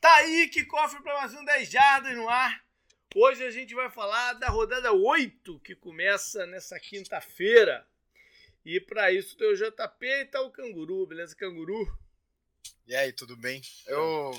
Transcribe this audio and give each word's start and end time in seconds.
Tá 0.00 0.14
aí 0.16 0.48
que 0.48 0.64
cofre 0.64 1.02
para 1.02 1.14
mais 1.14 1.34
um 1.34 1.44
10 1.44 1.68
jardas 1.68 2.16
no 2.16 2.28
ar. 2.28 2.64
Hoje 3.16 3.44
a 3.44 3.50
gente 3.50 3.74
vai 3.74 3.90
falar 3.90 4.34
da 4.34 4.48
rodada 4.48 4.92
8 4.92 5.58
que 5.60 5.74
começa 5.74 6.46
nessa 6.46 6.78
quinta-feira. 6.78 7.84
E 8.64 8.80
para 8.80 9.10
isso 9.10 9.36
tem 9.36 9.52
o 9.52 9.56
JP 9.56 10.06
e 10.06 10.24
tá 10.26 10.40
o 10.40 10.52
Canguru, 10.52 11.04
beleza, 11.06 11.34
Canguru? 11.34 11.98
E 12.86 12.94
aí, 12.94 13.12
tudo 13.12 13.36
bem? 13.36 13.60
Eu, 13.86 14.30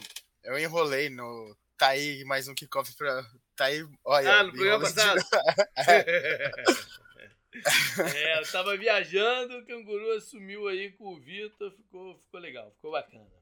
eu 0.43 0.57
enrolei 0.57 1.09
no. 1.09 1.53
Tá 1.77 1.89
aí 1.89 2.23
mais 2.23 2.47
um 2.47 2.55
kickoff 2.55 2.95
pra. 2.95 3.29
Tá 3.55 3.65
aí. 3.65 3.85
Olha. 4.05 4.39
Ah, 4.39 4.43
no 4.43 4.53
programa 4.53 4.85
passado. 4.85 5.19
é, 8.15 8.39
eu 8.39 8.49
tava 8.49 8.77
viajando, 8.77 9.57
o 9.57 9.65
Canguru 9.65 10.13
assumiu 10.13 10.69
aí 10.69 10.91
com 10.91 11.15
o 11.15 11.19
Vitor, 11.19 11.69
ficou, 11.71 12.17
ficou 12.19 12.39
legal, 12.39 12.71
ficou 12.71 12.91
bacana. 12.91 13.38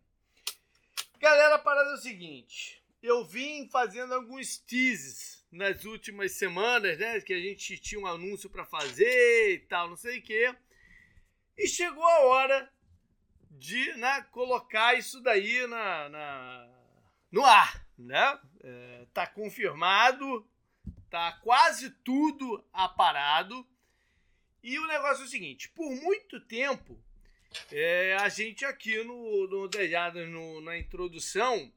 Galera, 1.19 1.55
a 1.55 1.59
parada 1.59 1.89
é 1.89 1.93
o 1.93 1.97
seguinte. 1.97 2.83
Eu 3.01 3.25
vim 3.25 3.67
fazendo 3.69 4.13
alguns 4.13 4.57
teases 4.57 5.43
nas 5.51 5.83
últimas 5.83 6.33
semanas, 6.33 6.99
né? 6.99 7.19
Que 7.21 7.33
a 7.33 7.39
gente 7.39 7.79
tinha 7.79 7.99
um 7.99 8.05
anúncio 8.05 8.49
para 8.49 8.63
fazer 8.65 9.53
e 9.53 9.59
tal, 9.59 9.89
não 9.89 9.95
sei 9.95 10.19
o 10.19 10.21
quê. 10.21 10.55
E 11.57 11.67
chegou 11.67 12.05
a 12.05 12.19
hora 12.25 12.71
de 13.49 13.93
né, 13.93 14.21
colocar 14.31 14.93
isso 14.93 15.19
daí 15.21 15.65
na, 15.65 16.09
na 16.09 16.69
no 17.31 17.43
ar, 17.43 17.83
né? 17.97 18.39
É, 18.63 19.07
tá 19.11 19.25
confirmado, 19.25 20.47
tá 21.09 21.31
quase 21.43 21.89
tudo 22.03 22.63
aparado. 22.71 23.67
E 24.61 24.77
o 24.77 24.85
negócio 24.85 25.23
é 25.23 25.25
o 25.25 25.29
seguinte: 25.29 25.69
por 25.69 25.89
muito 25.89 26.39
tempo 26.41 27.03
é, 27.71 28.15
a 28.19 28.29
gente 28.29 28.65
aqui 28.65 29.03
no, 29.03 29.47
no 29.47 29.67
Dejadas, 29.67 30.27
na 30.63 30.77
introdução, 30.77 31.71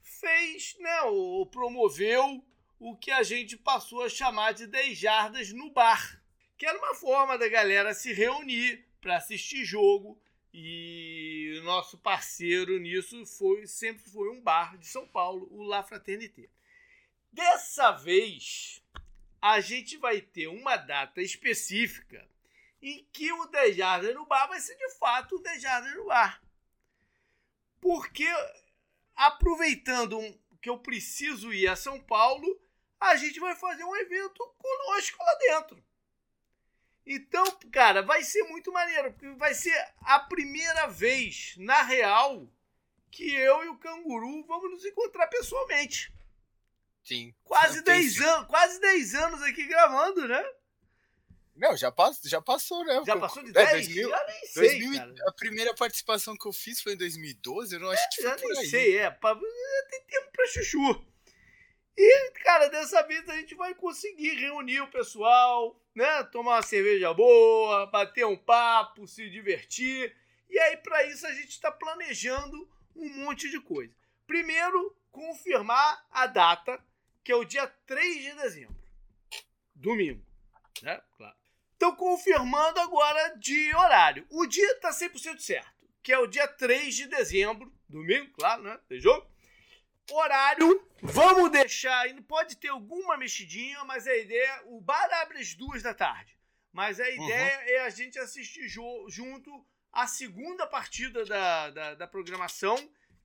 fez, 0.00 0.76
né, 0.78 1.02
ou 1.02 1.46
promoveu 1.46 2.44
o 2.78 2.96
que 2.96 3.10
a 3.10 3.22
gente 3.22 3.56
passou 3.56 4.02
a 4.02 4.08
chamar 4.08 4.52
de 4.52 4.66
10 4.66 4.98
jardas 4.98 5.52
no 5.52 5.70
bar, 5.70 6.20
que 6.58 6.66
era 6.66 6.78
uma 6.78 6.94
forma 6.94 7.38
da 7.38 7.48
galera 7.48 7.94
se 7.94 8.12
reunir 8.12 8.84
para 9.00 9.16
assistir 9.16 9.64
jogo 9.64 10.20
e 10.52 11.58
o 11.60 11.64
nosso 11.64 11.96
parceiro 11.96 12.78
nisso 12.78 13.24
foi 13.24 13.66
sempre 13.66 14.08
foi 14.10 14.30
um 14.30 14.40
bar 14.40 14.76
de 14.76 14.86
São 14.86 15.06
Paulo, 15.06 15.48
o 15.50 15.62
La 15.62 15.82
Fraternité. 15.82 16.48
Dessa 17.32 17.92
vez, 17.92 18.82
a 19.40 19.60
gente 19.60 19.96
vai 19.96 20.20
ter 20.20 20.48
uma 20.48 20.76
data 20.76 21.22
específica 21.22 22.28
em 22.82 23.08
que 23.12 23.32
o 23.32 23.46
Dejardas 23.46 24.14
no 24.14 24.26
bar 24.26 24.48
vai 24.48 24.60
ser 24.60 24.76
de 24.76 24.90
fato 24.96 25.36
o 25.36 25.42
Dejardas 25.42 25.94
no 25.94 26.06
bar. 26.06 26.42
Porque, 27.80 28.26
aproveitando 29.14 30.18
que 30.60 30.68
eu 30.68 30.78
preciso 30.78 31.52
ir 31.52 31.68
a 31.68 31.76
São 31.76 32.00
Paulo, 32.00 32.60
a 32.98 33.16
gente 33.16 33.38
vai 33.38 33.54
fazer 33.54 33.84
um 33.84 33.96
evento 33.96 34.54
conosco 34.58 35.22
lá 35.22 35.34
dentro. 35.36 35.84
Então, 37.04 37.44
cara, 37.72 38.02
vai 38.02 38.22
ser 38.22 38.44
muito 38.44 38.72
maneiro, 38.72 39.12
porque 39.12 39.28
vai 39.30 39.54
ser 39.54 39.74
a 40.00 40.20
primeira 40.20 40.86
vez, 40.86 41.54
na 41.58 41.82
real, 41.82 42.48
que 43.10 43.28
eu 43.34 43.64
e 43.64 43.68
o 43.68 43.78
canguru 43.78 44.44
vamos 44.44 44.70
nos 44.70 44.84
encontrar 44.84 45.26
pessoalmente. 45.26 46.12
Sim. 47.02 47.34
Quase 47.42 47.82
10 47.82 48.20
anos, 48.20 48.46
quase 48.48 48.80
10 48.80 49.14
anos 49.16 49.42
aqui 49.42 49.66
gravando, 49.66 50.28
né? 50.28 50.42
Não, 51.54 51.76
já, 51.76 51.92
pass, 51.92 52.20
já 52.24 52.40
passou, 52.40 52.84
né? 52.84 53.02
Já 53.06 53.16
passou 53.16 53.42
de 53.42 53.52
10? 53.52 53.68
É, 53.68 53.72
2000, 53.72 54.08
já 54.08 54.26
nem 54.26 54.46
sei, 54.46 54.80
2000, 54.80 54.98
cara. 54.98 55.14
A 55.28 55.32
primeira 55.32 55.74
participação 55.74 56.36
que 56.36 56.46
eu 56.46 56.52
fiz 56.52 56.80
foi 56.80 56.94
em 56.94 56.96
2012, 56.96 57.74
eu 57.74 57.80
não 57.80 57.90
acho 57.90 58.02
é, 58.02 58.08
que 58.08 58.22
foi 58.22 58.54
já 58.54 58.60
nem 58.60 58.70
sei, 58.70 58.98
é. 58.98 59.10
Pra, 59.10 59.34
tem 59.34 60.04
tempo 60.06 60.32
pra 60.32 60.46
chuchu. 60.46 61.04
E, 61.96 62.30
cara, 62.42 62.68
dessa 62.68 63.02
vez 63.02 63.28
a 63.28 63.36
gente 63.36 63.54
vai 63.54 63.74
conseguir 63.74 64.34
reunir 64.34 64.80
o 64.80 64.90
pessoal, 64.90 65.78
né? 65.94 66.24
Tomar 66.24 66.56
uma 66.56 66.62
cerveja 66.62 67.12
boa, 67.12 67.86
bater 67.86 68.24
um 68.24 68.36
papo, 68.36 69.06
se 69.06 69.28
divertir. 69.28 70.16
E 70.48 70.58
aí, 70.58 70.78
para 70.78 71.04
isso, 71.06 71.26
a 71.26 71.32
gente 71.32 71.50
está 71.50 71.70
planejando 71.70 72.68
um 72.96 73.08
monte 73.08 73.50
de 73.50 73.60
coisa. 73.60 73.94
Primeiro, 74.26 74.96
confirmar 75.10 76.06
a 76.10 76.26
data, 76.26 76.82
que 77.22 77.30
é 77.30 77.36
o 77.36 77.44
dia 77.44 77.66
3 77.86 78.22
de 78.22 78.34
dezembro. 78.34 78.76
Domingo. 79.74 80.24
Né? 80.82 81.00
Estão 81.82 81.96
confirmando 81.96 82.78
agora 82.78 83.34
de 83.38 83.74
horário. 83.74 84.24
O 84.30 84.46
dia 84.46 84.70
está 84.70 84.90
100% 84.90 85.40
certo, 85.40 85.68
que 86.00 86.12
é 86.12 86.18
o 86.20 86.28
dia 86.28 86.46
3 86.46 86.94
de 86.94 87.08
dezembro, 87.08 87.74
domingo, 87.88 88.30
claro, 88.34 88.62
né? 88.62 88.78
Tem 88.88 89.00
jogo. 89.00 89.28
Horário, 90.12 90.88
vamos 91.02 91.50
deixar, 91.50 92.06
pode 92.28 92.56
ter 92.56 92.68
alguma 92.68 93.16
mexidinha, 93.16 93.82
mas 93.82 94.06
a 94.06 94.16
ideia, 94.16 94.62
o 94.66 94.80
bar 94.80 95.08
abre 95.22 95.40
às 95.40 95.54
duas 95.54 95.82
da 95.82 95.92
tarde. 95.92 96.38
Mas 96.72 97.00
a 97.00 97.10
ideia 97.10 97.58
uhum. 97.58 97.64
é 97.66 97.80
a 97.80 97.90
gente 97.90 98.16
assistir 98.16 98.68
junto 98.68 99.66
a 99.92 100.06
segunda 100.06 100.64
partida 100.68 101.24
da, 101.24 101.70
da, 101.70 101.94
da, 101.96 102.06
programação, 102.06 102.76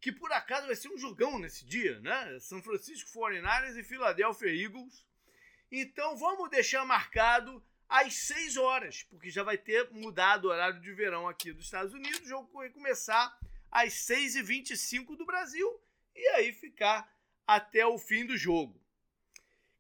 que 0.02 0.12
por 0.12 0.32
acaso 0.32 0.66
vai 0.66 0.76
ser 0.76 0.90
um 0.90 0.98
jogão 0.98 1.38
nesse 1.38 1.64
dia, 1.64 2.00
né? 2.00 2.40
São 2.40 2.64
Francisco 2.64 3.12
49ers 3.20 3.78
e 3.78 3.84
Philadelphia 3.84 4.50
Eagles. 4.50 5.06
Então 5.72 6.18
vamos 6.18 6.50
deixar 6.50 6.84
marcado 6.86 7.64
às 7.88 8.14
6 8.14 8.58
horas, 8.58 9.04
porque 9.04 9.30
já 9.30 9.44
vai 9.44 9.58
ter 9.58 9.90
mudado 9.92 10.46
o 10.46 10.52
horário 10.52 10.80
de 10.82 10.94
verão 10.94 11.28
aqui 11.28 11.52
dos 11.52 11.66
Estados 11.66 11.94
Unidos. 11.94 12.22
O 12.22 12.28
jogo 12.28 12.52
vai 12.54 12.70
começar 12.70 13.38
às 13.72 13.94
6h25 13.94 15.16
do 15.16 15.26
Brasil 15.26 15.82
e 16.16 16.28
aí 16.30 16.52
ficar 16.52 17.10
até 17.46 17.86
o 17.86 17.98
fim 17.98 18.26
do 18.26 18.38
jogo. 18.38 18.80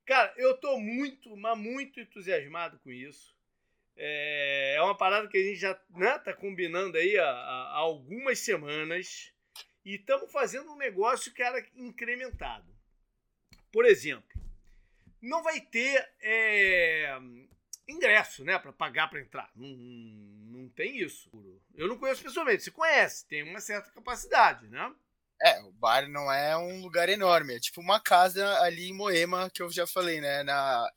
Cara, 0.05 0.33
eu 0.37 0.57
tô 0.57 0.79
muito, 0.79 1.35
mas 1.35 1.57
muito 1.57 1.99
entusiasmado 1.99 2.79
com 2.79 2.91
isso. 2.91 3.35
É, 3.97 4.75
é 4.77 4.81
uma 4.81 4.95
parada 4.95 5.27
que 5.27 5.37
a 5.37 5.43
gente 5.43 5.59
já 5.59 5.77
né, 5.89 6.17
tá 6.19 6.33
combinando 6.33 6.97
aí 6.97 7.17
há, 7.17 7.27
há 7.27 7.77
algumas 7.77 8.39
semanas 8.39 9.33
e 9.83 9.95
estamos 9.95 10.31
fazendo 10.31 10.71
um 10.71 10.77
negócio 10.77 11.33
que 11.33 11.41
era 11.41 11.65
incrementado. 11.75 12.73
Por 13.71 13.85
exemplo, 13.85 14.29
não 15.21 15.43
vai 15.43 15.59
ter 15.59 16.07
é, 16.21 17.17
ingresso, 17.87 18.43
né, 18.43 18.59
para 18.59 18.73
pagar 18.73 19.09
para 19.09 19.21
entrar. 19.21 19.49
Não, 19.55 19.67
não 19.67 20.69
tem 20.69 20.99
isso. 20.99 21.29
Eu 21.75 21.87
não 21.87 21.97
conheço 21.97 22.23
pessoalmente. 22.23 22.63
Você 22.63 22.71
conhece, 22.71 23.25
tem 23.27 23.43
uma 23.43 23.61
certa 23.61 23.91
capacidade, 23.91 24.67
né? 24.67 24.93
É, 25.41 25.61
o 25.61 25.71
bar 25.71 26.09
não 26.09 26.31
é 26.31 26.57
um 26.57 26.81
lugar 26.81 27.09
enorme, 27.09 27.55
é 27.55 27.59
tipo 27.59 27.79
uma 27.79 27.99
casa 27.99 28.59
ali 28.61 28.89
em 28.89 28.93
Moema, 28.93 29.51
que 29.51 29.61
eu 29.61 29.71
já 29.71 29.85
falei, 29.85 30.19
né, 30.19 30.41
na 30.41 30.91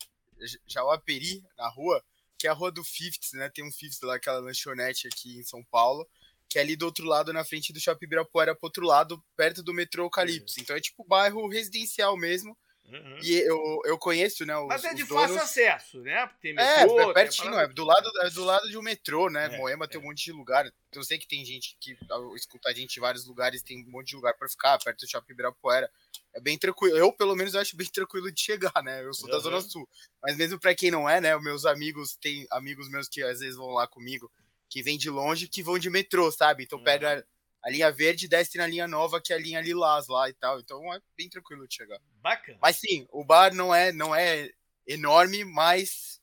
Jauaperi, 0.66 1.44
na 1.58 1.68
rua, 1.68 2.02
que 2.38 2.46
é 2.46 2.50
a 2.50 2.54
rua 2.54 2.72
do 2.72 2.82
Fifth, 2.82 3.34
né, 3.34 3.50
tem 3.50 3.62
um 3.62 3.70
Fifth 3.70 4.02
lá, 4.02 4.14
aquela 4.14 4.38
lanchonete 4.38 5.06
aqui 5.06 5.38
em 5.38 5.42
São 5.42 5.62
Paulo, 5.64 6.08
que 6.48 6.58
é 6.58 6.62
ali 6.62 6.74
do 6.74 6.86
outro 6.86 7.04
lado, 7.04 7.34
na 7.34 7.44
frente 7.44 7.70
do 7.70 7.78
Shopping 7.78 8.06
Ibirapuera, 8.06 8.54
pro 8.54 8.66
outro 8.66 8.86
lado, 8.86 9.22
perto 9.36 9.62
do 9.62 9.74
metrô 9.74 10.04
Eucalipto. 10.04 10.54
Então 10.58 10.74
é 10.74 10.80
tipo 10.80 11.04
bairro 11.04 11.46
residencial 11.46 12.16
mesmo, 12.16 12.56
Uhum. 12.90 13.18
E 13.22 13.34
eu, 13.38 13.80
eu 13.84 13.96
conheço, 13.96 14.44
né? 14.44 14.56
Os, 14.56 14.66
Mas 14.66 14.84
é 14.84 14.92
de 14.92 15.04
donos... 15.04 15.22
fácil 15.22 15.42
acesso, 15.42 16.00
né? 16.00 16.28
Tem 16.42 16.50
é, 16.58 16.84
metrô, 16.84 17.10
é, 17.10 17.14
pertinho, 17.14 17.54
é 17.54 17.68
do 17.68 17.84
lado, 17.84 18.10
é 18.22 18.30
do 18.30 18.44
lado 18.44 18.68
de 18.68 18.76
um 18.76 18.82
metrô, 18.82 19.30
né? 19.30 19.46
É, 19.46 19.56
Moema 19.56 19.84
é. 19.84 19.88
tem 19.88 20.00
um 20.00 20.04
monte 20.04 20.24
de 20.24 20.32
lugar. 20.32 20.68
Eu 20.92 21.04
sei 21.04 21.16
que 21.16 21.28
tem 21.28 21.44
gente 21.44 21.76
que 21.80 21.96
escuta 22.34 22.68
a 22.68 22.72
gente 22.72 22.96
em 22.96 23.00
vários 23.00 23.26
lugares, 23.26 23.62
tem 23.62 23.84
um 23.86 23.90
monte 23.90 24.08
de 24.08 24.16
lugar 24.16 24.34
para 24.34 24.48
ficar, 24.48 24.78
perto 24.78 25.00
do 25.00 25.08
Shopping 25.08 25.32
Ibirapuera. 25.32 25.88
É 26.34 26.40
bem 26.40 26.58
tranquilo. 26.58 26.96
Eu, 26.96 27.12
pelo 27.12 27.36
menos, 27.36 27.54
acho 27.54 27.76
bem 27.76 27.86
tranquilo 27.92 28.32
de 28.32 28.40
chegar, 28.40 28.82
né? 28.82 29.04
Eu 29.04 29.14
sou 29.14 29.28
uhum. 29.28 29.36
da 29.36 29.38
Zona 29.38 29.60
Sul. 29.60 29.88
Mas 30.20 30.36
mesmo 30.36 30.58
para 30.58 30.74
quem 30.74 30.90
não 30.90 31.08
é, 31.08 31.20
né? 31.20 31.38
Meus 31.38 31.64
amigos, 31.64 32.16
tem 32.16 32.46
amigos 32.50 32.90
meus 32.90 33.08
que 33.08 33.22
às 33.22 33.38
vezes 33.38 33.56
vão 33.56 33.70
lá 33.70 33.86
comigo, 33.86 34.30
que 34.68 34.82
vêm 34.82 34.98
de 34.98 35.08
longe, 35.10 35.46
que 35.46 35.62
vão 35.62 35.78
de 35.78 35.88
metrô, 35.88 36.30
sabe? 36.32 36.64
Então 36.64 36.78
uhum. 36.78 36.84
pega 36.84 37.24
a 37.62 37.70
linha 37.70 37.90
verde 37.90 38.28
desce 38.28 38.56
na 38.56 38.66
linha 38.66 38.88
nova, 38.88 39.20
que 39.20 39.32
é 39.32 39.36
a 39.36 39.38
linha 39.38 39.60
lilás 39.60 40.08
lá 40.08 40.28
e 40.28 40.32
tal. 40.34 40.58
Então 40.60 40.92
é 40.92 41.00
bem 41.16 41.28
tranquilo 41.28 41.66
de 41.68 41.74
chegar. 41.74 42.00
Bacana. 42.20 42.58
Mas 42.60 42.76
sim, 42.76 43.06
o 43.10 43.24
bar 43.24 43.54
não 43.54 43.74
é, 43.74 43.92
não 43.92 44.14
é 44.14 44.50
enorme, 44.86 45.44
mas 45.44 46.20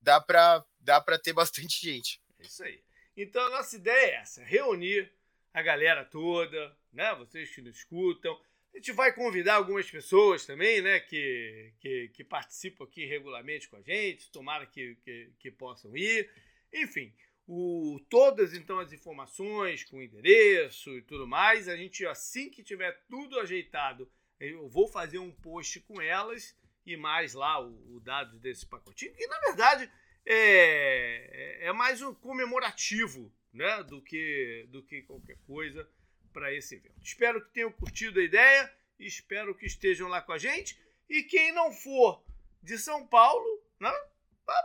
dá 0.00 0.20
pra, 0.20 0.64
dá 0.80 1.00
pra 1.00 1.18
ter 1.18 1.32
bastante 1.32 1.80
gente. 1.86 2.20
É 2.38 2.46
isso 2.46 2.62
aí. 2.62 2.82
Então 3.16 3.44
a 3.46 3.50
nossa 3.50 3.76
ideia 3.76 4.12
é 4.12 4.14
essa: 4.16 4.44
reunir 4.44 5.10
a 5.52 5.62
galera 5.62 6.04
toda, 6.04 6.76
né? 6.92 7.14
Vocês 7.14 7.54
que 7.54 7.62
nos 7.62 7.76
escutam. 7.76 8.38
A 8.72 8.76
gente 8.76 8.90
vai 8.90 9.12
convidar 9.12 9.54
algumas 9.54 9.88
pessoas 9.88 10.44
também, 10.44 10.82
né? 10.82 10.98
Que, 10.98 11.72
que, 11.78 12.08
que 12.08 12.24
participam 12.24 12.84
aqui 12.84 13.06
regularmente 13.06 13.68
com 13.68 13.76
a 13.76 13.82
gente. 13.82 14.32
Tomara 14.32 14.66
que, 14.66 14.96
que, 14.96 15.30
que 15.38 15.50
possam 15.50 15.96
ir. 15.96 16.28
Enfim, 16.72 17.14
o, 17.46 18.00
todas 18.08 18.54
então 18.54 18.78
as 18.78 18.92
informações 18.92 19.84
com 19.84 20.02
endereço 20.02 20.90
e 20.96 21.02
tudo 21.02 21.26
mais. 21.26 21.68
A 21.68 21.76
gente, 21.76 22.06
assim 22.06 22.50
que 22.50 22.62
tiver 22.62 22.92
tudo 23.08 23.38
ajeitado, 23.38 24.10
eu 24.40 24.68
vou 24.68 24.88
fazer 24.88 25.18
um 25.18 25.30
post 25.30 25.80
com 25.80 26.00
elas 26.00 26.56
e 26.86 26.96
mais 26.96 27.34
lá 27.34 27.60
o, 27.60 27.96
o 27.96 28.00
dado 28.00 28.38
desse 28.38 28.66
pacotinho, 28.66 29.14
que 29.14 29.26
na 29.26 29.38
verdade 29.40 29.90
é, 30.26 31.62
é, 31.62 31.66
é 31.68 31.72
mais 31.72 32.02
um 32.02 32.14
comemorativo 32.14 33.32
né, 33.52 33.82
do, 33.84 34.02
que, 34.02 34.66
do 34.68 34.82
que 34.82 35.02
qualquer 35.02 35.38
coisa 35.46 35.88
para 36.32 36.52
esse 36.52 36.74
evento. 36.74 37.00
Espero 37.02 37.42
que 37.44 37.52
tenham 37.52 37.72
curtido 37.72 38.20
a 38.20 38.22
ideia 38.22 38.70
Espero 38.98 39.54
que 39.54 39.66
estejam 39.66 40.08
lá 40.08 40.20
com 40.20 40.32
a 40.32 40.38
gente. 40.38 40.78
E 41.08 41.22
quem 41.22 41.52
não 41.52 41.72
for 41.72 42.24
de 42.62 42.78
São 42.78 43.06
Paulo, 43.06 43.62
né? 43.78 43.92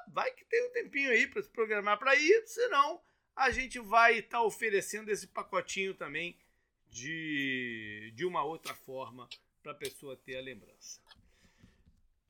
Vai 0.07 0.31
que 0.31 0.45
tem 0.45 0.67
um 0.67 0.71
tempinho 0.71 1.11
aí 1.11 1.27
para 1.27 1.41
se 1.41 1.49
programar 1.49 1.97
para 1.97 2.15
ir, 2.15 2.47
senão 2.47 3.01
a 3.35 3.49
gente 3.51 3.79
vai 3.79 4.19
estar 4.19 4.39
tá 4.39 4.43
oferecendo 4.43 5.09
esse 5.09 5.27
pacotinho 5.27 5.93
também 5.93 6.37
de, 6.89 8.11
de 8.15 8.25
uma 8.25 8.43
outra 8.43 8.73
forma 8.73 9.27
para 9.61 9.71
a 9.71 9.75
pessoa 9.75 10.17
ter 10.17 10.37
a 10.37 10.41
lembrança. 10.41 10.99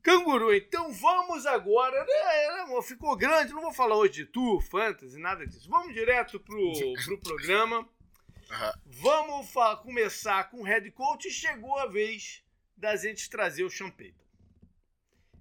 Canguru, 0.02 0.54
então 0.54 0.94
vamos 0.94 1.46
agora. 1.46 2.06
Né, 2.06 2.66
né 2.66 2.82
ficou 2.82 3.16
grande, 3.16 3.54
não 3.54 3.62
vou 3.62 3.74
falar 3.74 3.96
hoje 3.96 4.14
de 4.14 4.26
tour, 4.26 4.62
fantasy, 4.62 5.20
nada 5.20 5.46
disso. 5.46 5.70
Vamos 5.70 5.94
direto 5.94 6.40
pro, 6.40 6.74
pro 7.06 7.20
programa. 7.20 7.80
Uhum. 7.80 8.72
Vamos 8.86 9.52
começar 9.84 10.50
com 10.50 10.62
o 10.62 10.64
head 10.64 10.90
coach 10.92 11.30
chegou 11.30 11.78
a 11.78 11.86
vez 11.86 12.44
da 12.76 12.96
gente 12.96 13.30
trazer 13.30 13.64
o 13.64 13.70
Payton. 13.92 14.29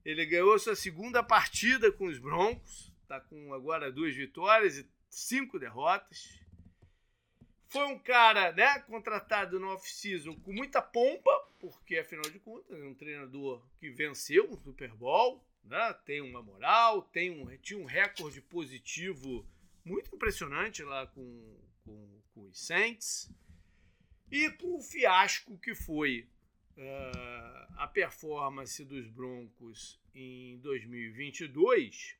Ele 0.08 0.24
ganhou 0.24 0.58
sua 0.58 0.74
segunda 0.74 1.22
partida 1.22 1.92
com 1.92 2.06
os 2.06 2.18
Broncos, 2.18 2.90
está 3.02 3.20
com 3.20 3.52
agora 3.52 3.92
duas 3.92 4.16
vitórias 4.16 4.78
e 4.78 4.88
cinco 5.10 5.58
derrotas. 5.58 6.40
Foi 7.66 7.84
um 7.84 7.98
cara 7.98 8.50
né, 8.52 8.78
contratado 8.78 9.60
no 9.60 9.68
off-season 9.68 10.34
com 10.40 10.50
muita 10.50 10.80
pompa, 10.80 11.30
porque 11.60 11.98
afinal 11.98 12.22
de 12.22 12.38
contas 12.38 12.80
é 12.80 12.84
um 12.84 12.94
treinador 12.94 13.62
que 13.78 13.90
venceu 13.90 14.50
um 14.50 14.56
Super 14.56 14.94
Bowl, 14.94 15.44
né, 15.62 15.92
tem 16.06 16.22
uma 16.22 16.42
moral, 16.42 17.02
tem 17.02 17.30
um, 17.30 17.54
tinha 17.58 17.78
um 17.78 17.84
recorde 17.84 18.40
positivo 18.40 19.46
muito 19.84 20.16
impressionante 20.16 20.82
lá 20.82 21.06
com, 21.08 21.60
com, 21.84 22.22
com 22.32 22.46
os 22.46 22.58
Saints. 22.58 23.30
E 24.32 24.48
com 24.52 24.78
o 24.78 24.82
fiasco 24.82 25.58
que 25.58 25.74
foi 25.74 26.26
uh, 26.78 27.74
a 27.76 27.86
performance 27.86 28.84
dos 28.84 29.08
Broncos 29.08 30.00
em 30.14 30.58
2022, 30.58 32.16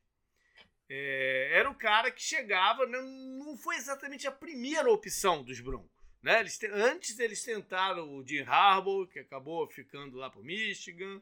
é, 0.88 1.50
era 1.52 1.70
o 1.70 1.74
cara 1.74 2.10
que 2.10 2.22
chegava, 2.22 2.86
não, 2.86 3.02
não 3.02 3.56
foi 3.56 3.76
exatamente 3.76 4.26
a 4.26 4.32
primeira 4.32 4.90
opção 4.90 5.42
dos 5.42 5.60
Broncos. 5.60 5.90
Né? 6.22 6.40
Eles, 6.40 6.58
antes 6.72 7.18
eles 7.18 7.42
tentaram 7.42 8.16
o 8.16 8.26
Jim 8.26 8.42
Harbaugh, 8.42 9.06
que 9.06 9.18
acabou 9.18 9.66
ficando 9.68 10.16
lá 10.16 10.30
para 10.30 10.42
Michigan, 10.42 11.20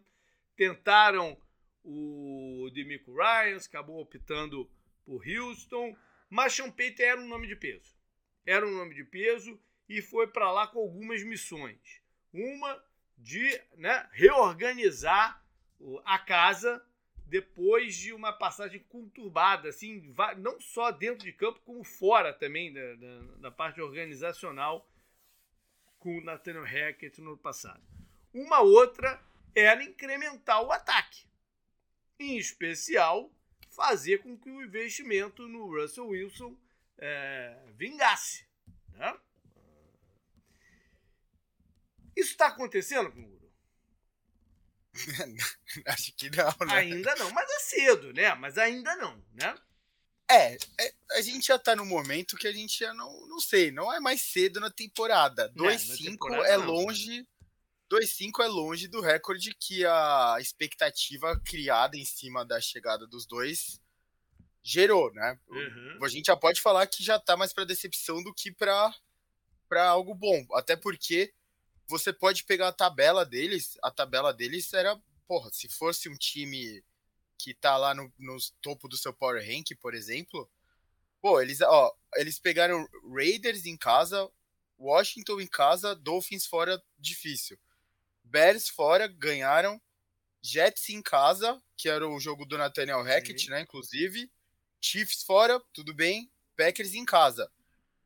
tentaram 0.57 1.37
o 1.85 2.71
Demico 2.73 3.15
Ryan, 3.15 3.59
acabou 3.59 4.01
optando 4.01 4.69
por 5.05 5.23
Houston, 5.27 5.97
mas 6.29 6.59
Payton 6.59 7.03
era 7.03 7.21
um 7.21 7.29
nome 7.29 7.47
de 7.47 7.57
peso. 7.57 7.95
Era 8.45 8.67
um 8.67 8.75
nome 8.75 8.95
de 8.95 9.05
peso 9.05 9.61
e 9.89 10.03
foi 10.03 10.27
para 10.27 10.51
lá 10.51 10.67
com 10.67 10.81
algumas 10.81 11.23
missões. 11.23 12.01
Uma 12.33 12.83
de 13.17 13.61
né, 13.77 14.09
reorganizar 14.13 15.43
a 16.05 16.19
casa 16.19 16.85
depois 17.27 17.97
de 17.97 18.13
uma 18.13 18.33
passagem 18.33 18.81
conturbada, 18.89 19.69
assim, 19.69 20.15
não 20.39 20.61
só 20.61 20.91
dentro 20.93 21.25
de 21.25 21.33
campo, 21.33 21.61
como 21.65 21.83
fora 21.83 22.33
também 22.33 22.73
da, 22.73 22.95
da, 22.95 23.21
da 23.39 23.51
parte 23.51 23.81
organizacional 23.81 24.89
com 25.99 26.19
o 26.19 26.21
Nathaniel 26.23 26.65
Hackett 26.65 27.21
no 27.21 27.37
passado. 27.37 27.83
Uma 28.33 28.61
outra 28.61 29.21
era 29.55 29.83
incrementar 29.83 30.63
o 30.63 30.71
ataque. 30.71 31.27
Em 32.19 32.39
especial, 32.39 33.31
fazer 33.71 34.19
com 34.19 34.39
que 34.39 34.49
o 34.49 34.63
investimento 34.63 35.49
no 35.49 35.67
Russell 35.67 36.09
Wilson 36.09 36.57
é, 36.99 37.59
vingasse. 37.75 38.47
Né? 38.93 39.19
Isso 42.17 42.31
está 42.31 42.47
acontecendo, 42.47 43.13
Canguru? 43.13 43.37
Acho 45.87 46.13
que 46.15 46.31
não, 46.31 46.67
né? 46.67 46.75
Ainda 46.75 47.15
não, 47.17 47.31
mas 47.31 47.49
é 47.51 47.59
cedo, 47.61 48.13
né? 48.15 48.35
Mas 48.35 48.57
ainda 48.57 48.97
não, 48.97 49.23
né? 49.35 49.55
É, 50.29 50.55
é, 50.55 50.95
a 51.13 51.21
gente 51.21 51.47
já 51.47 51.59
tá 51.59 51.77
no 51.77 51.85
momento 51.85 52.37
que 52.37 52.49
a 52.49 52.53
gente 52.53 52.81
já 52.81 52.93
não, 52.93 53.27
não 53.29 53.39
sei, 53.39 53.71
não 53.71 53.93
é 53.93 54.01
mais 54.01 54.23
cedo 54.23 54.59
na 54.59 54.71
temporada. 54.71 55.53
2-5 55.55 56.17
é, 56.45 56.53
é 56.53 56.57
longe. 56.57 57.27
2-5 57.89 58.43
é 58.43 58.49
longe 58.49 58.89
do 58.89 59.01
recorde 59.01 59.55
que 59.55 59.87
a 59.87 60.37
expectativa 60.41 61.41
criada 61.45 61.97
em 61.97 62.05
cima 62.05 62.45
da 62.45 62.61
chegada 62.61 63.07
dos 63.07 63.25
dois 63.27 63.81
gerou, 64.61 65.13
né? 65.13 65.39
Uhum. 65.49 65.99
A 66.03 66.09
gente 66.09 66.27
já 66.27 66.37
pode 66.37 66.61
falar 66.61 66.85
que 66.89 67.05
já 67.05 67.21
tá 67.21 67.37
mais 67.37 67.53
para 67.53 67.65
decepção 67.65 68.21
do 68.23 68.35
que 68.35 68.51
para 68.51 68.93
para 69.69 69.89
algo 69.89 70.15
bom, 70.15 70.47
até 70.53 70.77
porque 70.77 71.33
você 71.87 72.13
pode 72.13 72.45
pegar 72.45 72.69
a 72.69 72.73
tabela 72.73 73.25
deles, 73.25 73.79
a 73.83 73.91
tabela 73.91 74.33
deles 74.33 74.73
era, 74.73 75.01
porra, 75.27 75.51
se 75.53 75.69
fosse 75.69 76.09
um 76.09 76.17
time 76.17 76.83
que 77.39 77.55
tá 77.55 77.77
lá 77.77 77.95
no, 77.95 78.13
no 78.19 78.37
topo 78.61 78.89
do 78.89 78.97
seu 78.97 79.13
Power 79.13 79.41
Rank, 79.41 79.75
por 79.81 79.95
exemplo, 79.95 80.51
pô, 81.21 81.41
eles, 81.41 81.61
ó, 81.61 81.95
eles 82.17 82.39
pegaram 82.39 82.89
Raiders 83.15 83.67
em 83.67 83.77
casa, 83.77 84.29
Washington 84.79 85.41
em 85.41 85.47
casa, 85.47 85.95
Dolphins 85.95 86.47
fora, 86.47 86.83
difícil. 86.99 87.59
Bears 88.25 88.69
fora, 88.69 89.07
ganharam. 89.07 89.81
Jets 90.43 90.91
em 90.91 91.03
casa, 91.03 91.61
que 91.77 91.89
era 91.89 92.07
o 92.07 92.21
jogo 92.21 92.45
do 92.45 92.59
Nathaniel 92.59 93.03
Hackett, 93.03 93.51
né, 93.51 93.63
inclusive. 93.63 94.31
Chiefs 94.81 95.23
fora, 95.23 95.61
tudo 95.73 95.93
bem. 95.93 96.31
Packers 96.57 96.95
em 96.95 97.05
casa 97.05 97.51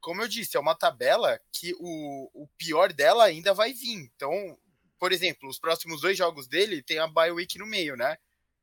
como 0.00 0.22
eu 0.22 0.28
disse, 0.28 0.56
é 0.56 0.60
uma 0.60 0.74
tabela 0.74 1.40
que 1.52 1.74
o, 1.78 2.30
o 2.42 2.48
pior 2.56 2.92
dela 2.92 3.24
ainda 3.24 3.54
vai 3.54 3.72
vir. 3.72 3.94
Então, 3.94 4.58
por 4.98 5.12
exemplo, 5.12 5.48
os 5.48 5.58
próximos 5.58 6.00
dois 6.00 6.16
jogos 6.16 6.46
dele 6.46 6.82
tem 6.82 6.98
a 6.98 7.06
bye 7.06 7.30
week 7.30 7.58
no 7.58 7.66
meio, 7.66 7.96
né? 7.96 8.16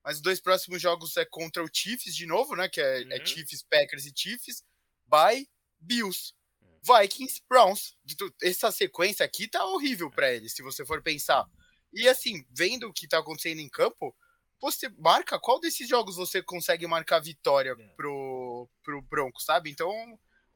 Mas 0.04 0.18
os 0.18 0.22
dois 0.22 0.40
próximos 0.40 0.82
jogos 0.82 1.18
é 1.18 1.26
contra 1.26 1.64
o 1.64 1.70
Chiefs 1.72 2.16
de 2.16 2.26
novo, 2.26 2.56
né? 2.56 2.70
Que 2.70 2.80
é, 2.80 3.02
é 3.02 3.04
uhum. 3.04 3.12
é 3.12 3.26
Chiefs, 3.26 3.64
Packers 3.64 4.06
e 4.06 4.14
Chiefs. 4.16 4.64
Bye, 5.06 5.48
Bills. 5.80 6.34
Vikings, 6.88 7.42
Browns. 7.50 7.98
Essa 8.42 8.72
sequência 8.72 9.26
aqui 9.26 9.48
tá 9.48 9.66
horrível 9.66 10.10
para 10.10 10.32
ele, 10.32 10.48
se 10.48 10.62
você 10.62 10.86
for 10.86 11.02
pensar. 11.02 11.46
E 11.94 12.08
assim, 12.08 12.46
vendo 12.52 12.88
o 12.88 12.94
que 12.94 13.08
tá 13.08 13.20
acontecendo 13.20 13.60
em 13.60 13.70
campo, 13.70 14.16
você 14.62 14.90
marca 14.98 15.40
qual 15.40 15.60
desses 15.60 15.88
jogos 15.88 16.16
você 16.16 16.42
consegue 16.42 16.88
marcar 16.88 17.20
vitória 17.20 17.76
é. 17.78 17.88
pro, 17.96 18.70
pro 18.84 19.02
Bronco, 19.02 19.42
sabe? 19.42 19.70
Então, 19.70 19.92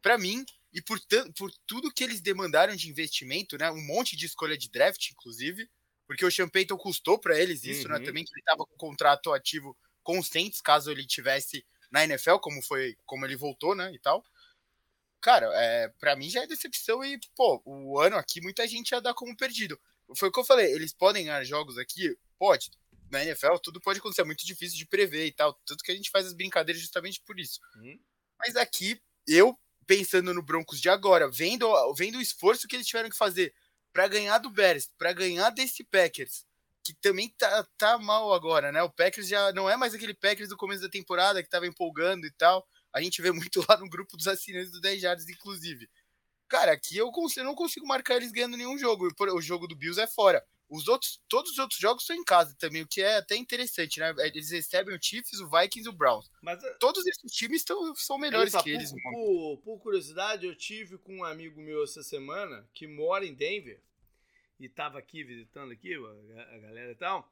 para 0.01 0.17
mim, 0.17 0.45
e 0.73 0.81
por, 0.81 0.99
por 1.37 1.51
tudo 1.65 1.91
que 1.91 2.03
eles 2.03 2.21
demandaram 2.21 2.75
de 2.75 2.89
investimento, 2.89 3.57
né? 3.57 3.69
Um 3.71 3.85
monte 3.85 4.15
de 4.15 4.25
escolha 4.25 4.57
de 4.57 4.69
draft, 4.69 5.11
inclusive, 5.11 5.69
porque 6.07 6.25
o 6.25 6.31
Sean 6.31 6.47
Payton 6.47 6.77
custou 6.77 7.19
para 7.19 7.39
eles 7.39 7.63
isso, 7.63 7.87
né, 7.87 7.95
uhum. 7.95 7.99
né? 7.99 8.05
Também 8.05 8.23
que 8.23 8.31
ele 8.33 8.41
estava 8.41 8.65
com 8.65 8.75
contrato 8.77 9.33
ativo 9.33 9.77
Saints, 10.23 10.61
caso 10.61 10.91
ele 10.91 11.05
tivesse 11.05 11.65
na 11.91 12.03
NFL, 12.03 12.37
como 12.37 12.61
foi, 12.61 12.97
como 13.05 13.25
ele 13.25 13.35
voltou, 13.35 13.75
né, 13.75 13.91
e 13.93 13.99
tal. 13.99 14.23
Cara, 15.21 15.47
é, 15.53 15.89
para 15.99 16.15
mim 16.15 16.29
já 16.29 16.41
é 16.41 16.47
decepção 16.47 17.03
e, 17.03 17.19
pô, 17.35 17.61
o 17.63 17.99
ano 17.99 18.15
aqui 18.15 18.41
muita 18.41 18.67
gente 18.67 18.89
já 18.89 18.99
dá 18.99 19.13
como 19.13 19.37
perdido. 19.37 19.79
Foi 20.15 20.29
o 20.29 20.31
que 20.31 20.39
eu 20.39 20.43
falei, 20.43 20.73
eles 20.73 20.93
podem 20.93 21.25
ganhar 21.25 21.43
jogos 21.43 21.77
aqui? 21.77 22.17
Pode. 22.39 22.71
Na 23.09 23.23
NFL 23.23 23.57
tudo 23.61 23.79
pode 23.79 23.99
acontecer, 23.99 24.21
é 24.21 24.25
muito 24.25 24.45
difícil 24.45 24.77
de 24.77 24.85
prever 24.85 25.27
e 25.27 25.31
tal. 25.31 25.53
Tanto 25.65 25.83
que 25.83 25.91
a 25.91 25.95
gente 25.95 26.09
faz 26.09 26.25
as 26.25 26.33
brincadeiras 26.33 26.81
justamente 26.81 27.21
por 27.21 27.39
isso. 27.39 27.59
Uhum. 27.75 27.99
Mas 28.39 28.55
aqui, 28.55 28.99
eu 29.27 29.57
pensando 29.91 30.33
no 30.33 30.41
Broncos 30.41 30.79
de 30.79 30.87
agora, 30.87 31.29
vendo, 31.29 31.67
vendo 31.95 32.17
o 32.17 32.21
esforço 32.21 32.65
que 32.65 32.77
eles 32.77 32.87
tiveram 32.87 33.09
que 33.09 33.17
fazer 33.17 33.53
para 33.91 34.07
ganhar 34.07 34.37
do 34.37 34.49
Bears, 34.49 34.89
para 34.97 35.11
ganhar 35.11 35.49
desse 35.49 35.83
Packers, 35.83 36.45
que 36.81 36.93
também 36.93 37.27
tá, 37.37 37.67
tá 37.77 37.97
mal 37.97 38.33
agora, 38.33 38.71
né? 38.71 38.81
O 38.83 38.89
Packers 38.89 39.27
já 39.27 39.51
não 39.51 39.69
é 39.69 39.75
mais 39.75 39.93
aquele 39.93 40.13
Packers 40.13 40.47
do 40.47 40.55
começo 40.55 40.81
da 40.81 40.87
temporada 40.87 41.43
que 41.43 41.49
tava 41.49 41.67
empolgando 41.67 42.25
e 42.25 42.31
tal. 42.31 42.65
A 42.93 43.01
gente 43.01 43.21
vê 43.21 43.33
muito 43.33 43.65
lá 43.67 43.75
no 43.75 43.89
grupo 43.89 44.15
dos 44.15 44.29
assinantes 44.29 44.71
do 44.71 44.79
10 44.79 45.03
Yards, 45.03 45.27
inclusive. 45.27 45.89
Cara, 46.47 46.71
aqui 46.71 46.95
eu, 46.95 47.11
consigo, 47.11 47.41
eu 47.41 47.45
não 47.45 47.53
consigo 47.53 47.85
marcar 47.85 48.15
eles 48.15 48.31
ganhando 48.31 48.55
nenhum 48.55 48.77
jogo. 48.77 49.09
O 49.19 49.41
jogo 49.41 49.67
do 49.67 49.75
Bills 49.75 49.99
é 49.99 50.07
fora. 50.07 50.41
Os 50.71 50.87
outros, 50.87 51.21
todos 51.27 51.51
os 51.51 51.59
outros 51.59 51.77
jogos 51.77 52.05
são 52.05 52.15
em 52.15 52.23
casa 52.23 52.55
também, 52.57 52.81
o 52.81 52.87
que 52.87 53.01
é 53.01 53.17
até 53.17 53.35
interessante, 53.35 53.99
né? 53.99 54.15
Eles 54.19 54.51
recebem 54.51 54.95
o 54.95 54.99
Chiefs, 55.01 55.41
o 55.41 55.49
Vikings 55.49 55.85
e 55.85 55.89
o 55.89 55.93
Browns. 55.93 56.31
Mas, 56.41 56.63
eh, 56.63 56.77
Todos 56.79 57.05
esses 57.05 57.29
times 57.33 57.65
tão, 57.65 57.93
são 57.93 58.17
melhores 58.17 58.55
que 58.55 58.69
eles. 58.69 58.93
Por, 58.93 59.57
por, 59.65 59.79
curiosidade, 59.79 60.45
eu 60.45 60.55
tive 60.55 60.97
com 60.97 61.17
um 61.17 61.25
amigo 61.25 61.59
meu 61.59 61.83
essa 61.83 62.01
semana 62.01 62.65
que 62.73 62.87
mora 62.87 63.25
em 63.25 63.33
Denver 63.33 63.81
e 64.57 64.65
estava 64.65 64.97
aqui 64.97 65.25
visitando 65.25 65.73
aqui 65.73 65.93
a, 65.93 66.57
galera 66.59 66.93
e 66.93 66.95
tal. 66.95 67.29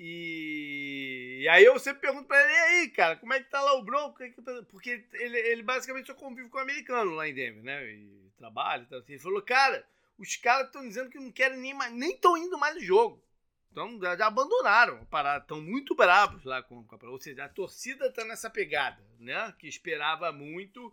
E, 0.00 1.42
e, 1.42 1.48
aí 1.48 1.64
eu 1.64 1.78
sempre 1.78 2.00
pergunto 2.00 2.26
pra 2.26 2.42
ele, 2.42 2.52
e 2.52 2.56
aí, 2.56 2.88
cara, 2.88 3.14
como 3.16 3.32
é 3.32 3.40
que 3.40 3.48
tá 3.48 3.62
lá 3.62 3.74
o 3.74 3.84
Bronco? 3.84 4.18
Tá? 4.42 4.62
Porque 4.68 5.06
ele, 5.12 5.38
ele 5.38 5.62
basicamente 5.62 6.08
só 6.08 6.14
convive 6.14 6.48
com 6.48 6.58
o 6.58 6.62
americano 6.62 7.12
lá 7.12 7.28
em 7.28 7.34
Denver, 7.34 7.62
né? 7.62 7.88
E 7.92 8.28
trabalha 8.36 8.82
e 8.82 8.86
tal. 8.86 9.04
Ele 9.08 9.18
falou, 9.20 9.40
cara, 9.40 9.86
os 10.18 10.36
caras 10.36 10.66
estão 10.66 10.86
dizendo 10.86 11.10
que 11.10 11.18
não 11.18 11.30
querem 11.30 11.58
nem 11.58 11.74
mais, 11.74 11.92
nem 11.92 12.14
estão 12.14 12.36
indo 12.36 12.58
mais 12.58 12.74
no 12.74 12.80
jogo. 12.80 13.22
Então 13.70 14.00
já, 14.00 14.26
abandonaram 14.26 15.02
a 15.02 15.04
parada, 15.04 15.42
estão 15.42 15.60
muito 15.60 15.94
bravos 15.94 16.44
lá 16.44 16.62
com, 16.62 16.82
com 16.84 17.06
Ou 17.08 17.20
seja, 17.20 17.44
a 17.44 17.48
torcida 17.48 18.06
está 18.06 18.24
nessa 18.24 18.48
pegada, 18.48 19.04
né? 19.18 19.54
Que 19.58 19.68
esperava 19.68 20.32
muito 20.32 20.92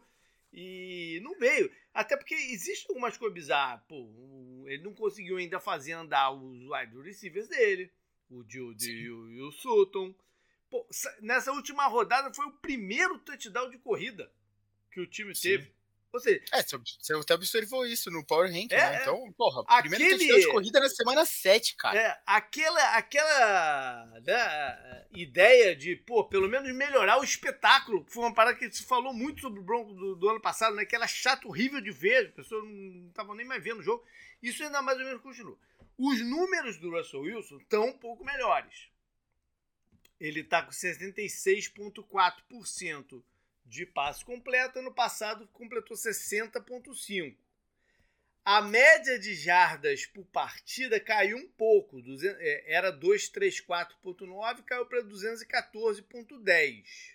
e 0.52 1.20
não 1.24 1.38
veio. 1.40 1.72
Até 1.94 2.18
porque 2.18 2.36
existem 2.36 2.88
algumas 2.90 3.18
coisas 3.18 3.34
bizarras. 3.34 3.82
Pô, 3.88 4.06
ele 4.68 4.84
não 4.84 4.94
conseguiu 4.94 5.38
ainda 5.38 5.60
fazer 5.60 5.94
andar 5.94 6.32
os 6.32 6.62
wide 6.70 7.02
receivers 7.02 7.48
dele, 7.48 7.92
o 8.30 8.44
Judy 8.48 8.92
e 8.92 9.10
o, 9.10 9.48
o 9.48 9.52
Sutton. 9.54 10.14
Pô, 10.70 10.86
nessa 11.22 11.52
última 11.54 11.88
rodada 11.88 12.34
foi 12.34 12.46
o 12.48 12.52
primeiro 12.52 13.18
touchdown 13.20 13.70
de 13.70 13.78
corrida 13.78 14.30
que 14.92 15.00
o 15.00 15.08
time 15.08 15.34
Sim. 15.34 15.42
teve. 15.42 15.72
Seja, 16.20 16.44
é, 16.54 16.62
você 16.62 17.14
até 17.14 17.34
observou 17.34 17.88
isso 17.88 18.12
no 18.12 18.24
Power 18.24 18.52
Rank, 18.52 18.72
é, 18.72 18.78
né? 18.78 18.98
É. 18.98 19.02
Então, 19.02 19.34
porra, 19.34 19.64
aquele, 19.68 19.96
primeiro 19.96 20.20
touchdown 20.20 20.40
de 20.40 20.52
corrida 20.52 20.80
na 20.80 20.90
semana 20.90 21.26
7, 21.26 21.76
cara. 21.76 22.00
É, 22.00 22.22
aquela, 22.26 22.96
aquela 22.96 24.22
né, 24.24 25.08
ideia 25.12 25.76
de, 25.76 25.96
pô, 25.96 26.24
pelo 26.24 26.48
menos 26.48 26.72
melhorar 26.72 27.20
o 27.20 27.24
espetáculo, 27.24 28.06
que 28.06 28.14
foi 28.14 28.24
uma 28.24 28.34
parada 28.34 28.56
que 28.56 28.72
se 28.72 28.84
falou 28.84 29.12
muito 29.12 29.42
sobre 29.42 29.60
o 29.60 29.64
Bronco 29.64 29.92
do, 29.94 30.16
do 30.16 30.30
ano 30.30 30.40
passado, 30.40 30.76
né? 30.76 30.84
Aquela 30.84 31.08
chata 31.08 31.48
horrível 31.48 31.82
de 31.82 31.90
ver, 31.90 32.28
as 32.28 32.34
pessoas 32.34 32.64
não 32.64 33.08
estavam 33.08 33.34
nem 33.34 33.46
mais 33.46 33.64
vendo 33.64 33.80
o 33.80 33.84
jogo. 33.84 34.06
Isso 34.42 34.64
ainda 34.64 34.84
mais 34.84 35.00
ou 35.00 35.06
menos 35.06 35.22
continua. 35.22 35.58
Os 35.98 36.22
números 36.22 36.78
do 36.78 36.92
Russell 36.92 37.22
Wilson 37.22 37.58
estão 37.58 37.88
um 37.88 37.98
pouco 37.98 38.24
melhores. 38.24 38.88
Ele 40.20 40.42
está 40.42 40.62
com 40.62 40.70
76,4% 40.72 43.24
de 43.66 43.86
passe 43.86 44.24
completo. 44.24 44.80
Ano 44.80 44.94
passado 44.94 45.48
completou 45.48 45.96
60,5. 45.96 47.36
A 48.46 48.62
média 48.62 49.18
de 49.18 49.34
jardas 49.36 50.06
por 50.06 50.26
partida 50.26 51.00
caiu 51.00 51.38
um 51.38 51.48
pouco. 51.48 52.02
É, 52.40 52.74
era 52.74 52.92
234,9, 52.92 54.64
caiu 54.64 54.86
para 54.86 55.02
214,10. 55.04 57.14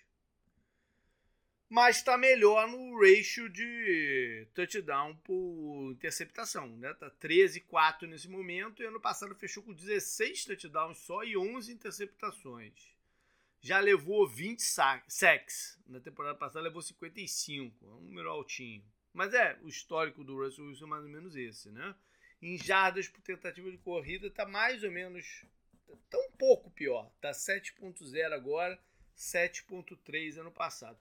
Mas 1.69 1.97
está 1.97 2.17
melhor 2.17 2.67
no 2.67 2.99
ratio 2.99 3.47
de 3.47 4.47
touchdown 4.55 5.15
por 5.17 5.91
interceptação. 5.91 6.67
Né? 6.77 6.91
Tá 6.95 7.11
13,4 7.11 8.07
nesse 8.07 8.27
momento. 8.27 8.81
E 8.81 8.87
ano 8.87 8.99
passado 8.99 9.35
fechou 9.35 9.61
com 9.61 9.71
16 9.71 10.45
touchdowns 10.45 10.97
só 10.97 11.23
e 11.23 11.37
11 11.37 11.71
interceptações 11.71 12.98
já 13.61 13.79
levou 13.79 14.27
20 14.27 14.59
sacks. 14.59 15.79
Na 15.87 15.99
temporada 15.99 16.37
passada 16.37 16.61
levou 16.61 16.81
55. 16.81 17.85
É 17.85 17.89
um 17.89 18.01
número 18.01 18.29
altinho. 18.29 18.83
Mas 19.13 19.33
é, 19.33 19.57
o 19.61 19.67
histórico 19.67 20.23
do 20.23 20.37
Russell 20.37 20.65
Wilson 20.65 20.85
é 20.85 20.89
mais 20.89 21.03
ou 21.03 21.09
menos 21.09 21.35
esse, 21.35 21.69
né? 21.71 21.95
Em 22.41 22.57
jardas 22.57 23.07
por 23.07 23.21
tentativa 23.21 23.69
de 23.69 23.77
corrida 23.77 24.29
tá 24.29 24.45
mais 24.45 24.83
ou 24.83 24.91
menos. 24.91 25.45
Tá 26.09 26.17
um 26.17 26.31
pouco 26.37 26.71
pior. 26.71 27.11
Tá 27.19 27.31
7.0 27.31 28.31
agora, 28.31 28.79
7.3 29.17 30.37
ano 30.37 30.51
passado. 30.51 30.97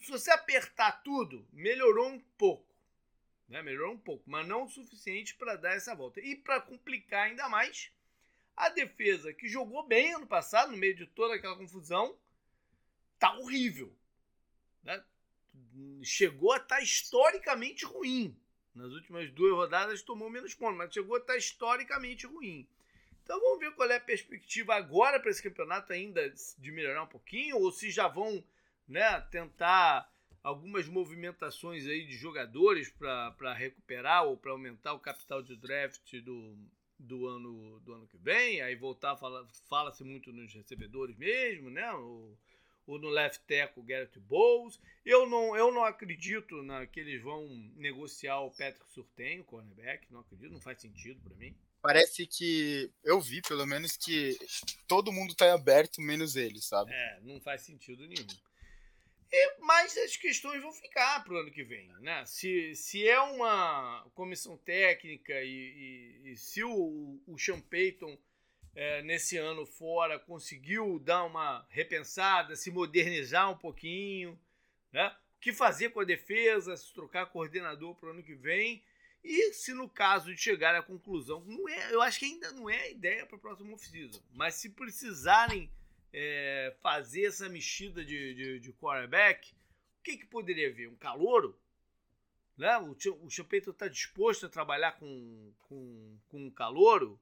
Se 0.00 0.10
você 0.10 0.30
apertar 0.30 1.02
tudo, 1.02 1.46
melhorou 1.52 2.08
um 2.08 2.20
pouco. 2.38 2.68
Né? 3.48 3.62
Melhorou 3.62 3.94
um 3.94 3.98
pouco, 3.98 4.22
mas 4.30 4.46
não 4.46 4.64
o 4.64 4.68
suficiente 4.68 5.34
para 5.34 5.56
dar 5.56 5.74
essa 5.74 5.94
volta. 5.94 6.20
E 6.20 6.36
para 6.36 6.60
complicar 6.60 7.26
ainda 7.26 7.48
mais, 7.48 7.90
a 8.58 8.68
defesa, 8.70 9.32
que 9.32 9.48
jogou 9.48 9.86
bem 9.86 10.14
ano 10.14 10.26
passado, 10.26 10.72
no 10.72 10.76
meio 10.76 10.94
de 10.94 11.06
toda 11.06 11.34
aquela 11.34 11.56
confusão, 11.56 12.16
tá 13.18 13.36
horrível. 13.38 13.94
Né? 14.82 15.02
Chegou 16.02 16.52
a 16.52 16.56
estar 16.56 16.76
tá 16.76 16.82
historicamente 16.82 17.84
ruim. 17.84 18.36
Nas 18.74 18.92
últimas 18.92 19.30
duas 19.32 19.52
rodadas 19.52 20.02
tomou 20.02 20.30
menos 20.30 20.54
pontos, 20.54 20.76
mas 20.76 20.92
chegou 20.92 21.16
a 21.16 21.18
estar 21.18 21.32
tá 21.32 21.38
historicamente 21.38 22.26
ruim. 22.26 22.68
Então 23.22 23.40
vamos 23.40 23.58
ver 23.60 23.74
qual 23.74 23.90
é 23.90 23.96
a 23.96 24.00
perspectiva 24.00 24.74
agora 24.74 25.20
para 25.20 25.30
esse 25.30 25.42
campeonato 25.42 25.92
ainda 25.92 26.32
de 26.58 26.72
melhorar 26.72 27.02
um 27.02 27.08
pouquinho, 27.08 27.58
ou 27.58 27.70
se 27.70 27.90
já 27.90 28.08
vão 28.08 28.42
né, 28.86 29.20
tentar 29.30 30.10
algumas 30.42 30.86
movimentações 30.88 31.86
aí 31.86 32.06
de 32.06 32.16
jogadores 32.16 32.88
para 32.90 33.52
recuperar 33.52 34.24
ou 34.24 34.36
para 34.36 34.52
aumentar 34.52 34.94
o 34.94 35.00
capital 35.00 35.42
de 35.42 35.56
draft 35.56 36.14
do, 36.22 36.56
do 36.98 37.26
ano, 37.26 37.80
do 37.80 37.94
ano 37.94 38.06
que 38.06 38.18
vem, 38.18 38.60
aí 38.60 38.74
voltar, 38.74 39.16
fala-se 39.16 39.62
fala 39.68 39.94
muito 40.00 40.32
nos 40.32 40.52
recebedores 40.52 41.16
mesmo, 41.16 41.70
né? 41.70 41.90
O, 41.92 42.36
ou 42.88 42.98
no 42.98 43.10
left 43.10 43.44
tackle 43.46 43.82
Garrett 43.82 44.18
Bowles. 44.18 44.80
Eu 45.04 45.28
não, 45.28 45.54
eu 45.54 45.70
não 45.70 45.84
acredito 45.84 46.62
na, 46.62 46.86
que 46.86 46.98
eles 46.98 47.22
vão 47.22 47.46
negociar 47.76 48.40
o 48.40 48.50
Patrick 48.50 48.90
Surtain, 48.90 49.40
o 49.40 49.44
cornerback, 49.44 50.10
não 50.10 50.20
acredito, 50.20 50.52
não 50.52 50.60
faz 50.60 50.80
sentido 50.80 51.20
para 51.20 51.36
mim. 51.36 51.54
Parece 51.82 52.26
que 52.26 52.90
eu 53.04 53.20
vi, 53.20 53.40
pelo 53.42 53.64
menos, 53.66 53.96
que 53.96 54.36
todo 54.88 55.12
mundo 55.12 55.34
tá 55.34 55.52
aberto, 55.52 56.00
menos 56.00 56.34
ele, 56.34 56.60
sabe? 56.60 56.90
É, 56.92 57.20
não 57.22 57.40
faz 57.40 57.60
sentido 57.60 58.06
nenhum. 58.06 58.26
E, 59.30 59.60
mas 59.60 59.96
as 59.98 60.16
questões 60.16 60.62
vão 60.62 60.72
ficar 60.72 61.22
para 61.22 61.34
o 61.34 61.36
ano 61.36 61.50
que 61.50 61.62
vem. 61.62 61.88
Né? 62.00 62.24
Se, 62.24 62.74
se 62.74 63.06
é 63.06 63.20
uma 63.20 64.08
comissão 64.14 64.56
técnica 64.56 65.34
e, 65.42 66.20
e, 66.24 66.30
e 66.32 66.36
se 66.36 66.64
o, 66.64 67.20
o 67.26 67.38
Sean 67.38 67.60
Payton, 67.60 68.18
é, 68.74 69.02
nesse 69.02 69.36
ano 69.36 69.66
fora, 69.66 70.18
conseguiu 70.18 70.98
dar 71.00 71.24
uma 71.24 71.66
repensada, 71.68 72.56
se 72.56 72.70
modernizar 72.70 73.50
um 73.50 73.58
pouquinho, 73.58 74.38
né? 74.92 75.14
o 75.36 75.40
que 75.40 75.52
fazer 75.52 75.90
com 75.90 76.00
a 76.00 76.04
defesa, 76.04 76.76
se 76.76 76.92
trocar 76.94 77.26
coordenador 77.26 77.94
para 77.96 78.08
o 78.08 78.12
ano 78.12 78.22
que 78.22 78.34
vem. 78.34 78.82
E 79.22 79.52
se 79.52 79.74
no 79.74 79.88
caso 79.88 80.32
de 80.32 80.40
chegar 80.40 80.74
à 80.74 80.82
conclusão, 80.82 81.44
não 81.44 81.68
é, 81.68 81.92
eu 81.92 82.00
acho 82.00 82.18
que 82.18 82.24
ainda 82.24 82.52
não 82.52 82.70
é 82.70 82.80
a 82.82 82.90
ideia 82.90 83.26
para 83.26 83.36
o 83.36 83.40
próximo 83.40 83.74
off-season, 83.74 84.22
mas 84.32 84.54
se 84.54 84.70
precisarem 84.70 85.70
é, 86.12 86.74
fazer 86.80 87.26
essa 87.26 87.48
mexida 87.48 88.04
de, 88.04 88.34
de, 88.34 88.60
de 88.60 88.72
quarterback, 88.72 89.52
o 89.52 90.02
que, 90.02 90.16
que 90.16 90.26
poderia 90.26 90.72
vir? 90.72 90.88
Um 90.88 90.96
calouro? 90.96 91.58
Né? 92.56 92.76
O, 92.78 92.96
o 93.24 93.30
Champeito 93.30 93.70
está 93.70 93.86
disposto 93.88 94.46
a 94.46 94.48
trabalhar 94.48 94.92
com, 94.92 95.52
com, 95.68 96.18
com 96.28 96.46
um 96.46 96.50
calouro? 96.50 97.20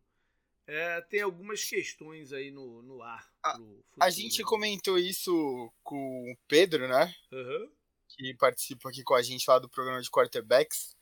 É, 0.66 1.00
tem 1.02 1.20
algumas 1.20 1.62
questões 1.62 2.32
aí 2.32 2.50
no, 2.50 2.82
no 2.82 3.02
ar. 3.02 3.30
A, 3.44 3.56
a 4.00 4.10
gente 4.10 4.42
comentou 4.42 4.98
isso 4.98 5.72
com 5.82 6.32
o 6.32 6.36
Pedro, 6.48 6.88
né? 6.88 7.14
Uhum. 7.30 7.70
Que 8.08 8.34
participa 8.34 8.88
aqui 8.88 9.04
com 9.04 9.14
a 9.14 9.22
gente 9.22 9.44
lá 9.46 9.58
do 9.58 9.68
programa 9.68 10.00
de 10.00 10.10
quarterbacks. 10.10 10.96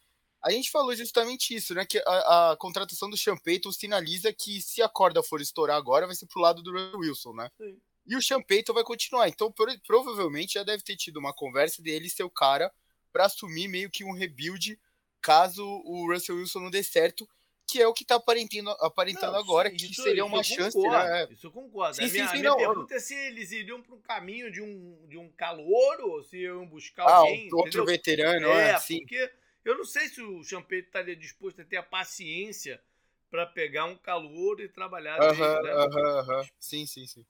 A 0.45 0.51
gente 0.51 0.71
falou 0.71 0.95
justamente 0.95 1.55
isso, 1.55 1.75
né? 1.75 1.87
Que 1.87 2.03
a, 2.07 2.53
a 2.53 2.57
contratação 2.57 3.09
do 3.09 3.17
Sean 3.17 3.37
Payton 3.37 3.73
sinaliza 3.73 4.33
que 4.33 4.61
se 4.61 4.83
a 4.83 4.89
corda 4.89 5.23
for 5.23 5.41
estourar 5.41 5.77
agora, 5.77 6.07
vai 6.07 6.15
ser 6.15 6.27
pro 6.27 6.41
lado 6.41 6.63
do 6.63 6.99
Wilson, 6.99 7.33
né? 7.33 7.51
Sim. 7.57 7.81
E 8.07 8.15
o 8.15 8.23
Sean 8.23 8.43
Payton 8.43 8.75
vai 8.75 8.85
continuar. 8.85 9.29
Então, 9.29 9.51
por, 9.51 9.69
provavelmente 9.87 10.55
já 10.55 10.63
deve 10.63 10.83
ter 10.83 10.97
tido 10.97 11.17
uma 11.17 11.33
conversa 11.33 11.83
dele 11.83 12.11
ser 12.11 12.25
o 12.25 12.31
cara 12.31 12.71
para 13.11 13.25
assumir 13.25 13.69
meio 13.69 13.91
que 13.91 14.05
um 14.05 14.13
rebuild 14.13 14.79
caso 15.23 15.65
o 15.65 16.13
Russell 16.13 16.37
Wilson 16.37 16.61
não 16.61 16.71
dê 16.71 16.83
certo, 16.83 17.27
que 17.67 17.81
é 17.81 17.89
o 17.89 17.95
que 17.95 18.05
tá 18.05 18.17
aparentando, 18.17 18.71
aparentando 18.81 19.33
não, 19.33 19.41
agora, 19.41 19.71
que 19.71 19.87
isso, 19.87 20.03
seria 20.03 20.25
uma 20.25 20.43
chance. 20.43 20.77
Concordo, 20.77 21.09
né? 21.09 21.29
Isso 21.31 21.47
eu 21.47 21.51
concordo. 21.51 21.97
Sim, 21.97 22.05
a 22.05 22.09
minha, 22.09 22.25
sim, 22.27 22.31
sim, 22.31 22.39
minha 22.41 22.51
não, 22.51 22.57
pergunta 22.59 22.95
é 22.95 23.01
se 23.01 23.15
eles 23.15 23.51
iriam 23.51 23.81
para 23.81 23.95
um 23.95 24.01
caminho 24.01 24.53
de 24.53 24.61
um, 24.61 25.07
de 25.09 25.17
um 25.17 25.31
calouro, 25.31 26.11
ou 26.11 26.23
se 26.23 26.37
iam 26.39 26.67
buscar 26.67 27.05
ah, 27.05 27.17
alguém. 27.17 27.49
Outro 27.55 27.69
entendeu? 27.69 27.87
veterano, 27.87 28.49
é, 28.49 28.69
é 28.69 28.75
assim. 28.75 28.99
porque 28.99 29.33
eu 29.65 29.77
não 29.77 29.85
sei 29.85 30.09
se 30.09 30.21
o 30.21 30.43
Champeito 30.45 30.87
estaria 30.87 31.17
disposto 31.17 31.61
a 31.61 31.65
ter 31.65 31.77
a 31.77 31.83
paciência 31.83 32.83
para 33.31 33.47
pegar 33.47 33.87
um 33.87 33.97
calor 33.97 34.61
e 34.61 34.69
trabalhar 34.69 35.19
uh 35.19 35.33
-huh, 35.33 35.63
né? 35.63 35.75
Uh 35.75 35.89
-huh, 35.89 36.43
uh. 36.43 36.49
Sim, 36.59 36.87
sim, 36.87 37.07
sim. 37.07 37.27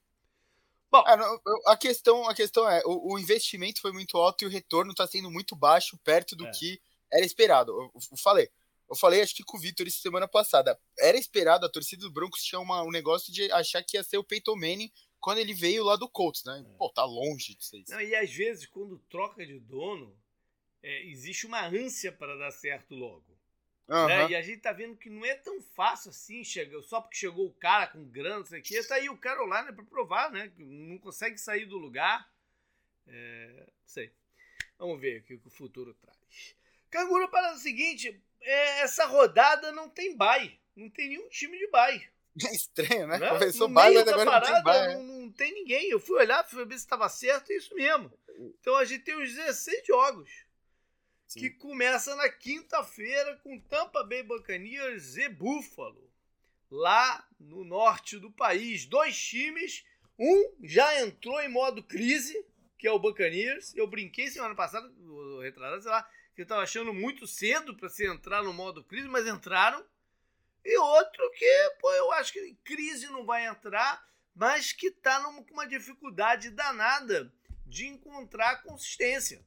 Bom, 0.90 1.02
é, 1.08 1.72
a 1.72 1.76
questão, 1.76 2.28
a 2.28 2.34
questão 2.34 2.70
é, 2.70 2.80
o, 2.84 3.14
o, 3.14 3.18
investimento 3.18 3.80
foi 3.80 3.90
muito 3.90 4.16
alto 4.16 4.44
e 4.44 4.46
o 4.46 4.50
retorno 4.50 4.92
está 4.92 5.06
sendo 5.06 5.28
muito 5.28 5.56
baixo, 5.56 5.98
perto 6.04 6.36
do 6.36 6.46
é. 6.46 6.50
que 6.52 6.80
era 7.12 7.24
esperado. 7.24 7.72
Eu, 7.72 7.90
eu, 7.94 8.16
falei, 8.16 8.48
eu 8.88 8.94
falei, 8.94 9.20
acho 9.20 9.34
que 9.34 9.42
com 9.42 9.56
o 9.56 9.60
Vitor 9.60 9.88
isso 9.88 10.00
semana 10.00 10.28
passada. 10.28 10.78
Era 10.98 11.18
esperado, 11.18 11.66
a 11.66 11.68
torcida 11.68 12.02
do 12.02 12.12
Broncos 12.12 12.44
tinha 12.44 12.60
uma, 12.60 12.82
um 12.82 12.90
negócio 12.90 13.32
de 13.32 13.50
achar 13.50 13.82
que 13.82 13.96
ia 13.96 14.04
ser 14.04 14.18
o 14.18 14.24
Peyton 14.24 14.54
Manning 14.54 14.92
quando 15.18 15.38
ele 15.38 15.52
veio 15.52 15.82
lá 15.82 15.96
do 15.96 16.08
Colts, 16.08 16.44
né? 16.44 16.64
É. 16.64 16.76
Pô, 16.76 16.88
tá 16.90 17.04
longe 17.04 17.56
de 17.56 17.64
ser 17.64 17.78
isso. 17.78 17.90
Não, 17.90 18.00
e 18.00 18.14
às 18.14 18.30
vezes, 18.30 18.66
quando 18.66 18.98
troca 19.10 19.44
de 19.44 19.58
dono, 19.58 20.16
é, 20.84 21.06
existe 21.06 21.46
uma 21.46 21.66
ânsia 21.66 22.12
para 22.12 22.36
dar 22.36 22.50
certo 22.50 22.94
logo. 22.94 23.24
Uhum. 23.88 24.06
Né? 24.06 24.30
E 24.30 24.36
a 24.36 24.42
gente 24.42 24.60
tá 24.60 24.70
vendo 24.70 24.96
que 24.96 25.08
não 25.08 25.24
é 25.24 25.34
tão 25.34 25.60
fácil 25.60 26.10
assim, 26.10 26.44
chega, 26.44 26.80
só 26.82 27.00
porque 27.00 27.16
chegou 27.16 27.46
o 27.46 27.54
cara 27.54 27.86
com 27.86 28.04
grana, 28.04 28.38
não 28.38 28.44
sei 28.44 28.60
o 28.60 28.62
quê, 28.62 28.82
tá 28.84 28.96
aí 28.96 29.08
o 29.08 29.16
Carolina 29.16 29.72
para 29.72 29.84
provar, 29.84 30.30
né? 30.30 30.52
Que 30.54 30.62
não 30.62 30.98
consegue 30.98 31.38
sair 31.38 31.64
do 31.64 31.78
lugar. 31.78 32.30
É, 33.06 33.64
não 33.66 33.86
sei. 33.86 34.12
Vamos 34.78 35.00
ver 35.00 35.20
o 35.20 35.22
que 35.22 35.34
o 35.34 35.50
futuro 35.50 35.94
traz. 35.94 36.54
Canguru, 36.90 37.28
para 37.28 37.54
o 37.54 37.58
seguinte: 37.58 38.22
é, 38.42 38.80
essa 38.80 39.06
rodada 39.06 39.72
não 39.72 39.88
tem 39.88 40.16
bye. 40.16 40.58
Não 40.76 40.90
tem 40.90 41.08
nenhum 41.08 41.28
time 41.28 41.58
de 41.58 41.66
bye. 41.68 42.06
É 42.46 42.50
estranho, 42.54 43.06
né? 43.06 43.18
né? 43.18 43.28
Começou 43.30 43.68
bye, 43.68 43.94
mas 43.94 44.08
agora 44.08 44.30
parada, 44.30 44.48
não 44.48 44.54
tem 44.54 44.64
bye. 44.64 44.94
Não, 44.94 45.02
não, 45.02 45.32
tem 45.32 45.54
ninguém. 45.54 45.88
Eu 45.88 46.00
fui 46.00 46.18
olhar, 46.18 46.44
fui 46.44 46.64
ver 46.66 46.74
se 46.74 46.84
estava 46.84 47.08
certo, 47.08 47.50
é 47.50 47.56
isso 47.56 47.74
mesmo. 47.74 48.12
Então 48.60 48.76
a 48.76 48.84
gente 48.84 49.04
tem 49.04 49.14
os 49.14 49.32
16 49.32 49.86
jogos 49.86 50.43
que 51.34 51.50
começa 51.50 52.14
na 52.14 52.28
quinta-feira 52.28 53.36
com 53.42 53.58
Tampa 53.58 54.04
Bay 54.04 54.22
Buccaneers 54.22 55.16
e 55.16 55.28
Buffalo, 55.28 56.10
lá 56.70 57.26
no 57.38 57.64
norte 57.64 58.18
do 58.18 58.30
país. 58.30 58.86
Dois 58.86 59.18
times, 59.18 59.84
um 60.18 60.54
já 60.62 61.00
entrou 61.00 61.40
em 61.40 61.48
modo 61.48 61.82
crise, 61.82 62.46
que 62.78 62.86
é 62.86 62.92
o 62.92 62.98
Buccaneers. 62.98 63.74
Eu 63.74 63.86
brinquei 63.86 64.28
semana 64.28 64.54
passada, 64.54 64.90
retrasado, 65.42 65.82
sei 65.82 65.90
lá, 65.90 66.08
que 66.34 66.42
eu 66.42 66.46
tava 66.46 66.62
achando 66.62 66.94
muito 66.94 67.26
cedo 67.26 67.76
para 67.76 67.88
se 67.88 68.06
entrar 68.06 68.42
no 68.42 68.52
modo 68.52 68.84
crise, 68.84 69.08
mas 69.08 69.26
entraram. 69.26 69.84
E 70.64 70.78
outro 70.78 71.30
que, 71.32 71.70
pô, 71.80 71.92
eu 71.92 72.12
acho 72.12 72.32
que 72.32 72.56
crise 72.64 73.06
não 73.08 73.26
vai 73.26 73.46
entrar, 73.46 74.02
mas 74.34 74.72
que 74.72 74.90
tá 74.90 75.20
numa 75.20 75.44
uma 75.50 75.66
dificuldade 75.66 76.50
danada 76.50 77.32
de 77.66 77.86
encontrar 77.86 78.62
consistência. 78.62 79.44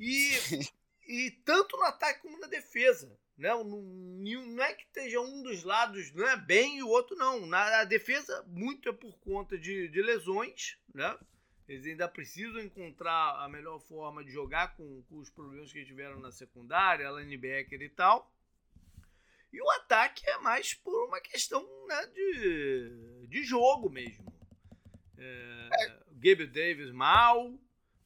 E, 0.00 0.30
e 1.06 1.30
tanto 1.44 1.76
no 1.76 1.84
ataque 1.84 2.22
como 2.22 2.40
na 2.40 2.46
defesa. 2.46 3.14
Né? 3.36 3.50
Não, 3.64 4.62
é 4.62 4.74
que 4.74 4.84
esteja 4.84 5.20
um 5.20 5.42
dos 5.42 5.62
lados 5.62 6.12
não 6.12 6.26
é 6.26 6.36
bem 6.36 6.78
e 6.78 6.82
o 6.82 6.88
outro 6.88 7.14
não. 7.16 7.46
Na 7.46 7.84
defesa, 7.84 8.42
muito 8.48 8.88
é 8.88 8.92
por 8.92 9.18
conta 9.18 9.58
de, 9.58 9.88
de 9.88 10.02
lesões. 10.02 10.78
Né? 10.94 11.18
Eles 11.68 11.86
ainda 11.86 12.08
precisam 12.08 12.60
encontrar 12.60 13.44
a 13.44 13.48
melhor 13.48 13.78
forma 13.80 14.24
de 14.24 14.30
jogar 14.30 14.74
com, 14.76 15.02
com 15.02 15.18
os 15.18 15.30
problemas 15.30 15.72
que 15.72 15.84
tiveram 15.84 16.18
na 16.18 16.32
secundária, 16.32 17.10
linebacker 17.10 17.80
e 17.80 17.88
tal. 17.90 18.34
E 19.52 19.60
o 19.60 19.70
ataque 19.70 20.28
é 20.28 20.38
mais 20.38 20.74
por 20.74 21.06
uma 21.06 21.20
questão 21.20 21.62
né, 21.86 22.06
de, 22.06 23.26
de 23.28 23.44
jogo 23.44 23.90
mesmo. 23.90 24.32
É, 25.18 25.68
é. 25.72 26.00
Gabriel 26.12 26.50
Davis 26.50 26.90
mal, 26.92 27.58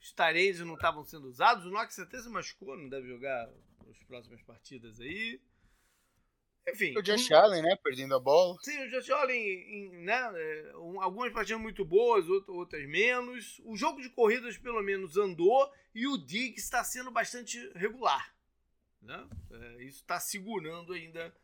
os 0.04 0.12
Tarenses 0.12 0.66
não 0.66 0.74
estavam 0.74 1.02
sendo 1.02 1.26
usados, 1.28 1.64
o 1.64 1.70
Knox 1.70 1.98
até 1.98 2.20
se 2.20 2.28
machucou, 2.28 2.76
não 2.76 2.90
deve 2.90 3.08
jogar 3.08 3.50
as 3.90 3.98
próximas 4.06 4.42
partidas 4.42 5.00
aí. 5.00 5.40
Enfim. 6.68 6.96
O 6.96 7.02
Josh 7.02 7.30
um... 7.30 7.36
Allen, 7.36 7.62
né? 7.62 7.76
Perdendo 7.82 8.14
a 8.14 8.20
bola. 8.20 8.58
Sim, 8.62 8.84
o 8.84 8.90
Josh 8.90 9.08
Allen, 9.10 9.92
né? 10.02 10.30
É, 10.34 10.70
algumas 10.74 11.32
partidas 11.32 11.60
muito 11.60 11.86
boas, 11.86 12.28
outras 12.28 12.86
menos. 12.86 13.60
O 13.64 13.76
jogo 13.76 14.02
de 14.02 14.10
corridas, 14.10 14.58
pelo 14.58 14.82
menos, 14.82 15.16
andou 15.16 15.72
e 15.94 16.06
o 16.06 16.18
Diggs 16.18 16.62
está 16.62 16.84
sendo 16.84 17.10
bastante 17.10 17.58
regular. 17.74 18.34
Né? 19.00 19.26
É, 19.52 19.84
isso 19.84 20.00
está 20.00 20.20
segurando 20.20 20.92
ainda 20.92 21.34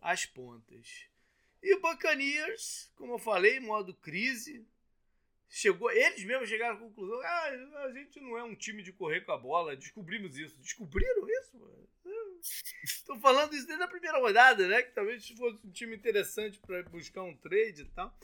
as 0.00 0.24
pontas. 0.24 1.08
E 1.62 1.74
o 1.74 1.80
Buccaneers, 1.80 2.90
como 2.96 3.14
eu 3.14 3.18
falei, 3.18 3.60
modo 3.60 3.92
crise. 3.92 4.66
Chegou, 5.50 5.90
eles 5.90 6.24
mesmos 6.24 6.48
chegaram 6.48 6.76
à 6.76 6.78
conclusão: 6.78 7.20
ah, 7.22 7.84
a 7.84 7.92
gente 7.92 8.20
não 8.20 8.36
é 8.36 8.42
um 8.42 8.54
time 8.54 8.82
de 8.82 8.92
correr 8.92 9.22
com 9.22 9.32
a 9.32 9.38
bola. 9.38 9.76
Descobrimos 9.76 10.36
isso. 10.36 10.58
Descobriram 10.60 11.26
isso? 11.40 11.88
Estou 12.84 13.18
falando 13.18 13.54
isso 13.54 13.66
desde 13.66 13.82
a 13.82 13.88
primeira 13.88 14.18
rodada, 14.18 14.68
né? 14.68 14.82
Que 14.82 14.92
talvez 14.92 15.26
fosse 15.30 15.66
um 15.66 15.70
time 15.70 15.96
interessante 15.96 16.58
para 16.58 16.82
buscar 16.84 17.22
um 17.22 17.36
trade 17.36 17.82
e 17.82 17.86
tal. 17.86 18.14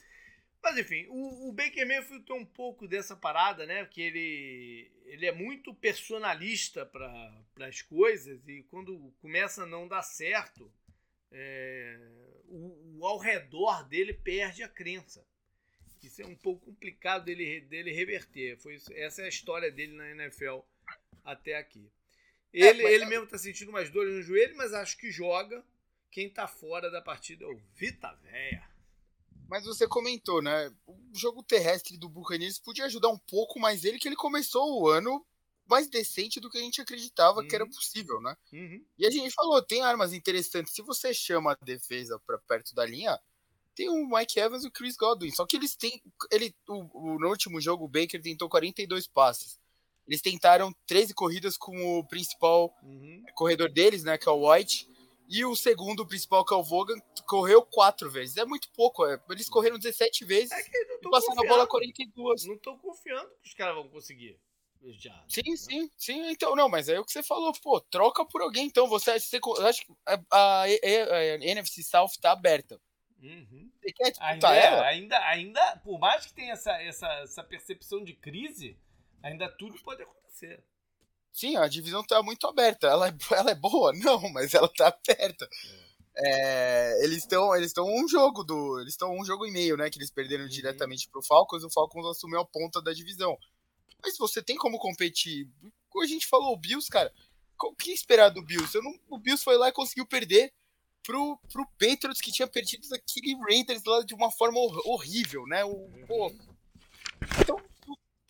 Mas 0.62 0.78
enfim, 0.78 1.06
o, 1.08 1.48
o 1.48 1.52
Baker 1.52 1.86
Mayfield 1.86 2.24
tem 2.24 2.36
um 2.36 2.46
pouco 2.46 2.88
dessa 2.88 3.14
parada, 3.14 3.66
né? 3.66 3.84
Que 3.84 4.00
ele, 4.00 4.90
ele 5.04 5.26
é 5.26 5.32
muito 5.32 5.74
personalista 5.74 6.86
para 6.86 7.44
as 7.60 7.82
coisas 7.82 8.48
e 8.48 8.62
quando 8.70 9.12
começa 9.20 9.64
a 9.64 9.66
não 9.66 9.86
dar 9.86 10.02
certo, 10.02 10.72
é, 11.30 11.98
o, 12.48 12.98
o, 12.98 13.06
ao 13.06 13.18
redor 13.18 13.86
dele 13.88 14.14
perde 14.14 14.62
a 14.62 14.68
crença. 14.68 15.26
Isso 16.06 16.22
é 16.22 16.26
um 16.26 16.36
pouco 16.36 16.66
complicado 16.66 17.24
dele, 17.24 17.60
dele 17.62 17.92
reverter. 17.92 18.58
Foi, 18.58 18.78
essa 18.92 19.22
é 19.22 19.24
a 19.26 19.28
história 19.28 19.70
dele 19.70 19.92
na 19.94 20.10
NFL 20.10 20.60
até 21.24 21.56
aqui. 21.56 21.90
É, 22.52 22.68
ele, 22.68 22.82
é, 22.84 22.92
ele 22.92 23.06
mesmo 23.06 23.26
tá 23.26 23.38
sentindo 23.38 23.70
umas 23.70 23.90
dores 23.90 24.14
no 24.14 24.22
joelho, 24.22 24.56
mas 24.56 24.72
acho 24.72 24.96
que 24.96 25.10
joga. 25.10 25.64
Quem 26.10 26.30
tá 26.30 26.46
fora 26.46 26.90
da 26.90 27.02
partida 27.02 27.44
é 27.44 27.48
o 27.48 27.56
Vita 27.74 28.12
Véia. 28.22 28.68
Mas 29.48 29.64
você 29.64 29.86
comentou, 29.86 30.40
né? 30.40 30.72
O 30.86 30.96
jogo 31.14 31.42
terrestre 31.42 31.98
do 31.98 32.08
Buccaneers 32.08 32.58
podia 32.58 32.84
ajudar 32.84 33.08
um 33.08 33.18
pouco 33.18 33.58
mais 33.58 33.84
ele, 33.84 33.98
que 33.98 34.08
ele 34.08 34.16
começou 34.16 34.80
o 34.80 34.88
ano 34.88 35.24
mais 35.66 35.88
decente 35.88 36.40
do 36.40 36.50
que 36.50 36.58
a 36.58 36.60
gente 36.60 36.80
acreditava 36.80 37.40
uhum. 37.40 37.48
que 37.48 37.54
era 37.54 37.64
uhum. 37.64 37.70
possível, 37.70 38.20
né? 38.20 38.36
Uhum. 38.52 38.84
E 38.98 39.06
a 39.06 39.10
gente 39.10 39.32
falou, 39.32 39.62
tem 39.62 39.82
armas 39.82 40.12
interessantes. 40.12 40.74
Se 40.74 40.82
você 40.82 41.12
chama 41.12 41.52
a 41.52 41.64
defesa 41.64 42.20
para 42.26 42.38
perto 42.38 42.74
da 42.74 42.84
linha, 42.84 43.18
tem 43.74 43.88
o 43.88 44.06
Mike 44.06 44.38
Evans 44.38 44.64
e 44.64 44.68
o 44.68 44.70
Chris 44.70 44.96
Godwin. 44.96 45.30
Só 45.30 45.46
que 45.46 45.56
eles 45.56 45.76
têm. 45.76 46.02
Ele, 46.30 46.54
o, 46.68 47.14
o, 47.14 47.18
no 47.18 47.28
último 47.28 47.60
jogo, 47.60 47.84
o 47.84 47.88
Baker 47.88 48.20
tentou 48.20 48.48
42 48.48 49.06
passes. 49.06 49.58
Eles 50.06 50.20
tentaram 50.20 50.74
13 50.86 51.14
corridas 51.14 51.56
com 51.56 51.98
o 51.98 52.04
principal 52.04 52.74
uhum. 52.82 53.24
corredor 53.34 53.70
deles, 53.70 54.04
né, 54.04 54.18
que 54.18 54.28
é 54.28 54.32
o 54.32 54.50
White, 54.50 54.86
e 55.28 55.44
o 55.44 55.56
segundo 55.56 56.00
o 56.00 56.06
principal, 56.06 56.44
que 56.44 56.52
é 56.52 56.56
o 56.56 56.62
Vogan, 56.62 56.98
correu 57.26 57.62
quatro 57.62 58.10
vezes. 58.10 58.36
É 58.36 58.44
muito 58.44 58.68
pouco, 58.72 59.06
é. 59.06 59.18
eles 59.30 59.48
correram 59.48 59.78
17 59.78 60.24
vezes 60.24 60.52
é 60.52 60.60
e 61.02 61.10
passaram 61.10 61.42
a 61.42 61.48
bola 61.48 61.66
42. 61.66 62.44
Não 62.44 62.58
tô 62.58 62.76
confiando 62.76 63.30
que 63.42 63.48
os 63.48 63.54
caras 63.54 63.74
vão 63.74 63.88
conseguir. 63.88 64.38
Já, 64.98 65.24
sim, 65.26 65.40
né? 65.48 65.56
sim, 65.56 65.90
sim, 65.96 66.30
então, 66.30 66.54
não, 66.54 66.68
mas 66.68 66.90
é 66.90 67.00
o 67.00 67.04
que 67.06 67.10
você 67.10 67.22
falou, 67.22 67.54
pô, 67.62 67.80
troca 67.80 68.22
por 68.22 68.42
alguém, 68.42 68.66
então, 68.66 68.86
você, 68.86 69.18
você 69.18 69.40
acho 69.62 69.86
que 69.86 69.92
a, 70.04 70.20
a, 70.30 70.62
a, 70.62 70.62
a 70.64 71.34
NFC 71.36 71.82
South 71.82 72.10
tá 72.20 72.32
aberta. 72.32 72.78
Uhum. 73.22 73.70
Você 73.80 73.92
quer 73.92 74.12
ainda, 74.20 74.54
ela? 74.54 74.86
Ainda, 74.86 75.18
ainda, 75.26 75.76
por 75.78 75.98
mais 75.98 76.26
que 76.26 76.34
tenha 76.34 76.52
essa, 76.52 76.72
essa, 76.82 77.08
essa 77.22 77.42
percepção 77.42 78.04
de 78.04 78.12
crise, 78.12 78.76
Ainda 79.24 79.48
tudo 79.48 79.82
pode 79.82 80.02
acontecer. 80.02 80.62
Sim, 81.32 81.56
a 81.56 81.66
divisão 81.66 82.04
tá 82.04 82.22
muito 82.22 82.46
aberta. 82.46 82.86
Ela 82.86 83.08
é, 83.08 83.12
ela 83.34 83.50
é 83.50 83.54
boa? 83.54 83.90
Não, 83.94 84.20
mas 84.30 84.52
ela 84.52 84.68
tá 84.68 84.88
aberta. 84.88 85.48
É. 85.80 85.94
É, 86.16 87.04
eles 87.04 87.18
estão 87.18 87.56
eles 87.56 87.70
estão 87.70 87.86
um 87.88 88.06
jogo 88.06 88.44
do 88.44 88.78
eles 88.78 88.92
estão 88.92 89.12
um 89.18 89.24
jogo 89.24 89.44
e 89.44 89.50
meio 89.50 89.76
né 89.76 89.90
que 89.90 89.98
eles 89.98 90.12
perderam 90.12 90.44
uhum. 90.44 90.48
diretamente 90.48 91.08
pro 91.08 91.20
Falcons 91.20 91.64
o 91.64 91.70
Falcons 91.72 92.06
assumiu 92.06 92.38
a 92.38 92.44
ponta 92.44 92.80
da 92.80 92.92
divisão 92.92 93.36
mas 94.00 94.16
você 94.16 94.40
tem 94.40 94.54
como 94.54 94.78
competir 94.78 95.50
como 95.88 96.04
a 96.04 96.06
gente 96.06 96.28
falou 96.28 96.52
o 96.52 96.56
Bills 96.56 96.88
cara 96.88 97.12
o 97.60 97.74
que 97.74 97.90
esperar 97.90 98.28
do 98.28 98.44
Bills 98.44 98.78
não, 98.80 98.94
o 99.08 99.18
Bills 99.18 99.42
foi 99.42 99.58
lá 99.58 99.70
e 99.70 99.72
conseguiu 99.72 100.06
perder 100.06 100.52
pro, 101.04 101.38
pro 101.52 101.66
Patriots 101.78 102.20
que 102.20 102.32
tinha 102.32 102.48
perdido 102.48 102.86
aquele 102.94 103.36
Raiders 103.36 103.84
lá 103.84 104.02
de 104.02 104.14
uma 104.14 104.30
forma 104.30 104.58
horrível 104.84 105.46
né 105.46 105.64
o, 105.64 105.70
uhum. 105.70 106.06
pô, 106.06 106.34
então 107.40 107.62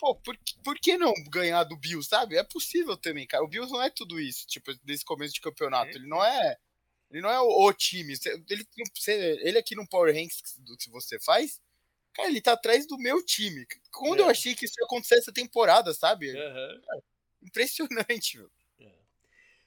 pô, 0.04 0.14
por, 0.16 0.38
por 0.62 0.78
que 0.78 0.98
não 0.98 1.14
ganhar 1.30 1.64
do 1.64 1.76
Bills, 1.76 2.06
sabe? 2.06 2.36
É 2.36 2.44
possível 2.44 2.94
também, 2.94 3.26
cara. 3.26 3.42
O 3.42 3.48
Bills 3.48 3.72
não 3.72 3.82
é 3.82 3.88
tudo 3.88 4.20
isso, 4.20 4.46
tipo, 4.46 4.74
desse 4.84 5.02
começo 5.02 5.32
de 5.32 5.40
campeonato. 5.40 5.96
Ele 5.96 6.06
não 6.06 6.22
é. 6.22 6.58
Ele 7.10 7.22
não 7.22 7.30
é 7.30 7.40
o, 7.40 7.46
o 7.46 7.72
time. 7.72 8.14
Ele, 8.50 8.66
ele 9.40 9.58
aqui 9.58 9.74
no 9.74 9.88
Power 9.88 10.14
Ranks 10.14 10.56
do 10.58 10.76
que 10.76 10.90
você 10.90 11.18
faz, 11.20 11.60
cara, 12.12 12.28
ele 12.28 12.40
tá 12.40 12.52
atrás 12.52 12.86
do 12.86 12.98
meu 12.98 13.24
time. 13.24 13.66
Quando 13.90 14.20
é. 14.20 14.22
eu 14.22 14.28
achei 14.28 14.54
que 14.54 14.66
isso 14.66 14.74
ia 14.78 14.84
acontecer 14.84 15.16
essa 15.16 15.32
temporada, 15.32 15.94
sabe? 15.94 16.28
Uhum. 16.28 16.80
Cara, 16.86 17.02
impressionante, 17.42 18.38
meu. 18.38 18.50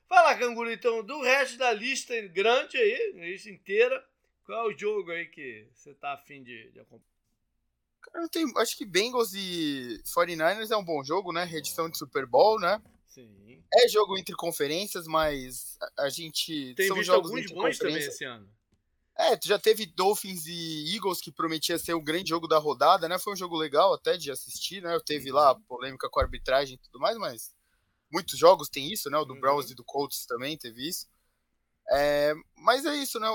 Fala, 0.08 0.36
Canguru, 0.36 0.72
então, 0.72 1.04
do 1.04 1.22
resto 1.22 1.58
da 1.58 1.74
lista 1.74 2.20
grande 2.28 2.78
aí, 2.78 3.12
lista 3.16 3.50
inteira, 3.50 4.04
qual 4.46 4.70
é 4.70 4.74
o 4.74 4.78
jogo 4.78 5.12
aí 5.12 5.26
que 5.26 5.68
você 5.74 5.94
tá 5.94 6.14
afim 6.14 6.44
de, 6.44 6.72
de 6.72 6.80
acompanhar? 6.80 7.18
Eu 8.16 8.30
tenho, 8.30 8.58
acho 8.58 8.78
que 8.78 8.86
Bengals 8.86 9.34
e 9.34 10.02
49ers 10.06 10.72
é 10.72 10.78
um 10.78 10.84
bom 10.84 11.04
jogo, 11.04 11.34
né? 11.34 11.44
Reedição 11.44 11.90
de 11.90 11.98
Super 11.98 12.26
Bowl, 12.26 12.58
né? 12.60 12.82
Sim. 13.06 13.62
É 13.74 13.88
jogo 13.90 14.18
entre 14.18 14.34
conferências, 14.34 15.06
mas 15.08 15.78
a 15.98 16.08
gente. 16.08 16.74
Tem 16.76 16.88
são 16.88 17.04
jogos 17.04 17.30
alguns 17.30 17.52
bons 17.52 17.78
também 17.78 17.98
esse 17.98 18.24
ano. 18.24 18.50
É, 19.20 19.38
já 19.44 19.58
teve 19.58 19.88
Dolphins 19.88 20.46
e 20.46 20.96
Eagles 20.96 21.20
que 21.20 21.32
prometia 21.32 21.78
ser 21.80 21.96
o 21.96 22.02
grande 22.02 22.30
jogo 22.30 22.48
da 22.48 22.60
rodada, 22.60 23.10
né? 23.10 23.18
Foi 23.18 23.34
um 23.34 23.38
jogo 23.38 23.58
legal 23.58 23.94
até 23.94 24.16
de 24.16 24.30
assistir, 24.30 24.82
né? 24.82 24.98
Teve 25.06 25.32
lá 25.32 25.56
polêmica 25.68 26.08
com 26.08 26.20
a 26.20 26.24
arbitragem 26.24 26.76
e 26.76 26.78
tudo 26.78 27.00
mais, 27.00 27.18
mas 27.18 27.57
muitos 28.12 28.38
jogos 28.38 28.70
tem 28.70 28.92
isso, 28.92 29.10
né? 29.10 29.18
O 29.18 29.26
do 29.26 29.34
uhum. 29.34 29.40
Browns 29.40 29.72
e 29.72 29.76
do 29.76 29.84
Colts 29.84 30.26
também 30.26 30.58
teve 30.58 30.88
isso. 30.88 31.08
É, 31.90 32.34
mas 32.58 32.86
é 32.86 32.96
isso, 32.96 33.20
né? 33.20 33.28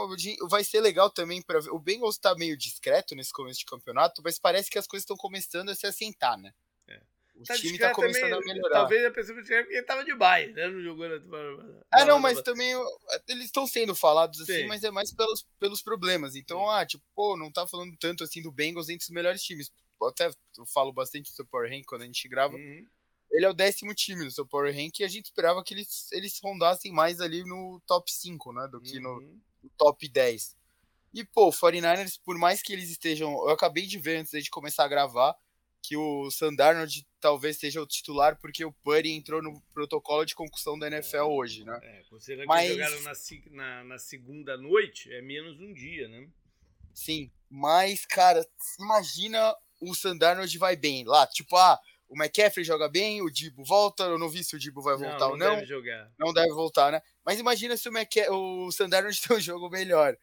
Vai 0.49 0.63
ser 0.63 0.81
legal 0.81 1.11
também 1.11 1.41
para 1.41 1.61
ver. 1.61 1.71
O 1.71 1.79
Bengals 1.79 2.19
tá 2.19 2.35
meio 2.35 2.57
discreto 2.57 3.15
nesse 3.15 3.33
começo 3.33 3.61
de 3.61 3.65
campeonato, 3.65 4.21
mas 4.23 4.39
parece 4.39 4.71
que 4.71 4.79
as 4.79 4.87
coisas 4.87 5.05
estão 5.05 5.17
começando 5.17 5.71
a 5.71 5.75
se 5.75 5.87
assentar, 5.87 6.39
né? 6.39 6.53
É. 6.87 7.01
O 7.35 7.45
tá 7.45 7.57
time 7.57 7.79
tá 7.79 7.95
começando 7.95 8.31
também, 8.31 8.51
a 8.51 8.55
melhorar. 8.55 8.81
Talvez 8.81 9.05
a 9.07 9.11
pessoa 9.11 9.39
porque 9.39 9.55
ele 9.55 9.83
tava 9.85 10.05
de 10.05 10.15
baile, 10.15 10.53
né? 10.53 10.69
No 10.69 10.83
jogo 10.83 11.03
Ah, 11.91 12.05
não, 12.05 12.19
mas 12.19 12.43
também 12.43 12.75
eles 13.27 13.47
estão 13.47 13.67
sendo 13.67 13.95
falados 13.95 14.39
assim, 14.43 14.63
Sim. 14.63 14.67
mas 14.67 14.85
é 14.85 14.91
mais 14.91 15.15
pelos, 15.15 15.47
pelos 15.59 15.83
problemas. 15.83 16.37
Então, 16.37 16.59
Sim. 16.59 16.69
ah, 16.69 16.85
tipo, 16.85 17.03
pô, 17.15 17.39
não 17.39 17.51
tá 17.51 17.67
falando 17.67 17.97
tanto 17.99 18.23
assim 18.23 18.43
do 18.43 18.53
Bengals 18.53 18.91
entre 18.91 19.05
os 19.05 19.11
melhores 19.11 19.43
times. 19.43 19.73
Eu 19.99 20.09
até 20.09 20.31
falo 20.75 20.93
bastante 20.93 21.35
do 21.35 21.47
Power 21.47 21.71
Rank 21.71 21.85
quando 21.87 22.03
a 22.03 22.07
gente 22.07 22.29
grava. 22.29 22.55
Uhum 22.55 22.87
ele 23.33 23.47
é 23.47 23.49
o 23.49 23.55
décimo 23.55 23.95
time 23.95 24.25
no 24.25 24.31
seu 24.31 24.47
Power 24.47 24.75
Rank 24.75 25.01
e 25.01 25.05
a 25.05 25.09
gente 25.09 25.25
esperava 25.25 25.65
que 25.65 25.73
eles, 25.73 26.11
eles 26.13 26.39
rondassem 26.43 26.93
mais 26.93 27.21
ali 27.21 27.43
no 27.45 27.81
top 27.87 28.13
5, 28.13 28.53
né? 28.53 28.69
Do 28.71 28.81
que 28.81 29.01
no, 29.01 29.09
uhum. 29.09 29.41
no 29.63 29.71
top 29.71 30.07
10. 30.07 30.55
E, 31.15 31.25
pô, 31.25 31.49
o 31.49 31.53
49ers, 31.53 32.21
por 32.25 32.39
mais 32.39 32.63
que 32.63 32.73
eles 32.73 32.91
estejam. 32.91 33.33
Eu 33.33 33.51
acabei 33.51 33.87
de 33.87 33.99
ver 33.99 34.19
antes 34.19 34.45
de 34.45 34.51
começar 34.51 34.85
a 34.85 34.89
gravar 34.89 35.37
que 35.83 35.97
o 35.97 36.31
Sandarnold 36.31 37.05
talvez 37.21 37.59
seja 37.59 37.83
o 37.83 37.87
titular, 37.87 38.39
porque 38.39 38.65
o 38.65 38.73
Purdy 38.73 39.11
entrou 39.11 39.43
no 39.43 39.61
protocolo 39.75 40.25
de 40.25 40.35
concussão 40.35 40.79
da 40.79 40.87
NFL 40.87 41.17
é, 41.17 41.23
hoje, 41.25 41.65
né? 41.65 41.79
É, 41.83 42.03
considerando 42.09 42.47
Mas... 42.47 42.69
que 42.69 42.75
jogaram 42.75 43.03
na, 43.03 43.13
na, 43.51 43.85
na, 43.85 43.99
segunda 43.99 44.57
noite, 44.57 45.13
é 45.13 45.21
menos 45.21 45.59
um 45.59 45.73
dia, 45.73 46.07
né? 46.09 46.29
Sim, 46.95 47.31
mas, 47.51 48.07
cara, 48.07 48.47
imagina 48.79 49.55
o 49.81 49.95
Sandarnold 49.95 50.57
vai 50.57 50.77
bem 50.77 51.05
lá, 51.05 51.27
tipo, 51.27 51.57
ah, 51.57 51.81
o 52.13 52.15
McCaffrey 52.15 52.63
joga 52.63 52.91
bem, 52.91 53.23
o 53.23 53.31
Dibo 53.31 53.65
volta. 53.65 54.05
Eu 54.05 54.19
não 54.19 54.29
vi 54.29 54.45
se 54.45 54.55
o 54.55 54.59
Dibo 54.59 54.83
vai 54.83 54.97
voltar 54.97 55.19
não, 55.19 55.31
ou 55.31 55.37
não. 55.37 55.47
Não 55.47 55.55
deve 55.57 55.67
jogar. 55.67 56.13
Não 56.19 56.33
deve 56.33 56.53
voltar, 56.53 56.93
né? 56.93 57.03
Mas 57.25 57.41
imagina 57.41 57.75
se 57.75 57.89
o, 57.89 57.93
McCa 57.93 58.31
o 58.31 58.71
Sandarnold 58.71 59.19
tem 59.27 59.37
um 59.37 59.41
jogo 59.41 59.71
melhor. 59.71 60.15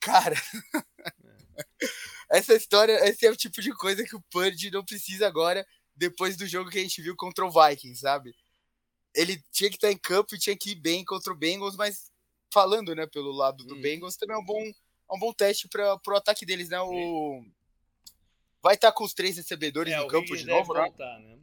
Cara, 0.00 0.34
essa 2.28 2.54
história, 2.54 3.08
esse 3.08 3.24
é 3.24 3.30
o 3.30 3.36
tipo 3.36 3.62
de 3.62 3.72
coisa 3.72 4.04
que 4.04 4.16
o 4.16 4.22
Purdy 4.32 4.70
não 4.72 4.84
precisa 4.84 5.28
agora, 5.28 5.64
depois 5.94 6.36
do 6.36 6.46
jogo 6.46 6.70
que 6.70 6.78
a 6.78 6.82
gente 6.82 7.00
viu 7.00 7.14
contra 7.14 7.46
o 7.46 7.50
Vikings, 7.50 8.00
sabe? 8.00 8.34
Ele 9.14 9.40
tinha 9.52 9.70
que 9.70 9.76
estar 9.76 9.92
em 9.92 9.96
campo 9.96 10.34
e 10.34 10.38
tinha 10.38 10.56
que 10.56 10.72
ir 10.72 10.76
bem 10.76 11.04
contra 11.04 11.32
o 11.32 11.36
Bengals, 11.36 11.76
mas 11.76 12.10
falando, 12.52 12.96
né, 12.96 13.06
pelo 13.06 13.30
lado 13.30 13.64
do 13.64 13.76
hum. 13.76 13.80
Bengals, 13.80 14.16
também 14.16 14.36
é 14.36 14.40
um 14.40 14.44
bom, 14.44 14.60
é 14.62 15.14
um 15.14 15.18
bom 15.18 15.32
teste 15.32 15.68
para 15.68 16.00
o 16.06 16.16
ataque 16.16 16.44
deles, 16.44 16.68
né? 16.68 16.80
O, 16.80 17.44
vai 18.62 18.74
estar 18.74 18.88
tá 18.88 18.96
com 18.96 19.04
os 19.04 19.14
três 19.14 19.36
recebedores 19.36 19.92
é, 19.92 19.98
no 19.98 20.08
campo 20.08 20.36
de 20.36 20.44
novo, 20.44 20.74
né? 20.74 20.80
Voltar, 20.80 21.18
né? 21.20 21.38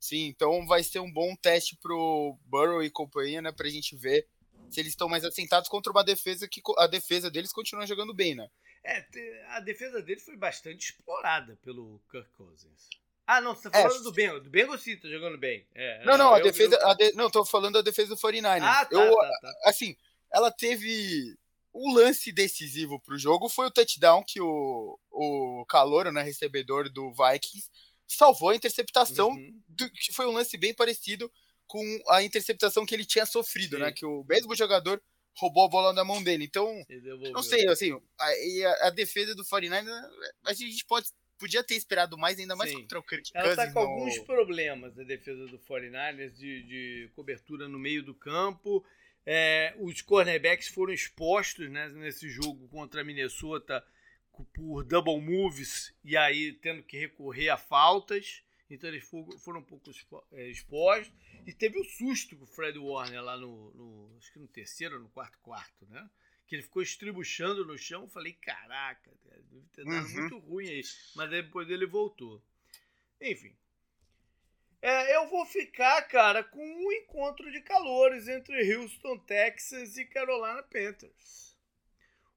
Sim, 0.00 0.26
então 0.26 0.66
vai 0.66 0.82
ser 0.84 1.00
um 1.00 1.12
bom 1.12 1.34
teste 1.36 1.76
pro 1.76 2.38
Burrow 2.44 2.82
e 2.82 2.90
companhia, 2.90 3.42
né? 3.42 3.52
Pra 3.52 3.68
gente 3.68 3.96
ver 3.96 4.26
se 4.70 4.80
eles 4.80 4.92
estão 4.92 5.08
mais 5.08 5.24
assentados 5.24 5.68
contra 5.68 5.90
uma 5.90 6.04
defesa 6.04 6.46
que 6.48 6.60
a 6.78 6.86
defesa 6.86 7.30
deles 7.30 7.52
continua 7.52 7.86
jogando 7.86 8.14
bem, 8.14 8.34
né? 8.34 8.48
É, 8.84 9.04
a 9.48 9.60
defesa 9.60 10.00
deles 10.00 10.24
foi 10.24 10.36
bastante 10.36 10.90
explorada 10.90 11.58
pelo 11.62 12.00
Kirk 12.10 12.30
Cousins. 12.36 12.88
Ah, 13.26 13.42
não, 13.42 13.54
você 13.54 13.68
tá 13.68 13.82
falando 13.82 14.00
é, 14.00 14.02
do 14.02 14.12
Bengals. 14.12 14.42
Do 14.42 14.50
Bengals 14.50 14.82
sim, 14.82 14.96
tá 14.96 15.08
jogando 15.08 15.36
bem. 15.36 15.66
É, 15.74 16.02
não, 16.04 16.16
não, 16.16 16.32
a 16.32 16.40
defesa. 16.40 16.76
Eu... 16.76 16.88
A 16.88 16.94
de, 16.94 17.12
não, 17.12 17.28
tô 17.28 17.44
falando 17.44 17.74
da 17.74 17.82
defesa 17.82 18.08
do 18.08 18.16
49ers. 18.16 18.62
Ah, 18.62 18.86
tá, 18.86 18.96
eu, 18.96 19.14
tá, 19.14 19.38
tá. 19.42 19.54
Assim, 19.64 19.94
ela 20.32 20.50
teve. 20.50 21.36
O 21.80 21.94
lance 21.94 22.32
decisivo 22.32 22.98
pro 23.00 23.16
jogo 23.16 23.48
foi 23.48 23.66
o 23.66 23.70
touchdown 23.70 24.24
que 24.26 24.40
o, 24.40 24.98
o 25.12 25.64
Calouro, 25.68 26.10
né, 26.10 26.22
recebedor 26.22 26.90
do 26.90 27.12
Vikings, 27.12 27.70
salvou 28.04 28.48
a 28.48 28.56
interceptação, 28.56 29.28
uhum. 29.28 29.62
do, 29.68 29.88
que 29.90 30.12
foi 30.12 30.26
um 30.26 30.32
lance 30.32 30.56
bem 30.56 30.74
parecido 30.74 31.30
com 31.68 31.80
a 32.08 32.22
interceptação 32.22 32.84
que 32.84 32.94
ele 32.94 33.04
tinha 33.04 33.26
sofrido, 33.26 33.78
né, 33.78 33.86
Sim. 33.86 33.90
né? 33.90 33.92
Que 33.92 34.06
o 34.06 34.24
mesmo 34.28 34.56
jogador 34.56 35.00
roubou 35.36 35.66
a 35.66 35.68
bola 35.68 35.94
da 35.94 36.04
mão 36.04 36.20
dele. 36.20 36.44
Então, 36.44 36.84
não 37.32 37.44
sei, 37.44 37.68
assim, 37.68 37.92
a, 38.18 38.88
a, 38.88 38.90
defesa 38.90 39.34
do 39.34 39.44
49 39.44 39.88
a 40.46 40.52
gente 40.52 40.84
pode 40.84 41.08
podia 41.38 41.62
ter 41.62 41.76
esperado 41.76 42.18
mais, 42.18 42.38
ainda 42.38 42.56
mais 42.56 42.70
Sim. 42.70 42.80
contra 42.80 42.98
o 42.98 43.02
Kirk 43.02 43.30
Ela 43.32 43.54
tá 43.54 43.72
com 43.72 43.80
no... 43.80 43.86
alguns 43.86 44.18
problemas, 44.18 44.98
a 44.98 45.04
defesa 45.04 45.46
do 45.46 45.58
49ers, 45.58 46.32
de, 46.32 46.62
de 46.64 47.10
cobertura 47.14 47.68
no 47.68 47.78
meio 47.78 48.02
do 48.02 48.12
campo. 48.12 48.84
É, 49.26 49.74
os 49.78 50.00
cornerbacks 50.00 50.68
foram 50.68 50.92
expostos 50.92 51.70
né, 51.70 51.88
nesse 51.90 52.28
jogo 52.28 52.68
contra 52.68 53.02
a 53.02 53.04
Minnesota 53.04 53.84
por 54.54 54.84
double 54.84 55.20
moves 55.20 55.94
e 56.04 56.16
aí 56.16 56.52
tendo 56.52 56.82
que 56.82 56.98
recorrer 56.98 57.48
a 57.48 57.56
faltas. 57.56 58.42
Então 58.70 58.88
eles 58.88 59.04
foram 59.42 59.60
um 59.60 59.64
pouco 59.64 59.90
é, 60.32 60.48
expostos. 60.48 61.12
E 61.46 61.52
teve 61.52 61.78
o 61.78 61.84
susto 61.84 62.36
com 62.36 62.44
o 62.44 62.46
Fred 62.46 62.78
Warner 62.78 63.22
lá 63.22 63.36
no, 63.36 63.72
no, 63.72 64.16
Acho 64.18 64.32
que 64.32 64.38
no 64.38 64.48
terceiro 64.48 64.96
ou 64.96 65.02
no 65.02 65.08
quarto 65.08 65.38
quarto, 65.38 65.86
né? 65.86 66.08
Que 66.46 66.56
ele 66.56 66.62
ficou 66.62 66.82
estribuchando 66.82 67.64
no 67.64 67.78
chão. 67.78 68.08
Falei, 68.08 68.34
caraca, 68.34 69.10
deve 69.24 69.66
ter 69.74 69.84
dado 69.84 70.06
uhum. 70.06 70.12
muito 70.12 70.38
ruim 70.38 70.68
aí. 70.68 70.82
Mas 71.14 71.30
depois 71.30 71.68
ele 71.70 71.86
voltou. 71.86 72.42
Enfim. 73.20 73.54
É, 74.80 75.16
eu 75.16 75.28
vou 75.28 75.44
ficar, 75.44 76.02
cara, 76.02 76.44
com 76.44 76.64
um 76.64 76.92
encontro 76.92 77.50
de 77.50 77.60
calores 77.60 78.28
entre 78.28 78.74
Houston, 78.74 79.18
Texas 79.18 79.96
e 79.96 80.04
Carolina 80.04 80.62
Panthers. 80.62 81.56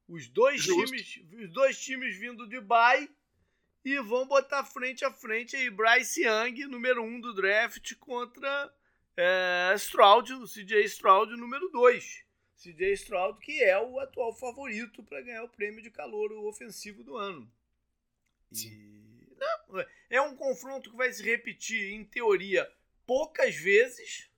Os 0.07 0.27
dois 0.27 0.63
times, 0.63 1.21
os 1.31 1.49
dois 1.49 1.79
times 1.79 2.17
vindo 2.17 2.47
de 2.49 2.59
bye 2.59 3.09
e 3.85 3.99
vão 3.99 4.27
botar 4.27 4.65
frente 4.65 5.05
a 5.05 5.11
frente 5.11 5.55
aí 5.55 5.69
Bryce 5.69 6.23
Young, 6.23 6.65
número 6.67 7.03
1 7.03 7.07
um 7.07 7.21
do 7.21 7.33
draft, 7.33 7.95
contra 7.95 8.73
é, 9.15 9.73
Stroud, 9.77 10.33
o 10.33 10.47
CJ 10.47 10.83
Stroud, 10.85 11.31
número 11.37 11.69
2. 11.69 12.25
CJ 12.57 12.93
Stroud, 12.93 13.39
que 13.39 13.63
é 13.63 13.79
o 13.79 13.99
atual 13.99 14.33
favorito 14.33 15.03
para 15.03 15.21
ganhar 15.21 15.43
o 15.43 15.49
prêmio 15.49 15.81
de 15.81 15.89
calor 15.89 16.31
ofensivo 16.45 17.03
do 17.03 17.17
ano. 17.17 17.51
E, 18.51 18.69
não, 18.69 18.90
é 20.09 20.21
um 20.21 20.35
confronto 20.35 20.89
que 20.89 20.97
vai 20.97 21.11
se 21.11 21.23
repetir, 21.23 21.93
em 21.93 22.03
teoria, 22.03 22.69
poucas 23.05 23.55
vezes, 23.55 24.29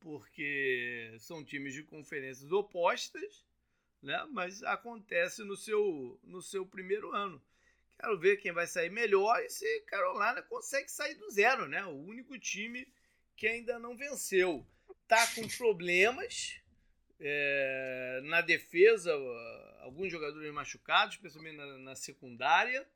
porque 0.00 1.14
são 1.18 1.44
times 1.44 1.74
de 1.74 1.82
conferências 1.82 2.50
opostas 2.52 3.48
né? 4.02 4.26
Mas 4.30 4.62
acontece 4.62 5.42
no 5.44 5.56
seu, 5.56 6.18
no 6.24 6.40
seu 6.40 6.64
primeiro 6.66 7.12
ano. 7.14 7.42
Quero 7.98 8.18
ver 8.18 8.36
quem 8.36 8.52
vai 8.52 8.66
sair 8.66 8.90
melhor 8.90 9.40
e 9.42 9.50
se 9.50 9.80
Carolina 9.80 10.40
consegue 10.42 10.88
sair 10.88 11.16
do 11.16 11.30
zero, 11.30 11.66
né? 11.66 11.84
O 11.84 11.96
único 12.06 12.38
time 12.38 12.86
que 13.36 13.46
ainda 13.46 13.78
não 13.78 13.96
venceu. 13.96 14.64
Tá 15.06 15.26
com 15.34 15.46
problemas 15.48 16.60
é, 17.18 18.20
na 18.24 18.40
defesa, 18.40 19.12
alguns 19.80 20.12
jogadores 20.12 20.52
machucados, 20.52 21.16
especialmente 21.16 21.56
na, 21.56 21.78
na 21.78 21.96
secundária. 21.96 22.86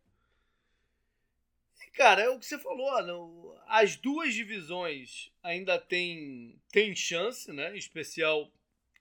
Cara, 1.92 2.22
é 2.22 2.28
o 2.28 2.38
que 2.38 2.46
você 2.46 2.58
falou, 2.58 3.02
não, 3.02 3.62
as 3.66 3.96
duas 3.96 4.34
divisões 4.34 5.30
ainda 5.42 5.78
têm 5.78 6.60
tem 6.70 6.94
chance, 6.94 7.52
né? 7.52 7.74
Em 7.74 7.78
especial 7.78 8.50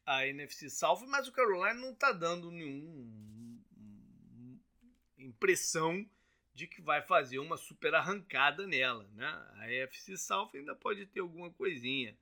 a 0.05 0.27
NFC 0.27 0.69
South, 0.69 1.05
mas 1.07 1.27
o 1.27 1.31
Carolina 1.31 1.73
não 1.73 1.91
está 1.93 2.11
dando 2.11 2.51
nenhuma 2.51 3.61
impressão 5.17 6.05
de 6.53 6.67
que 6.67 6.81
vai 6.81 7.01
fazer 7.01 7.39
uma 7.39 7.57
super 7.57 7.95
arrancada 7.95 8.67
nela, 8.67 9.07
né? 9.13 9.27
A 9.55 9.71
NFC 9.71 10.17
South 10.17 10.51
ainda 10.53 10.75
pode 10.75 11.05
ter 11.05 11.21
alguma 11.21 11.49
coisinha. 11.51 12.17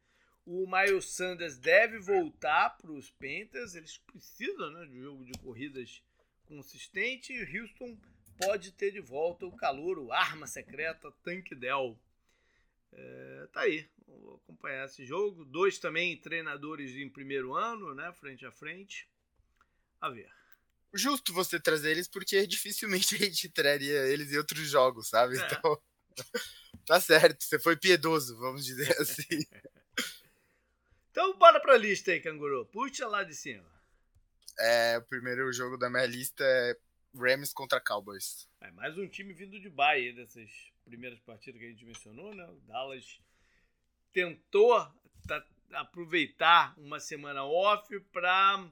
O 0.45 0.65
Miles 0.65 1.05
Sanders 1.05 1.57
deve 1.57 1.99
voltar 1.99 2.77
para 2.77 2.91
os 2.91 3.09
Panthers, 3.11 3.75
eles 3.75 3.97
precisam 3.97 4.71
né, 4.71 4.85
de 4.85 4.99
um 4.99 5.03
jogo 5.03 5.25
de 5.25 5.37
corridas 5.39 6.01
consistente 6.45 7.33
e 7.33 7.59
Houston 7.59 7.97
pode 8.39 8.71
ter 8.71 8.91
de 8.91 9.01
volta 9.01 9.45
o 9.45 9.55
calor, 9.55 9.99
o 9.99 10.11
arma 10.11 10.47
secreta 10.47 11.11
Tank 11.23 11.53
Dell. 11.55 11.99
É, 12.91 13.47
tá 13.51 13.61
aí, 13.61 13.87
vou 14.07 14.35
acompanhar 14.35 14.85
esse 14.85 15.05
jogo. 15.05 15.43
Dois 15.45 15.77
também 15.77 16.17
treinadores 16.17 16.95
em 16.95 17.09
primeiro 17.09 17.53
ano, 17.53 17.93
né? 17.93 18.11
Frente 18.13 18.45
a 18.45 18.51
frente. 18.51 19.07
A 20.01 20.09
ver. 20.09 20.31
Justo 20.93 21.33
você 21.33 21.59
trazer 21.59 21.91
eles, 21.91 22.07
porque 22.07 22.47
dificilmente 22.47 23.15
a 23.15 23.19
gente 23.19 23.49
traria 23.49 24.07
eles 24.07 24.31
em 24.31 24.37
outros 24.37 24.67
jogos, 24.67 25.09
sabe? 25.09 25.37
É. 25.37 25.45
Então, 25.45 25.81
tá 26.85 26.99
certo, 26.99 27.43
você 27.43 27.59
foi 27.59 27.75
piedoso, 27.75 28.37
vamos 28.37 28.65
dizer 28.65 28.89
assim. 28.99 29.45
então, 31.11 31.37
bora 31.37 31.59
pra 31.59 31.77
lista 31.77 32.11
aí, 32.11 32.21
canguru. 32.21 32.65
Puxa 32.65 33.05
lá 33.05 33.23
de 33.23 33.35
cima. 33.35 33.69
É, 34.57 34.97
o 34.97 35.03
primeiro 35.03 35.51
jogo 35.53 35.77
da 35.77 35.89
minha 35.89 36.05
lista 36.05 36.43
é 36.43 36.75
Rams 37.15 37.53
contra 37.53 37.79
Cowboys. 37.79 38.47
É 38.61 38.71
mais 38.71 38.97
um 38.97 39.07
time 39.07 39.33
vindo 39.33 39.59
de 39.59 39.69
Bahia 39.69 40.13
dessas 40.13 40.49
primeiras 40.85 41.19
partidas 41.19 41.59
que 41.59 41.67
a 41.67 41.69
gente 41.69 41.85
mencionou, 41.85 42.33
né? 42.33 42.45
O 42.45 42.59
Dallas 42.61 43.19
tentou 44.11 44.75
aproveitar 45.71 46.77
uma 46.79 46.99
semana 46.99 47.43
off 47.43 47.99
para 48.11 48.67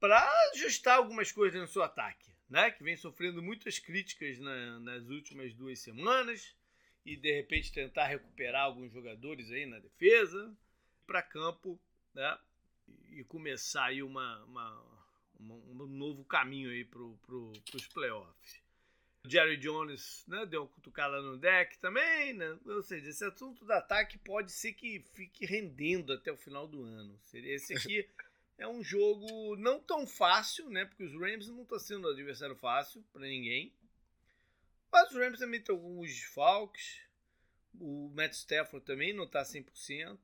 para 0.00 0.22
ajustar 0.52 0.96
algumas 0.96 1.32
coisas 1.32 1.60
no 1.60 1.66
seu 1.66 1.82
ataque, 1.82 2.30
né? 2.48 2.70
Que 2.70 2.84
vem 2.84 2.96
sofrendo 2.96 3.42
muitas 3.42 3.78
críticas 3.78 4.38
na, 4.38 4.78
nas 4.80 5.08
últimas 5.08 5.52
duas 5.54 5.80
semanas 5.80 6.54
e 7.04 7.16
de 7.16 7.32
repente 7.32 7.72
tentar 7.72 8.06
recuperar 8.06 8.64
alguns 8.64 8.92
jogadores 8.92 9.50
aí 9.50 9.66
na 9.66 9.78
defesa 9.78 10.54
para 11.06 11.22
campo, 11.22 11.80
né? 12.14 12.38
E 13.08 13.24
começar 13.24 13.86
aí 13.86 14.02
uma, 14.02 14.44
uma, 14.44 14.97
uma 15.38 15.54
um 15.54 15.86
novo 15.86 16.24
caminho 16.24 16.70
aí 16.70 16.84
para 16.84 17.00
pro, 17.22 17.52
os 17.74 17.86
playoffs. 17.88 18.62
Jerry 19.26 19.56
Jones 19.58 20.24
né, 20.26 20.46
deu 20.46 20.62
uma 20.62 20.68
cutucada 20.68 21.20
no 21.20 21.36
deck 21.36 21.78
também, 21.78 22.32
né? 22.32 22.58
Ou 22.64 22.82
seja, 22.82 23.08
esse 23.10 23.24
assunto 23.24 23.64
do 23.64 23.72
ataque 23.72 24.16
pode 24.18 24.52
ser 24.52 24.72
que 24.72 25.00
fique 25.12 25.44
rendendo 25.44 26.12
até 26.12 26.32
o 26.32 26.36
final 26.36 26.66
do 26.66 26.82
ano. 26.82 27.18
Esse 27.32 27.74
aqui 27.74 28.08
é 28.56 28.66
um 28.66 28.82
jogo 28.82 29.56
não 29.56 29.80
tão 29.80 30.06
fácil, 30.06 30.70
né? 30.70 30.84
Porque 30.84 31.04
os 31.04 31.12
Rams 31.12 31.48
não 31.48 31.62
estão 31.62 31.78
sendo 31.78 32.08
um 32.08 32.10
adversário 32.10 32.56
fácil 32.56 33.02
para 33.12 33.22
ninguém. 33.22 33.72
Mas 34.90 35.10
os 35.10 35.16
Rams 35.16 35.38
também 35.38 35.60
tem 35.60 35.74
alguns 35.74 36.08
desfalques. 36.08 37.02
O 37.78 38.10
Matt 38.14 38.32
Stafford 38.32 38.84
também 38.84 39.12
não 39.12 39.24
está 39.24 39.42
100%. 39.42 40.18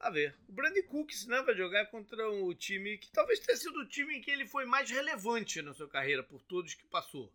A 0.00 0.10
ver. 0.10 0.34
O 0.48 0.52
Brandon 0.52 0.82
Cooks 0.84 1.26
né, 1.26 1.42
vai 1.42 1.56
jogar 1.56 1.86
contra 1.86 2.30
o 2.30 2.54
time 2.54 2.98
que 2.98 3.10
talvez 3.10 3.40
tenha 3.40 3.56
sido 3.56 3.80
o 3.80 3.88
time 3.88 4.16
em 4.16 4.20
que 4.20 4.30
ele 4.30 4.46
foi 4.46 4.64
mais 4.64 4.88
relevante 4.88 5.60
na 5.60 5.74
sua 5.74 5.88
carreira, 5.88 6.22
por 6.22 6.40
todos 6.42 6.74
que 6.74 6.86
passou. 6.86 7.32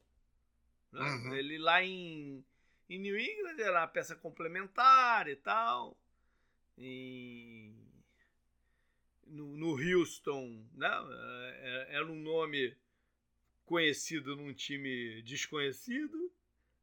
Né? 0.91 1.01
Uhum. 1.01 1.35
Ele 1.35 1.57
lá 1.57 1.83
em, 1.83 2.43
em 2.89 2.99
New 2.99 3.19
England 3.19 3.59
era 3.59 3.81
uma 3.81 3.87
peça 3.87 4.15
complementar 4.15 5.27
e 5.27 5.35
tal. 5.35 5.97
E 6.77 7.73
no, 9.27 9.57
no 9.57 9.71
Houston, 9.75 10.65
né? 10.73 10.89
É, 10.89 11.87
é, 11.91 11.95
era 11.95 12.05
um 12.05 12.15
nome 12.15 12.75
conhecido 13.65 14.35
num 14.35 14.53
time 14.53 15.21
desconhecido. 15.23 16.31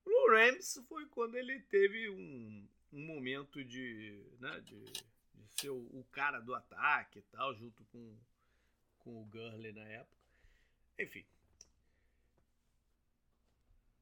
No 0.04 0.30
Rams 0.30 0.82
foi 0.88 1.06
quando 1.06 1.36
ele 1.36 1.60
teve 1.60 2.10
um, 2.10 2.68
um 2.92 3.06
momento 3.06 3.64
de, 3.64 4.20
né, 4.40 4.60
de 4.60 4.82
ser 5.60 5.70
o, 5.70 5.76
o, 5.76 6.04
cara 6.10 6.40
do 6.40 6.54
ataque 6.54 7.18
e 7.18 7.22
tal, 7.22 7.54
junto 7.54 7.84
com, 7.86 8.16
com 8.98 9.20
o 9.20 9.24
Gurley 9.26 9.72
na 9.72 9.86
época. 9.88 10.16
Enfim. 10.98 11.24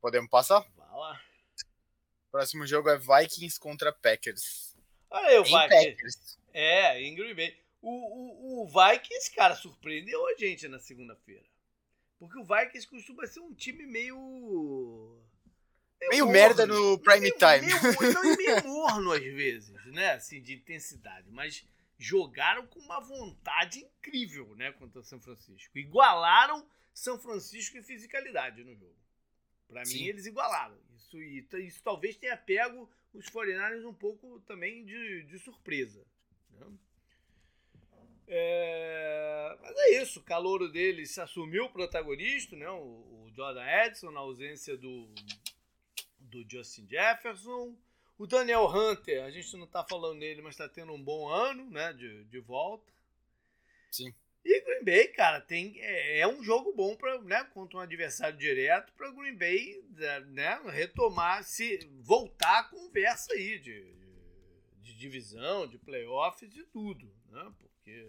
Podemos 0.00 0.30
passar? 0.30 0.60
Vai 0.76 0.88
lá. 0.88 1.20
Próximo 2.30 2.66
jogo 2.66 2.88
é 2.90 2.98
Vikings 2.98 3.58
contra 3.58 3.92
Packers. 3.92 4.76
Olha 5.10 5.28
aí 5.28 5.38
o 5.38 5.44
Vikings. 5.44 5.68
Packers. 5.68 6.38
É, 6.52 7.02
em 7.02 7.14
Green 7.14 7.34
Bay. 7.34 7.58
O, 7.80 7.90
o, 7.90 8.62
o 8.62 8.66
Vikings, 8.66 9.34
cara, 9.34 9.54
surpreendeu 9.54 10.26
a 10.26 10.34
gente 10.34 10.68
na 10.68 10.78
segunda-feira. 10.78 11.46
Porque 12.18 12.38
o 12.38 12.44
Vikings 12.44 12.86
costuma 12.88 13.26
ser 13.26 13.40
um 13.40 13.54
time 13.54 13.86
meio. 13.86 15.22
Meio, 16.00 16.10
meio 16.10 16.28
merda 16.28 16.66
no 16.66 16.98
prime 16.98 17.20
meio, 17.20 17.34
time. 17.36 17.66
Meio, 18.00 18.14
não, 18.14 18.36
meio 18.36 18.64
morno 18.64 19.12
às 19.12 19.22
vezes, 19.22 19.86
né? 19.86 20.12
Assim, 20.12 20.40
de 20.40 20.54
intensidade. 20.54 21.30
Mas 21.30 21.66
jogaram 21.98 22.66
com 22.66 22.78
uma 22.78 23.00
vontade 23.00 23.80
incrível, 23.80 24.54
né? 24.54 24.72
Contra 24.72 25.02
São 25.02 25.20
Francisco. 25.20 25.76
Igualaram 25.76 26.64
São 26.94 27.18
Francisco 27.18 27.76
em 27.76 27.82
fisicalidade 27.82 28.62
no 28.62 28.74
jogo. 28.76 28.96
Para 29.66 29.82
mim, 29.82 30.04
eles 30.04 30.24
igualaram. 30.24 30.78
Isso, 30.96 31.20
isso 31.20 31.82
talvez 31.82 32.16
tenha 32.16 32.36
pego 32.36 32.90
os 33.12 33.28
49 33.28 33.84
um 33.86 33.94
pouco 33.94 34.40
também 34.40 34.84
de, 34.84 35.24
de 35.24 35.38
surpresa. 35.38 36.04
Né? 36.50 36.66
É, 38.26 39.58
mas 39.60 39.76
é 39.76 40.02
isso, 40.02 40.20
o 40.20 40.22
calouro 40.22 40.70
dele 40.70 41.06
se 41.06 41.20
assumiu 41.20 41.64
o 41.64 41.72
protagonista, 41.72 42.54
né? 42.56 42.68
O, 42.68 42.82
o, 42.82 43.32
Jordan 43.34 43.64
Edson, 43.64 44.10
na 44.10 44.20
ausência 44.20 44.76
do, 44.76 45.08
do 46.42 46.50
Justin 46.50 46.86
Jefferson. 46.88 47.76
O 48.16 48.26
Daniel 48.26 48.66
Hunter, 48.66 49.24
a 49.24 49.30
gente 49.30 49.56
não 49.56 49.64
está 49.64 49.84
falando 49.84 50.18
nele, 50.18 50.42
mas 50.42 50.54
está 50.54 50.68
tendo 50.68 50.92
um 50.92 51.02
bom 51.02 51.28
ano 51.28 51.70
né? 51.70 51.92
de, 51.92 52.24
de 52.24 52.40
volta. 52.40 52.92
Sim. 53.90 54.12
E 54.44 54.60
Green 54.62 54.84
Bay, 54.84 55.08
cara, 55.08 55.40
tem, 55.40 55.78
é, 55.80 56.20
é 56.20 56.28
um 56.28 56.42
jogo 56.42 56.72
bom 56.72 56.96
para 56.96 57.20
né, 57.22 57.44
contra 57.52 57.78
um 57.78 57.80
adversário 57.80 58.38
direto 58.38 58.92
para 58.94 59.10
Green 59.10 59.36
Bay 59.36 59.84
né, 60.28 60.60
retomar, 60.70 61.44
se 61.44 61.86
voltar 62.00 62.60
a 62.60 62.64
conversa 62.64 63.34
aí 63.34 63.58
de, 63.58 63.94
de 64.80 64.94
divisão, 64.94 65.66
de 65.66 65.76
playoffs 65.78 66.56
e 66.56 66.64
tudo, 66.64 67.12
né? 67.30 67.52
Porque 67.58 68.08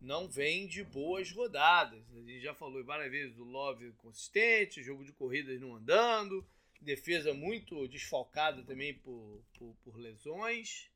não 0.00 0.28
vem 0.28 0.66
de 0.66 0.84
boas 0.84 1.30
rodadas. 1.32 2.04
A 2.12 2.20
gente 2.20 2.40
já 2.40 2.54
falou 2.54 2.84
várias 2.84 3.10
vezes 3.10 3.34
do 3.34 3.44
Love 3.44 3.92
consistente, 3.92 4.82
jogo 4.82 5.04
de 5.04 5.12
corridas 5.12 5.60
não 5.60 5.76
andando, 5.76 6.46
defesa 6.80 7.34
muito 7.34 7.88
desfalcada 7.88 8.62
também 8.62 8.94
por, 8.94 9.42
por, 9.58 9.74
por 9.82 9.96
lesões. 9.96 10.90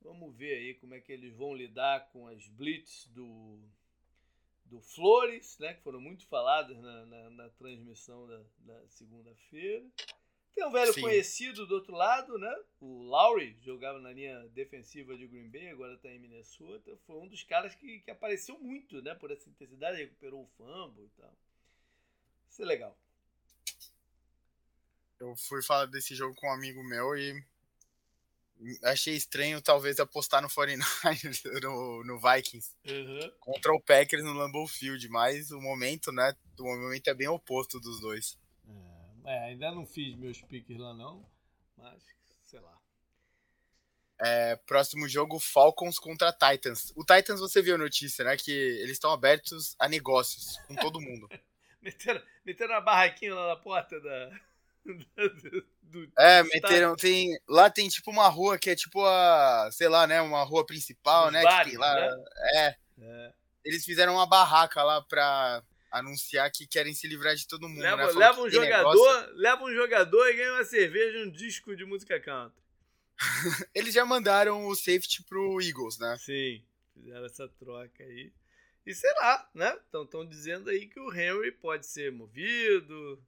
Vamos 0.00 0.34
ver 0.36 0.54
aí 0.54 0.74
como 0.74 0.94
é 0.94 1.00
que 1.00 1.12
eles 1.12 1.34
vão 1.34 1.54
lidar 1.54 2.08
com 2.10 2.28
as 2.28 2.46
blitz 2.48 3.06
do, 3.08 3.58
do 4.64 4.80
Flores, 4.80 5.58
né, 5.58 5.74
que 5.74 5.82
foram 5.82 6.00
muito 6.00 6.26
faladas 6.26 6.78
na, 6.78 7.06
na, 7.06 7.30
na 7.30 7.48
transmissão 7.50 8.26
da, 8.26 8.44
da 8.58 8.88
segunda-feira. 8.88 9.84
Tem 10.54 10.66
um 10.66 10.72
velho 10.72 10.92
Sim. 10.92 11.02
conhecido 11.02 11.66
do 11.66 11.74
outro 11.76 11.94
lado, 11.94 12.36
né? 12.36 12.52
O 12.80 13.02
Lowry, 13.02 13.56
jogava 13.60 14.00
na 14.00 14.12
linha 14.12 14.48
defensiva 14.48 15.16
de 15.16 15.24
Green 15.24 15.48
Bay, 15.48 15.68
agora 15.68 15.94
está 15.94 16.10
em 16.10 16.18
Minnesota. 16.18 16.96
Foi 17.06 17.16
um 17.16 17.28
dos 17.28 17.44
caras 17.44 17.76
que, 17.76 18.00
que 18.00 18.10
apareceu 18.10 18.58
muito, 18.58 19.00
né? 19.00 19.14
Por 19.14 19.30
essa 19.30 19.48
intensidade, 19.48 19.98
recuperou 19.98 20.42
o 20.42 20.48
fumble 20.56 21.04
e 21.04 21.10
tal. 21.10 21.32
Isso 22.48 22.60
é 22.60 22.64
legal. 22.64 22.98
Eu 25.20 25.34
fui 25.36 25.62
falar 25.62 25.86
desse 25.86 26.14
jogo 26.14 26.34
com 26.34 26.46
um 26.46 26.52
amigo 26.52 26.82
meu 26.84 27.16
e 27.16 27.42
achei 28.84 29.14
estranho 29.14 29.62
talvez 29.62 30.00
apostar 30.00 30.42
no 30.42 30.48
49ers, 30.48 31.42
no, 31.62 32.04
no 32.04 32.20
Vikings, 32.20 32.74
uhum. 32.86 33.32
contra 33.40 33.72
o 33.72 33.80
Packers 33.80 34.24
no 34.24 34.32
Lambeau 34.32 34.66
Field, 34.66 35.08
mas 35.08 35.50
o 35.50 35.60
momento, 35.60 36.10
né, 36.10 36.34
o 36.58 36.64
momento 36.64 37.08
é 37.08 37.14
bem 37.14 37.28
oposto 37.28 37.78
dos 37.78 38.00
dois. 38.00 38.36
É, 39.24 39.44
ainda 39.44 39.70
não 39.70 39.84
fiz 39.84 40.16
meus 40.16 40.40
piques 40.40 40.78
lá 40.78 40.94
não, 40.94 41.24
mas 41.76 42.02
sei 42.46 42.60
lá. 42.60 42.78
É, 44.20 44.56
próximo 44.56 45.06
jogo, 45.06 45.38
Falcons 45.38 45.98
contra 45.98 46.32
Titans. 46.32 46.92
O 46.96 47.04
Titans, 47.04 47.38
você 47.38 47.60
viu 47.60 47.74
a 47.74 47.78
notícia, 47.78 48.24
né? 48.24 48.36
Que 48.36 48.50
eles 48.50 48.92
estão 48.92 49.12
abertos 49.12 49.76
a 49.78 49.86
negócios 49.86 50.56
com 50.66 50.74
todo 50.74 51.00
mundo. 51.00 51.28
meteram, 51.80 52.22
meteram 52.44 52.74
a 52.74 52.80
barraquinha 52.80 53.34
lá 53.34 53.48
na 53.48 53.56
porta 53.56 54.00
da. 54.00 54.40
do, 55.82 56.10
é, 56.18 56.42
meteram. 56.42 56.96
Tem, 56.96 57.38
lá 57.48 57.70
tem 57.70 57.88
tipo 57.88 58.10
uma 58.10 58.28
rua 58.28 58.58
que 58.58 58.70
é 58.70 58.76
tipo 58.76 59.04
a. 59.04 59.68
Sei 59.72 59.88
lá, 59.88 60.06
né? 60.06 60.20
Uma 60.20 60.42
rua 60.42 60.64
principal, 60.64 61.30
né? 61.30 61.42
Bares, 61.42 61.74
lá, 61.74 61.94
né? 61.94 62.24
É. 62.54 62.76
é. 63.00 63.32
Eles 63.64 63.84
fizeram 63.84 64.14
uma 64.14 64.26
barraca 64.26 64.82
lá 64.82 65.02
pra 65.02 65.62
anunciar 65.90 66.50
que 66.50 66.66
querem 66.66 66.94
se 66.94 67.06
livrar 67.06 67.34
de 67.34 67.46
todo 67.46 67.68
mundo. 67.68 67.80
Leva, 67.80 68.06
né? 68.06 68.12
leva 68.12 68.40
um 68.40 68.50
jogador, 68.50 68.94
negócio... 68.94 69.36
leva 69.36 69.64
um 69.64 69.74
jogador 69.74 70.28
e 70.28 70.36
ganha 70.36 70.52
uma 70.54 70.64
cerveja 70.64 71.18
e 71.18 71.24
um 71.24 71.30
disco 71.30 71.74
de 71.74 71.84
música 71.84 72.20
country. 72.20 72.62
Eles 73.74 73.94
já 73.94 74.04
mandaram 74.04 74.66
o 74.66 74.74
safety 74.74 75.24
pro 75.24 75.60
Eagles, 75.60 75.98
né? 75.98 76.16
Sim, 76.18 76.62
fizeram 76.94 77.26
essa 77.26 77.48
troca 77.48 78.04
aí. 78.04 78.32
E 78.86 78.94
sei 78.94 79.12
lá, 79.14 79.50
né? 79.54 79.78
Estão 79.92 80.26
dizendo 80.26 80.70
aí 80.70 80.86
que 80.86 80.98
o 80.98 81.12
Henry 81.12 81.52
pode 81.52 81.86
ser 81.86 82.10
movido. 82.10 83.22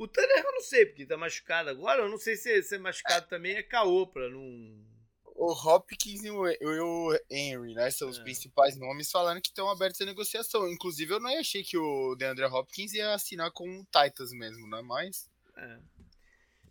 O 0.00 0.08
Tanner 0.08 0.42
eu 0.42 0.52
não 0.52 0.62
sei, 0.62 0.86
porque 0.86 1.04
tá 1.04 1.14
machucado 1.14 1.68
agora. 1.68 2.00
Eu 2.00 2.08
não 2.08 2.16
sei 2.16 2.34
se 2.34 2.62
ser 2.62 2.78
machucado 2.78 3.28
também 3.28 3.56
é 3.56 3.62
caô 3.62 4.06
pra 4.06 4.30
não 4.30 4.88
o 5.36 5.52
Hopkins 5.52 6.24
e 6.24 6.30
o, 6.30 6.42
o 6.42 7.18
Henry, 7.30 7.74
né? 7.74 7.90
São 7.90 8.08
os 8.08 8.18
é. 8.18 8.22
principais 8.22 8.76
nomes 8.76 9.10
falando 9.10 9.42
que 9.42 9.48
estão 9.48 9.70
abertos 9.70 10.00
a 10.00 10.06
negociação. 10.06 10.66
Inclusive, 10.70 11.12
eu 11.12 11.20
não 11.20 11.28
achei 11.38 11.62
que 11.62 11.76
o 11.76 12.14
DeAndre 12.14 12.46
Hopkins 12.46 12.94
ia 12.94 13.12
assinar 13.12 13.50
com 13.52 13.68
o 13.68 13.84
Titans 13.84 14.32
mesmo, 14.32 14.66
né? 14.68 14.80
Mas. 14.82 15.30
É. 15.54 15.78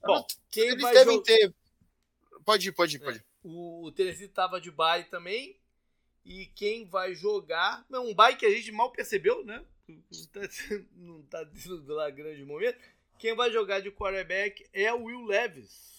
Bom, 0.04 0.26
quem 0.50 0.70
eles 0.70 0.82
vai 0.82 0.94
devem 0.94 1.22
ter. 1.22 1.54
Pode 2.44 2.70
ir, 2.70 2.72
pode 2.72 2.96
ir, 2.96 3.00
pode 3.00 3.18
ir. 3.18 3.22
É. 3.22 3.24
O, 3.44 3.86
o 3.86 3.92
Tennessee 3.92 4.28
tava 4.28 4.60
de 4.60 4.72
bye 4.72 5.04
também. 5.04 5.56
E 6.26 6.48
quem 6.48 6.84
vai 6.86 7.14
jogar. 7.14 7.86
Um 7.92 8.16
bye 8.16 8.36
que 8.36 8.46
a 8.46 8.52
gente 8.52 8.72
mal 8.72 8.92
percebeu, 8.92 9.46
né? 9.46 9.64
Não 10.94 11.24
tá, 11.24 11.50
não 11.66 11.86
tá 11.86 11.94
lá 11.94 12.10
grande 12.12 12.44
momento. 12.44 12.80
Quem 13.20 13.36
vai 13.36 13.52
jogar 13.52 13.82
de 13.82 13.92
quarterback 13.92 14.66
é 14.74 14.92
o 14.92 15.04
Will 15.04 15.26
Levis 15.26 15.90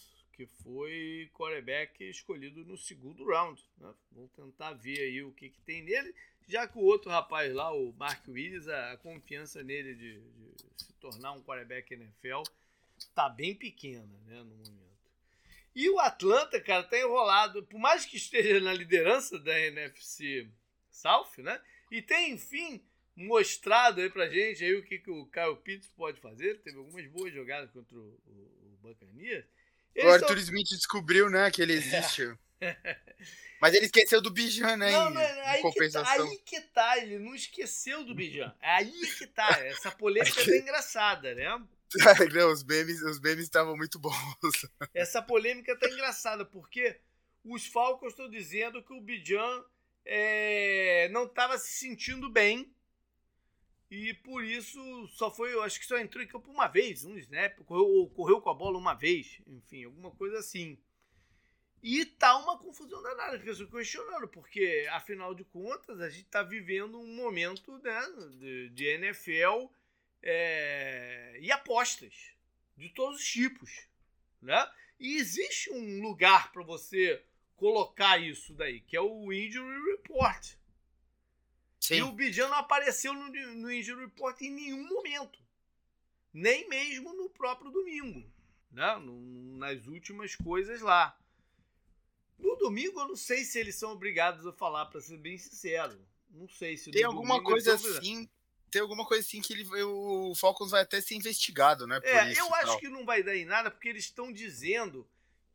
que 0.41 0.47
foi 0.63 1.31
quarterback 1.35 2.03
escolhido 2.09 2.65
no 2.65 2.75
segundo 2.75 3.27
round. 3.27 3.63
Né? 3.77 3.93
Vamos 4.11 4.33
tentar 4.33 4.73
ver 4.73 4.99
aí 4.99 5.23
o 5.23 5.33
que, 5.33 5.51
que 5.51 5.61
tem 5.61 5.83
nele, 5.83 6.15
já 6.49 6.67
que 6.67 6.79
o 6.79 6.83
outro 6.83 7.11
rapaz 7.11 7.53
lá, 7.53 7.71
o 7.75 7.93
Mark 7.93 8.27
Willis, 8.27 8.67
a, 8.67 8.97
confiança 8.97 9.63
nele 9.63 9.95
de, 9.95 10.19
de, 10.19 10.55
se 10.79 10.95
tornar 10.95 11.33
um 11.33 11.43
quarterback 11.43 11.93
NFL 11.93 12.43
tá 13.15 13.29
bem 13.29 13.55
pequena 13.55 14.19
né, 14.25 14.43
no 14.43 14.57
momento. 14.57 14.81
E 15.75 15.91
o 15.91 15.99
Atlanta, 15.99 16.59
cara, 16.59 16.85
tá 16.85 16.99
enrolado, 16.99 17.63
por 17.65 17.79
mais 17.79 18.07
que 18.07 18.17
esteja 18.17 18.61
na 18.61 18.73
liderança 18.73 19.39
da 19.39 19.61
NFC 19.61 20.49
South, 20.91 21.33
né? 21.37 21.61
E 21.91 22.01
tem, 22.01 22.33
enfim, 22.33 22.83
mostrado 23.17 24.01
aí 24.01 24.11
pra 24.11 24.29
gente 24.29 24.65
aí 24.65 24.75
o 24.75 24.85
que, 24.85 24.99
que 24.99 25.11
o 25.11 25.27
Kyle 25.27 25.57
Pitts 25.57 25.89
pode 25.97 26.21
fazer. 26.21 26.61
Teve 26.61 26.79
algumas 26.79 27.07
boas 27.09 27.33
jogadas 27.33 27.71
contra 27.71 27.97
o, 27.97 28.21
o, 28.27 28.61
o 28.75 28.81
o 30.05 30.09
Arthur. 30.09 30.39
Smith 30.39 30.69
descobriu, 30.69 31.29
né, 31.29 31.51
que 31.51 31.61
ele 31.61 31.75
existe. 31.75 32.33
Mas 33.61 33.75
ele 33.75 33.87
esqueceu 33.87 34.23
do 34.23 34.31
Bijan, 34.31 34.77
né? 34.77 34.91
Não, 34.91 35.11
não, 35.11 35.21
é 35.21 35.49
aí, 35.51 35.63
compensação. 35.63 36.15
Que 36.15 36.17
tá, 36.17 36.31
aí 36.31 36.39
que 36.39 36.61
tá, 36.61 36.99
ele 36.99 37.19
não 37.19 37.35
esqueceu 37.35 38.05
do 38.05 38.15
Bijan. 38.15 38.55
É 38.63 38.71
aí 38.77 39.07
que 39.19 39.27
tá. 39.27 39.49
Essa 39.65 39.91
polêmica 39.91 40.41
é 40.41 40.57
engraçada, 40.59 41.35
né? 41.35 41.45
não, 42.33 42.53
os 42.53 42.65
memes 42.65 43.03
os 43.03 43.21
memes 43.21 43.45
estavam 43.45 43.77
muito 43.77 43.99
bons. 43.99 44.15
Essa 44.95 45.21
polêmica 45.21 45.77
tá 45.77 45.89
engraçada, 45.89 46.45
porque 46.45 46.99
os 47.45 47.67
Falcons 47.67 48.13
estão 48.13 48.31
dizendo 48.31 48.83
que 48.83 48.95
o 48.95 49.01
Bijan 49.01 49.65
é, 50.07 51.09
não 51.11 51.25
estava 51.25 51.59
se 51.59 51.73
sentindo 51.73 52.31
bem 52.31 52.73
e 53.91 54.15
por 54.15 54.45
isso 54.45 55.09
só 55.09 55.31
foi, 55.31 55.53
eu 55.53 55.63
acho 55.63 55.81
que 55.81 55.87
só 55.87 55.99
entrou 55.99 56.23
em 56.23 56.29
campo 56.29 56.51
uma 56.51 56.69
vez, 56.69 57.05
um 57.05 57.17
snap, 57.19 57.59
correu, 57.65 58.09
correu 58.15 58.41
com 58.41 58.49
a 58.49 58.55
bola 58.55 58.79
uma 58.79 58.95
vez, 58.95 59.43
enfim, 59.47 59.85
alguma 59.85 60.13
coisa 60.13 60.39
assim. 60.39 60.79
E 61.83 62.05
tá 62.05 62.37
uma 62.37 62.59
confusão 62.59 63.03
danada, 63.03 63.37
as 63.37 63.43
pessoas 63.43 63.69
questionando, 63.69 64.29
porque 64.29 64.87
afinal 64.93 65.35
de 65.35 65.43
contas 65.45 66.01
a 66.01 66.09
gente 66.09 66.27
tá 66.27 66.43
vivendo 66.43 67.01
um 67.01 67.17
momento 67.17 67.79
né, 67.79 68.01
de, 68.39 68.69
de 68.69 68.85
NFL 68.85 69.67
é, 70.23 71.39
e 71.41 71.51
apostas 71.51 72.15
de 72.77 72.91
todos 72.91 73.19
os 73.21 73.27
tipos, 73.27 73.89
né? 74.41 74.71
E 75.01 75.17
existe 75.17 75.73
um 75.73 76.03
lugar 76.03 76.53
para 76.53 76.63
você 76.63 77.25
colocar 77.57 78.19
isso 78.19 78.55
daí, 78.55 78.81
que 78.83 78.97
é 78.97 79.01
o 79.01 79.33
Injury 79.33 79.93
Report. 79.93 80.60
Sim. 81.81 81.97
E 81.97 82.03
o 82.03 82.13
Bijan 82.13 82.49
não 82.49 82.59
apareceu 82.59 83.15
no, 83.15 83.29
no 83.29 83.73
Injury 83.73 84.05
Report 84.05 84.41
em 84.43 84.51
nenhum 84.51 84.87
momento. 84.87 85.41
Nem 86.33 86.69
mesmo 86.69 87.15
no 87.15 87.31
próprio 87.31 87.71
domingo. 87.71 88.31
né? 88.71 88.97
nas 89.57 89.87
últimas 89.87 90.37
coisas 90.37 90.81
lá. 90.81 91.19
No 92.39 92.57
domingo 92.57 93.01
eu 93.01 93.09
não 93.09 93.17
sei 93.17 93.45
se 93.45 93.59
eles 93.59 93.75
são 93.75 93.93
obrigados 93.93 94.47
a 94.47 94.53
falar, 94.53 94.87
para 94.87 95.01
ser 95.01 95.19
bem 95.19 95.37
sincero. 95.37 95.99
Não 96.31 96.49
sei 96.49 96.77
se 96.77 96.91
tem 96.91 97.03
alguma 97.03 97.43
coisa 97.43 97.75
assim. 97.75 98.29
Tem 98.71 98.81
alguma 98.81 99.05
coisa 99.05 99.27
assim 99.27 99.41
que 99.41 99.53
ele, 99.53 99.83
o 99.83 100.33
Falcons 100.37 100.71
vai 100.71 100.83
até 100.83 101.01
ser 101.01 101.17
investigado, 101.17 101.89
né? 101.89 101.99
é, 102.05 102.31
isso, 102.31 102.41
eu 102.41 102.55
acho 102.55 102.79
que 102.79 102.89
não 102.89 103.05
vai 103.05 103.21
dar 103.21 103.35
em 103.35 103.45
nada, 103.45 103.69
porque 103.69 103.89
eles 103.89 104.05
estão 104.05 104.33
dizendo 104.33 105.05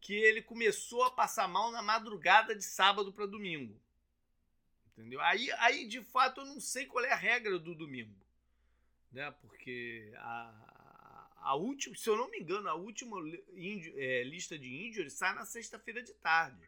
que 0.02 0.14
ele 0.14 0.42
começou 0.42 1.02
a 1.04 1.12
passar 1.12 1.48
mal 1.48 1.72
na 1.72 1.82
madrugada 1.82 2.54
de 2.54 2.64
sábado 2.64 3.14
para 3.14 3.26
domingo. 3.26 3.80
Entendeu? 4.98 5.20
Aí, 5.22 5.52
aí, 5.54 5.88
de 5.88 6.02
fato, 6.02 6.42
eu 6.42 6.46
não 6.46 6.60
sei 6.60 6.86
qual 6.86 7.04
é 7.04 7.12
a 7.12 7.18
regra 7.18 7.60
do 7.60 7.76
domingo. 7.76 8.16
Né? 9.12 9.30
Porque 9.42 10.12
a, 10.16 11.30
a 11.38 11.56
última, 11.56 11.96
se 11.96 12.10
eu 12.10 12.16
não 12.16 12.30
me 12.30 12.40
engano, 12.40 12.70
a 12.70 12.76
última 12.76 13.18
é, 13.96 14.24
lista 14.24 14.58
de 14.58 14.88
índios 14.88 15.14
sai 15.14 15.36
na 15.36 15.46
sexta-feira 15.46 16.02
de 16.02 16.14
tarde. 16.14 16.66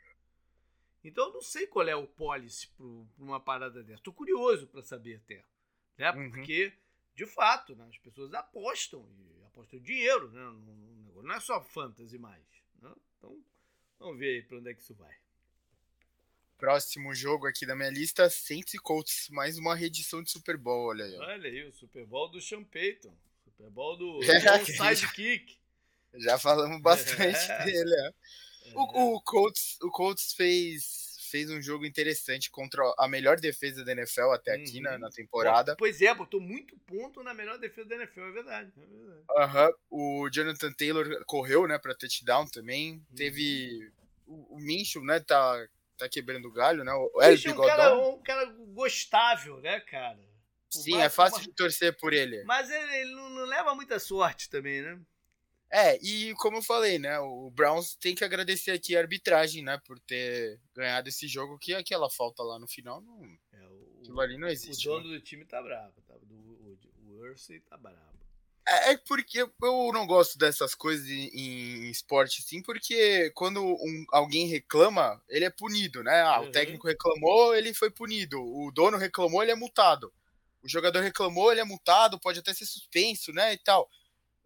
Então 1.03 1.27
eu 1.27 1.33
não 1.33 1.41
sei 1.41 1.65
qual 1.65 1.87
é 1.87 1.95
o 1.95 2.05
policy 2.05 2.67
para 2.75 2.85
uma 3.17 3.39
parada 3.39 3.81
dessa. 3.81 3.99
Estou 3.99 4.13
curioso 4.13 4.67
para 4.67 4.83
saber 4.83 5.15
até. 5.15 5.43
Né? 5.97 6.11
Uhum. 6.11 6.31
Porque, 6.31 6.73
de 7.15 7.25
fato, 7.25 7.75
né, 7.75 7.87
as 7.89 7.97
pessoas 7.97 8.33
apostam, 8.33 9.09
e 9.17 9.43
apostam 9.45 9.79
dinheiro. 9.79 10.29
Né? 10.29 10.41
Não, 11.23 11.33
é 11.33 11.39
só 11.39 11.63
fantasy 11.63 12.17
mais. 12.17 12.45
Né? 12.81 12.93
Então, 13.17 13.41
vamos 13.97 14.19
ver 14.19 14.35
aí 14.35 14.41
para 14.43 14.57
onde 14.57 14.69
é 14.69 14.73
que 14.73 14.81
isso 14.81 14.95
vai. 14.95 15.15
Próximo 16.57 17.13
jogo 17.13 17.45
aqui 17.45 17.67
da 17.67 17.75
minha 17.75 17.91
lista, 17.91 18.27
Saints 18.31 18.73
e 18.73 18.79
Colts. 18.79 19.29
Mais 19.29 19.59
uma 19.59 19.75
reedição 19.75 20.23
de 20.23 20.31
Super 20.31 20.57
Bowl, 20.57 20.87
olha 20.87 21.05
aí. 21.05 21.15
Olha 21.17 21.49
aí, 21.49 21.63
o 21.63 21.71
Super 21.71 22.03
Bowl 22.05 22.29
do 22.29 22.41
Sean 22.41 22.63
Payton. 22.63 23.13
Super 23.45 23.69
Bowl 23.69 23.95
do 23.95 24.19
é, 24.25 24.65
sidekick. 24.65 25.55
Já 26.15 26.39
falamos 26.39 26.81
bastante 26.81 27.21
é. 27.51 27.65
dele, 27.65 27.93
é. 27.93 28.11
O, 28.73 29.15
o, 29.15 29.21
Colts, 29.21 29.77
o 29.83 29.91
Colts 29.91 30.33
fez, 30.33 31.15
fez 31.29 31.49
um 31.51 31.61
jogo 31.61 31.85
interessante 31.85 32.49
contra 32.49 32.81
a 32.97 33.07
melhor 33.07 33.39
defesa 33.39 33.85
da 33.85 33.91
NFL 33.91 34.31
até 34.31 34.55
aqui 34.55 34.77
uhum. 34.77 34.83
na, 34.83 34.97
na, 34.97 35.09
temporada. 35.11 35.75
Pois 35.77 36.01
é, 36.01 36.13
botou 36.13 36.41
muito 36.41 36.75
ponto 36.87 37.21
na 37.21 37.35
melhor 37.35 37.59
defesa 37.59 37.87
da 37.87 37.95
NFL, 37.95 38.21
é 38.21 38.31
verdade. 38.31 38.73
É 38.75 39.45
verdade. 39.45 39.73
Uhum. 39.91 40.23
O 40.25 40.29
Jonathan 40.31 40.73
Taylor 40.73 41.23
correu, 41.25 41.67
né, 41.67 41.77
pra 41.77 41.93
touchdown 41.93 42.47
também. 42.47 42.93
Uhum. 42.93 43.15
Teve 43.15 43.91
o, 44.25 44.55
o 44.55 44.59
Mincho, 44.59 45.01
né, 45.01 45.19
tá 45.19 45.67
tá 45.97 46.09
quebrando 46.09 46.47
o 46.47 46.51
galho, 46.51 46.83
né? 46.83 46.93
O 46.93 47.21
El 47.21 47.33
é 47.33 47.49
um 47.51 47.67
cara, 47.67 47.97
um 47.97 48.21
cara 48.21 48.45
gostável, 48.73 49.59
né, 49.59 49.79
cara? 49.81 50.19
O 50.73 50.77
Sim, 50.77 50.97
é 50.97 51.09
fácil 51.09 51.39
uma... 51.39 51.43
de 51.43 51.53
torcer 51.53 51.97
por 51.97 52.13
ele. 52.13 52.43
Mas 52.43 52.69
ele, 52.69 52.95
ele 52.97 53.15
não, 53.15 53.29
não, 53.29 53.45
leva 53.45 53.73
muita 53.73 53.99
sorte 53.99 54.49
também, 54.49 54.81
né? 54.81 54.99
É, 55.69 55.97
e 56.01 56.33
como 56.35 56.57
eu 56.57 56.61
falei, 56.61 56.97
né, 56.97 57.19
o 57.19 57.51
Browns 57.51 57.95
tem 57.95 58.15
que 58.15 58.23
agradecer 58.23 58.71
aqui 58.71 58.95
a 58.95 59.01
arbitragem, 59.01 59.61
né, 59.61 59.77
por 59.85 59.99
ter 59.99 60.61
ganhado 60.73 61.09
esse 61.09 61.27
jogo, 61.27 61.59
que 61.59 61.73
aquela 61.73 62.09
falta 62.09 62.41
lá 62.41 62.57
no 62.57 62.67
final 62.67 63.01
não... 63.01 63.21
É, 63.51 63.67
o, 63.67 63.99
aquilo 63.99 64.21
ali 64.21 64.37
não 64.37 64.47
existe. 64.47 64.87
O 64.87 64.93
dono 64.93 65.09
né? 65.09 65.17
do 65.17 65.21
time 65.21 65.43
tá 65.43 65.61
bravo, 65.61 66.01
tá? 66.07 66.15
O, 66.15 66.77
o 67.11 67.35
tá 67.69 67.77
bravo. 67.77 68.16
É, 68.67 68.91
é 68.91 68.97
porque 68.97 69.39
eu 69.39 69.91
não 69.93 70.05
gosto 70.05 70.37
dessas 70.37 70.75
coisas 70.75 71.07
em, 71.07 71.89
esporte, 71.89 72.41
assim, 72.45 72.61
porque 72.61 73.31
quando 73.33 73.63
um, 73.63 74.05
alguém 74.11 74.47
reclama, 74.47 75.21
ele 75.29 75.45
é 75.45 75.49
punido, 75.49 76.03
né? 76.03 76.21
Ah, 76.21 76.41
uhum. 76.41 76.47
O 76.47 76.51
técnico 76.51 76.87
reclamou, 76.87 77.55
ele 77.55 77.73
foi 77.73 77.89
punido. 77.89 78.41
O 78.41 78.69
dono 78.71 78.97
reclamou, 78.97 79.41
ele 79.41 79.51
é 79.51 79.55
multado. 79.55 80.11
O 80.61 80.67
jogador 80.67 80.99
reclamou, 80.99 81.51
ele 81.51 81.61
é 81.61 81.63
multado, 81.63 82.19
pode 82.19 82.39
até 82.39 82.53
ser 82.53 82.65
suspenso, 82.65 83.31
né? 83.31 83.53
E 83.53 83.57
tal. 83.57 83.89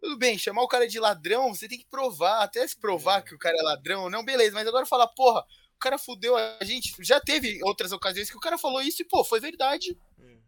Tudo 0.00 0.16
bem, 0.16 0.38
chamar 0.38 0.62
o 0.62 0.68
cara 0.68 0.86
de 0.86 0.98
ladrão, 1.00 1.52
você 1.54 1.68
tem 1.68 1.78
que 1.78 1.86
provar, 1.86 2.42
até 2.42 2.66
se 2.66 2.76
provar 2.78 3.18
é. 3.18 3.22
que 3.22 3.34
o 3.34 3.38
cara 3.38 3.56
é 3.58 3.62
ladrão 3.62 4.04
ou 4.04 4.10
não, 4.10 4.24
beleza, 4.24 4.54
mas 4.54 4.66
agora 4.66 4.86
falar, 4.86 5.06
porra, 5.08 5.44
o 5.76 5.78
cara 5.78 5.98
fudeu 5.98 6.36
a 6.36 6.58
gente. 6.62 6.94
Já 7.00 7.20
teve 7.20 7.60
outras 7.64 7.90
ocasiões 7.90 8.30
que 8.30 8.36
o 8.36 8.40
cara 8.40 8.56
falou 8.56 8.82
isso 8.82 9.02
e, 9.02 9.04
pô, 9.04 9.24
foi 9.24 9.40
verdade. 9.40 9.96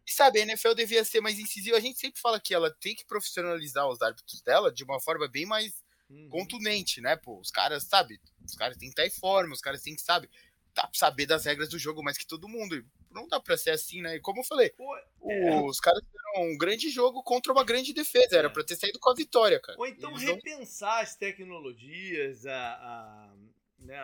E 0.07 0.12
sabe, 0.12 0.40
a 0.40 0.43
NFL 0.43 0.75
devia 0.75 1.05
ser 1.05 1.21
mais 1.21 1.38
incisiva. 1.38 1.77
A 1.77 1.81
gente 1.81 1.99
sempre 1.99 2.21
fala 2.21 2.40
que 2.40 2.55
ela 2.55 2.71
tem 2.81 2.95
que 2.95 3.07
profissionalizar 3.07 3.88
os 3.88 4.03
árbitros 4.03 4.43
dela 4.43 4.73
de 4.73 4.85
uma 4.85 5.01
forma 5.01 5.27
bem 5.29 5.47
mais 5.47 5.73
uhum. 6.11 6.29
contundente, 6.29 7.01
né? 7.01 7.17
Pô, 7.17 7.38
os 7.38 7.51
caras, 7.51 7.85
sabe? 7.85 8.21
Os 8.45 8.55
caras 8.55 8.77
têm 8.77 8.88
que 8.88 9.01
estar 9.01 9.07
em 9.07 9.19
forma, 9.19 9.55
os 9.55 9.61
caras 9.61 9.83
têm 9.83 9.97
que, 9.97 10.03
sabe, 10.03 10.29
tá, 10.75 10.88
saber 10.93 11.27
das 11.27 11.45
regras 11.45 11.69
do 11.69 11.79
jogo 11.79 12.03
mais 12.03 12.19
que 12.19 12.27
todo 12.27 12.49
mundo. 12.49 12.85
Não 13.11 13.29
dá 13.29 13.40
pra 13.40 13.57
ser 13.57 13.71
assim, 13.71 14.03
né? 14.03 14.17
E 14.17 14.21
como 14.21 14.40
eu 14.40 14.45
falei, 14.45 14.75
é. 15.23 15.61
os 15.61 15.79
caras 15.79 16.03
fizeram 16.05 16.53
um 16.53 16.59
grande 16.59 16.90
jogo 16.90 17.23
contra 17.23 17.53
uma 17.53 17.64
grande 17.64 17.95
defesa. 17.95 18.37
Era 18.37 18.49
é. 18.49 18.51
pra 18.51 18.64
ter 18.64 18.77
saído 18.77 18.99
com 18.99 19.11
a 19.11 19.14
vitória, 19.14 19.61
cara. 19.61 19.79
Ou 19.79 19.87
então 19.87 20.12
repensar 20.14 20.97
não... 20.97 21.03
as 21.03 21.14
tecnologias, 21.14 22.45
a, 22.45 22.73
a 22.73 23.35
né, 23.79 23.99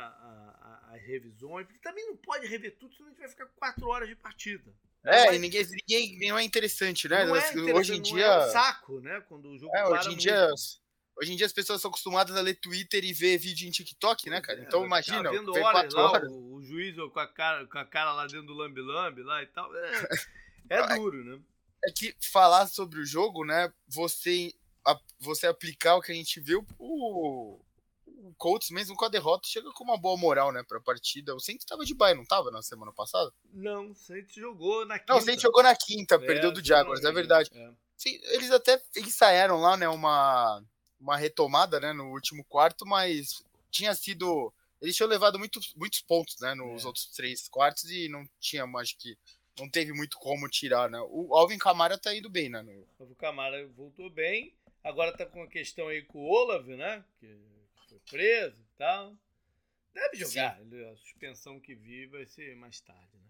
as 0.93 1.03
revisões, 1.03 1.67
porque 1.67 1.81
também 1.81 2.07
não 2.07 2.17
pode 2.17 2.47
rever 2.47 2.77
tudo, 2.79 2.95
senão 2.95 3.09
a 3.09 3.11
gente 3.11 3.21
vai 3.21 3.29
ficar 3.29 3.47
quatro 3.47 3.89
horas 3.89 4.09
de 4.09 4.15
partida. 4.15 4.73
É, 5.05 5.35
e 5.35 5.39
ninguém, 5.39 5.65
ninguém 5.89 6.29
não 6.29 6.39
é 6.39 6.43
interessante, 6.43 7.09
né? 7.09 7.25
Não 7.25 7.35
é 7.35 7.39
interessante, 7.39 7.73
hoje 7.73 7.95
em 7.97 8.03
dia. 8.03 8.27
É 8.27 8.47
um 8.47 8.51
saco, 8.51 9.01
né? 9.01 9.21
Quando 9.29 9.49
o 9.49 9.59
jogo 9.59 9.75
é, 9.75 9.87
hoje 9.87 10.13
em 10.13 10.17
dia. 10.17 10.49
Hoje 11.17 11.33
em 11.33 11.37
dia 11.37 11.45
as 11.45 11.53
pessoas 11.53 11.83
são 11.83 11.91
acostumadas 11.91 12.35
a 12.35 12.41
ler 12.41 12.55
Twitter 12.55 13.05
e 13.05 13.13
ver 13.13 13.37
vídeo 13.37 13.69
em 13.69 13.71
TikTok, 13.71 14.31
né, 14.31 14.41
cara? 14.41 14.61
Então 14.61 14.83
é, 14.83 14.87
imagina. 14.87 15.25
Tá 15.25 15.31
vendo 15.31 15.53
horas, 15.53 15.93
lá, 15.93 16.11
horas. 16.11 16.31
O, 16.31 16.55
o, 16.55 16.63
juiz 16.63 16.97
com 16.97 17.21
a, 17.21 17.27
cara, 17.27 17.67
com 17.67 17.79
a 17.79 17.85
cara 17.85 18.13
lá 18.13 18.27
dentro 18.27 18.47
do 18.47 18.55
lambi-lambi 18.55 19.23
lá 19.23 19.43
e 19.43 19.47
tal. 19.47 19.71
É, 19.77 20.07
é 20.71 20.87
duro, 20.97 21.23
né? 21.25 21.39
É 21.85 21.93
que 21.93 22.15
falar 22.21 22.67
sobre 22.67 23.01
o 23.01 23.07
jogo, 23.07 23.45
né? 23.45 23.71
Você, 23.89 24.55
a, 24.87 24.99
você 25.19 25.47
aplicar 25.47 25.97
o 25.97 26.01
que 26.01 26.13
a 26.13 26.15
gente 26.15 26.41
viu, 26.41 26.67
o, 26.79 27.61
o 28.23 28.35
Colts, 28.37 28.71
mesmo 28.71 28.95
com 28.95 29.05
a 29.05 29.09
derrota, 29.09 29.49
chega 29.49 29.73
com 29.73 29.83
uma 29.83 29.97
boa 29.97 30.17
moral, 30.17 30.53
né, 30.53 30.63
pra 30.63 30.81
partida. 30.81 31.35
O 31.35 31.41
Saints 31.41 31.65
tava 31.65 31.85
de 31.85 31.95
baia, 31.95 32.15
não 32.15 32.25
tava 32.25 32.51
na 32.51 32.63
semana 32.63 32.93
passada? 32.93 33.33
Não, 33.53 33.91
o 33.91 33.95
Saints 33.95 34.35
jogou 34.35 34.85
na 34.85 34.99
quinta. 34.99 35.13
Não, 35.13 35.21
o 35.21 35.23
Saints 35.23 35.43
jogou 35.43 35.63
na 35.63 35.75
quinta, 35.75 36.15
é, 36.17 36.19
perdeu 36.19 36.53
do 36.53 36.65
Jaguars, 36.65 37.03
é 37.03 37.13
verdade. 37.13 37.51
É. 37.53 37.71
Sim, 37.97 38.19
eles 38.25 38.51
até 38.51 38.81
ensaiaram 38.97 39.61
lá, 39.61 39.77
né, 39.77 39.89
uma, 39.89 40.63
uma 41.01 41.17
retomada, 41.17 41.81
né, 41.81 41.93
no 41.93 42.11
último 42.11 42.45
quarto, 42.45 42.87
mas 42.87 43.43
tinha 43.71 43.95
sido... 43.95 44.53
Eles 44.81 44.97
tinham 44.97 45.11
levado 45.11 45.39
muito, 45.39 45.61
muitos 45.77 46.01
pontos, 46.01 46.39
né, 46.41 46.55
nos 46.55 46.85
é. 46.85 46.87
outros 46.87 47.07
três 47.07 47.49
quartos 47.49 47.91
e 47.91 48.09
não 48.09 48.29
tinha, 48.39 48.65
acho 48.65 48.97
que 48.97 49.17
não 49.59 49.69
teve 49.69 49.93
muito 49.93 50.19
como 50.19 50.49
tirar, 50.49 50.89
né. 50.89 50.99
O 51.11 51.35
Alvin 51.35 51.59
Camara 51.59 51.99
tá 51.99 52.15
indo 52.15 52.31
bem, 52.31 52.49
né. 52.49 52.63
O 52.99 53.03
Alvin 53.03 53.15
Camara 53.15 53.67
voltou 53.77 54.09
bem, 54.09 54.55
agora 54.83 55.17
tá 55.17 55.27
com 55.27 55.43
a 55.43 55.47
questão 55.47 55.89
aí 55.89 56.03
com 56.03 56.19
o 56.19 56.31
Olav, 56.31 56.67
né, 56.69 57.05
que 57.19 57.27
preso 58.11 58.61
e 58.61 58.77
tal. 58.77 59.17
Deve 59.93 60.17
jogar. 60.17 60.59
Sim. 60.59 60.85
A 60.85 60.97
suspensão 60.97 61.61
que 61.61 61.75
vi 61.75 62.07
vai 62.07 62.27
ser 62.27 62.55
mais 62.57 62.81
tarde, 62.81 63.17
né? 63.17 63.29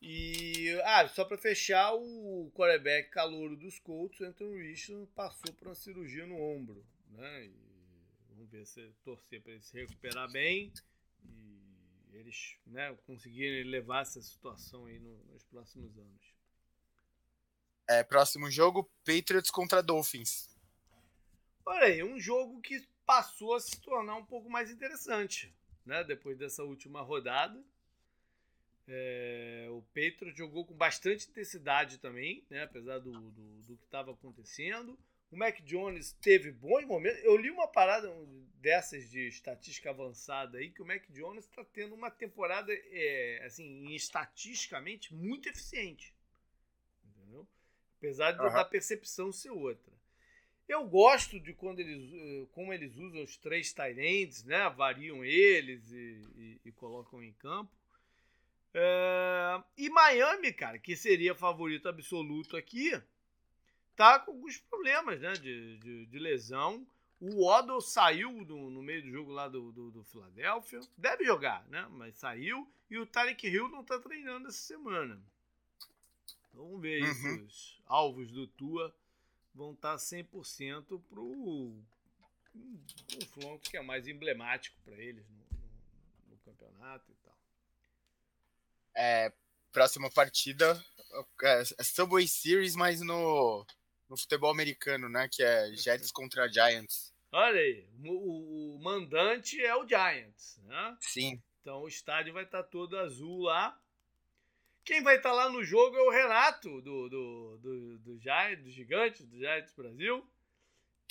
E, 0.00 0.78
ah, 0.84 1.06
só 1.08 1.24
para 1.24 1.36
fechar, 1.36 1.92
o 1.94 2.50
quarterback 2.54 3.10
calouro 3.10 3.56
dos 3.56 3.78
Colts, 3.78 4.20
Anthony 4.20 4.62
Richardson, 4.62 5.06
passou 5.14 5.52
por 5.54 5.68
uma 5.68 5.74
cirurgia 5.74 6.26
no 6.26 6.40
ombro, 6.40 6.84
né? 7.10 7.46
E 7.46 7.54
vamos 8.28 8.50
ver 8.50 8.66
se 8.66 8.92
torcer 9.02 9.42
para 9.42 9.52
ele 9.52 9.62
se 9.62 9.78
recuperar 9.78 10.30
bem 10.30 10.72
e 11.22 12.16
eles, 12.16 12.56
né, 12.66 12.96
conseguirem 13.06 13.64
levar 13.64 14.02
essa 14.02 14.20
situação 14.20 14.86
aí 14.86 14.98
no, 14.98 15.16
nos 15.32 15.44
próximos 15.44 15.96
anos. 15.98 16.34
É, 17.88 18.02
próximo 18.02 18.50
jogo, 18.50 18.90
Patriots 19.04 19.50
contra 19.50 19.82
Dolphins. 19.82 20.48
Olha 21.66 21.86
aí, 21.86 22.02
um 22.02 22.18
jogo 22.18 22.60
que 22.60 22.86
passou 23.06 23.54
a 23.54 23.60
se 23.60 23.80
tornar 23.80 24.16
um 24.16 24.24
pouco 24.24 24.50
mais 24.50 24.70
interessante, 24.70 25.54
né? 25.84 26.02
Depois 26.04 26.36
dessa 26.38 26.64
última 26.64 27.02
rodada. 27.02 27.62
É, 28.86 29.66
o 29.70 29.82
Petro 29.94 30.30
jogou 30.30 30.66
com 30.66 30.74
bastante 30.74 31.28
intensidade 31.28 31.98
também, 31.98 32.44
né? 32.50 32.64
apesar 32.64 32.98
do, 32.98 33.12
do, 33.12 33.62
do 33.62 33.76
que 33.76 33.84
estava 33.84 34.12
acontecendo. 34.12 34.98
O 35.30 35.36
Mac 35.36 35.60
Jones 35.62 36.12
teve 36.20 36.52
bons 36.52 36.84
momentos. 36.84 37.22
Eu 37.24 37.36
li 37.36 37.50
uma 37.50 37.66
parada 37.66 38.08
dessas 38.60 39.10
de 39.10 39.26
estatística 39.26 39.90
avançada 39.90 40.58
aí, 40.58 40.70
que 40.70 40.82
o 40.82 40.86
Mac 40.86 41.02
Jones 41.10 41.44
está 41.44 41.64
tendo 41.64 41.94
uma 41.94 42.10
temporada, 42.10 42.72
é, 42.72 43.42
assim, 43.44 43.92
estatisticamente 43.94 45.12
muito 45.14 45.48
eficiente. 45.48 46.14
Entendeu? 47.04 47.48
Apesar 47.98 48.32
de, 48.32 48.42
uhum. 48.42 48.52
da 48.52 48.64
percepção 48.64 49.32
ser 49.32 49.50
outra. 49.50 49.92
Eu 50.68 50.84
gosto 50.86 51.38
de 51.38 51.52
quando 51.52 51.80
eles, 51.80 52.10
eh, 52.12 52.46
como 52.52 52.72
eles 52.72 52.96
usam 52.96 53.22
os 53.22 53.36
três 53.36 53.72
Tyrants, 53.72 54.44
né? 54.44 54.68
Variam 54.70 55.24
eles 55.24 55.90
e, 55.92 56.22
e, 56.36 56.60
e 56.64 56.72
colocam 56.72 57.22
em 57.22 57.32
campo. 57.34 57.70
É, 58.72 59.62
e 59.76 59.88
Miami, 59.90 60.52
cara, 60.52 60.78
que 60.78 60.96
seria 60.96 61.34
favorito 61.34 61.88
absoluto 61.88 62.56
aqui, 62.56 63.00
tá 63.94 64.18
com 64.18 64.32
alguns 64.32 64.58
problemas, 64.58 65.20
né? 65.20 65.34
De, 65.34 65.78
de, 65.78 66.06
de 66.06 66.18
lesão. 66.18 66.86
O 67.20 67.46
Odell 67.46 67.80
saiu 67.80 68.32
no, 68.32 68.70
no, 68.70 68.82
meio 68.82 69.02
do 69.02 69.10
jogo 69.10 69.30
lá 69.30 69.48
do, 69.48 69.70
do, 69.70 69.90
do 69.90 70.04
Philadelphia. 70.04 70.80
Deve 70.96 71.24
jogar, 71.24 71.64
né? 71.68 71.86
Mas 71.90 72.16
saiu. 72.16 72.68
E 72.90 72.98
o 72.98 73.06
Tarek 73.06 73.46
Hill 73.46 73.68
não 73.68 73.84
tá 73.84 73.98
treinando 73.98 74.48
essa 74.48 74.58
semana. 74.58 75.20
Vamos 76.52 76.80
ver 76.80 77.02
aí 77.02 77.10
uhum. 77.10 77.44
os 77.44 77.80
alvos 77.86 78.30
do 78.30 78.46
Tua 78.46 78.94
vão 79.54 79.72
estar 79.72 79.96
100% 79.96 81.00
pro 81.08 81.24
um 82.54 82.78
confronto 83.12 83.70
que 83.70 83.76
é 83.76 83.82
mais 83.82 84.06
emblemático 84.06 84.76
para 84.84 84.94
eles 84.94 85.28
no, 85.28 85.36
no, 85.36 86.30
no, 86.30 86.36
campeonato 86.38 87.10
e 87.10 87.14
tal. 87.24 87.36
É, 88.94 89.32
próxima 89.72 90.10
partida 90.10 90.80
é, 91.42 91.62
é 91.78 91.82
Subway 91.82 92.28
Series, 92.28 92.76
mas 92.76 93.00
no, 93.00 93.66
no 94.08 94.16
futebol 94.16 94.50
americano, 94.50 95.08
né? 95.08 95.28
Que 95.30 95.42
é 95.42 95.72
Jets 95.74 96.10
contra 96.12 96.48
Giants. 96.48 97.12
Olha 97.32 97.60
aí, 97.60 97.88
o, 98.04 98.76
o, 98.76 98.82
mandante 98.82 99.60
é 99.60 99.74
o 99.74 99.86
Giants, 99.86 100.58
né? 100.62 100.96
Sim. 101.00 101.42
Então 101.60 101.82
o 101.82 101.88
estádio 101.88 102.32
vai 102.32 102.44
estar 102.44 102.62
tá 102.62 102.68
todo 102.68 102.96
azul 102.96 103.42
lá. 103.42 103.76
Quem 104.84 105.02
vai 105.02 105.16
estar 105.16 105.30
tá 105.30 105.34
lá 105.34 105.48
no 105.48 105.64
jogo 105.64 105.96
é 105.96 106.02
o 106.02 106.10
Renato, 106.10 106.82
do, 106.82 107.08
do, 107.08 107.58
do, 107.58 107.98
do, 107.98 108.20
Giants, 108.20 108.62
do 108.62 108.70
Gigante, 108.70 109.24
do 109.24 109.38
Giants 109.38 109.72
Brasil. 109.74 110.22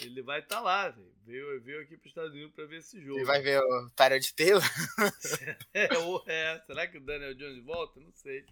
Ele 0.02 0.22
vai 0.22 0.40
estar 0.40 0.58
tá 0.58 0.62
lá, 0.62 0.96
veio, 1.26 1.62
veio 1.62 1.82
aqui 1.82 1.98
para 1.98 2.06
os 2.06 2.12
Estados 2.12 2.32
Unidos 2.32 2.54
para 2.54 2.66
ver 2.66 2.78
esse 2.78 3.02
jogo. 3.02 3.20
Ele 3.20 3.26
vai 3.26 3.42
ver 3.42 3.60
o 3.60 3.90
Tyrod 3.92 4.34
Taylor? 4.36 4.64
é, 5.74 5.88
é, 6.28 6.62
será 6.66 6.88
que 6.88 6.98
o 6.98 7.02
Daniel 7.02 7.36
Jones 7.36 7.64
volta? 7.64 8.00
Não 8.00 8.12
sei. 8.12 8.46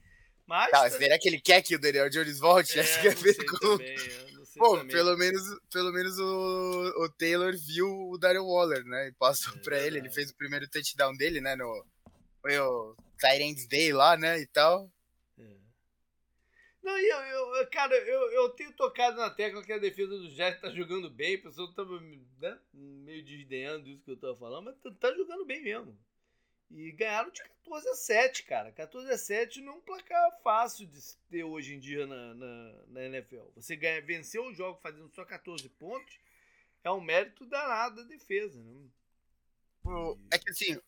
Mas. 0.45 0.71
Tá, 0.71 0.89
será 0.89 1.17
que 1.17 1.29
ele 1.29 1.39
quer 1.39 1.61
que 1.61 1.75
o 1.75 1.79
Daniel 1.79 2.09
Jones 2.09 2.39
volte? 2.39 2.77
É, 2.77 2.81
Acho 2.81 3.01
que 3.01 3.07
é 3.07 3.15
ver 3.15 3.37
com. 3.45 3.77
Bom, 4.57 4.85
pelo 4.87 5.17
menos, 5.17 5.41
pelo 5.71 5.91
menos 5.91 6.17
o, 6.19 7.03
o 7.03 7.09
Taylor 7.09 7.53
viu 7.57 7.87
o 7.87 8.17
Daryl 8.17 8.45
Waller, 8.45 8.83
né? 8.83 9.07
E 9.07 9.11
passou 9.13 9.53
é, 9.55 9.59
pra 9.59 9.79
ele. 9.79 9.99
Ele 9.99 10.09
fez 10.09 10.29
o 10.29 10.35
primeiro 10.35 10.67
touchdown 10.69 11.15
dele, 11.15 11.39
né? 11.41 11.55
No, 11.55 11.85
foi 12.41 12.59
o 12.59 12.95
Tyrants 13.17 13.67
Day 13.67 13.93
lá, 13.93 14.17
né? 14.17 14.39
E 14.39 14.47
tal. 14.47 14.91
Não, 16.83 16.97
eu, 16.97 17.55
eu, 17.55 17.69
cara, 17.69 17.95
eu, 17.95 18.31
eu 18.31 18.49
tenho 18.49 18.73
tocado 18.73 19.17
na 19.17 19.29
tecla 19.29 19.63
que 19.63 19.71
a 19.71 19.77
defesa 19.77 20.17
do 20.17 20.29
Jets 20.29 20.61
tá 20.61 20.71
jogando 20.71 21.09
bem. 21.09 21.35
A 21.35 21.41
pessoa 21.41 21.71
tava 21.75 21.99
né, 21.99 22.59
meio 22.73 23.23
desdenhando 23.23 23.87
isso 23.87 24.03
que 24.03 24.11
eu 24.11 24.17
tava 24.17 24.35
falando, 24.35 24.65
mas 24.65 24.77
tá, 24.77 24.91
tá 24.99 25.15
jogando 25.15 25.45
bem 25.45 25.61
mesmo. 25.61 25.97
E 26.71 26.91
ganharam 26.93 27.29
de 27.29 27.41
14 27.41 27.89
a 27.89 27.95
7, 27.95 28.43
cara. 28.43 28.71
14 28.71 29.11
a 29.11 29.17
7 29.17 29.61
não 29.61 29.73
é 29.73 29.75
um 29.75 29.81
placar 29.81 30.41
fácil 30.41 30.87
de 30.87 30.99
ter 31.29 31.43
hoje 31.43 31.75
em 31.75 31.79
dia 31.79 32.07
na, 32.07 32.33
na, 32.33 32.73
na 32.87 33.03
NFL. 33.03 33.49
Você 33.55 33.75
ganha, 33.75 34.01
venceu 34.01 34.45
o 34.45 34.53
jogo 34.53 34.79
fazendo 34.81 35.09
só 35.09 35.25
14 35.25 35.67
pontos, 35.69 36.17
é 36.83 36.89
um 36.89 37.01
mérito 37.01 37.45
danado 37.45 37.97
da 37.97 38.03
defesa. 38.03 38.59
Né? 38.59 38.87
É 40.31 40.39
que 40.39 40.49
assim, 40.49 40.79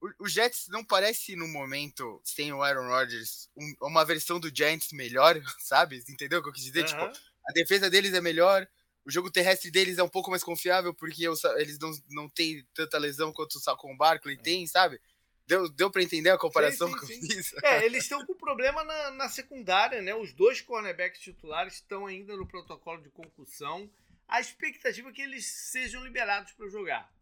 o, 0.00 0.24
o 0.24 0.28
Jets 0.28 0.66
não 0.68 0.84
parece 0.84 1.36
no 1.36 1.46
momento, 1.46 2.20
sem 2.24 2.52
o 2.52 2.62
Aaron 2.62 2.88
Rodgers, 2.88 3.48
um, 3.56 3.74
uma 3.82 4.04
versão 4.04 4.40
do 4.40 4.54
Giants 4.54 4.92
melhor, 4.92 5.40
sabe? 5.60 6.02
Entendeu 6.08 6.40
o 6.40 6.42
que 6.42 6.48
eu 6.48 6.52
quis 6.52 6.64
dizer? 6.64 6.84
Tipo, 6.84 7.02
a 7.02 7.52
defesa 7.52 7.90
deles 7.90 8.14
é 8.14 8.20
melhor, 8.20 8.66
o 9.04 9.10
jogo 9.10 9.30
terrestre 9.30 9.70
deles 9.70 9.98
é 9.98 10.02
um 10.02 10.08
pouco 10.08 10.30
mais 10.30 10.42
confiável 10.42 10.94
porque 10.94 11.24
eles 11.56 11.78
não, 11.78 11.90
não 12.10 12.28
têm 12.28 12.66
tanta 12.74 12.98
lesão 12.98 13.32
quanto 13.32 13.56
o 13.56 13.60
Saquon 13.60 13.96
Barkley 13.96 14.36
é. 14.36 14.42
tem, 14.42 14.66
sabe? 14.66 15.00
Deu, 15.46 15.68
deu 15.68 15.90
para 15.90 16.02
entender 16.02 16.30
a 16.30 16.38
comparação 16.38 16.86
sim, 16.86 16.94
sim, 16.94 17.06
que 17.06 17.12
eu 17.12 17.36
fiz? 17.36 17.54
É, 17.64 17.84
eles 17.84 18.04
estão 18.04 18.24
com 18.24 18.34
problema 18.34 18.84
na, 18.84 19.10
na, 19.10 19.28
secundária, 19.28 20.00
né? 20.00 20.14
Os 20.14 20.32
dois 20.32 20.60
cornerbacks 20.60 21.20
titulares 21.20 21.74
estão 21.74 22.06
ainda 22.06 22.36
no 22.36 22.46
protocolo 22.46 23.02
de 23.02 23.10
concussão. 23.10 23.90
A 24.28 24.40
expectativa 24.40 25.08
é 25.08 25.12
que 25.12 25.22
eles 25.22 25.46
sejam 25.46 26.04
liberados 26.04 26.52
para 26.52 26.68
jogar. 26.68 27.12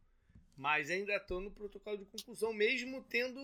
Mas 0.59 0.90
ainda 0.90 1.14
estão 1.14 1.40
no 1.40 1.52
protocolo 1.52 1.98
de 1.98 2.04
concussão, 2.04 2.52
mesmo 2.52 3.00
tendo 3.04 3.40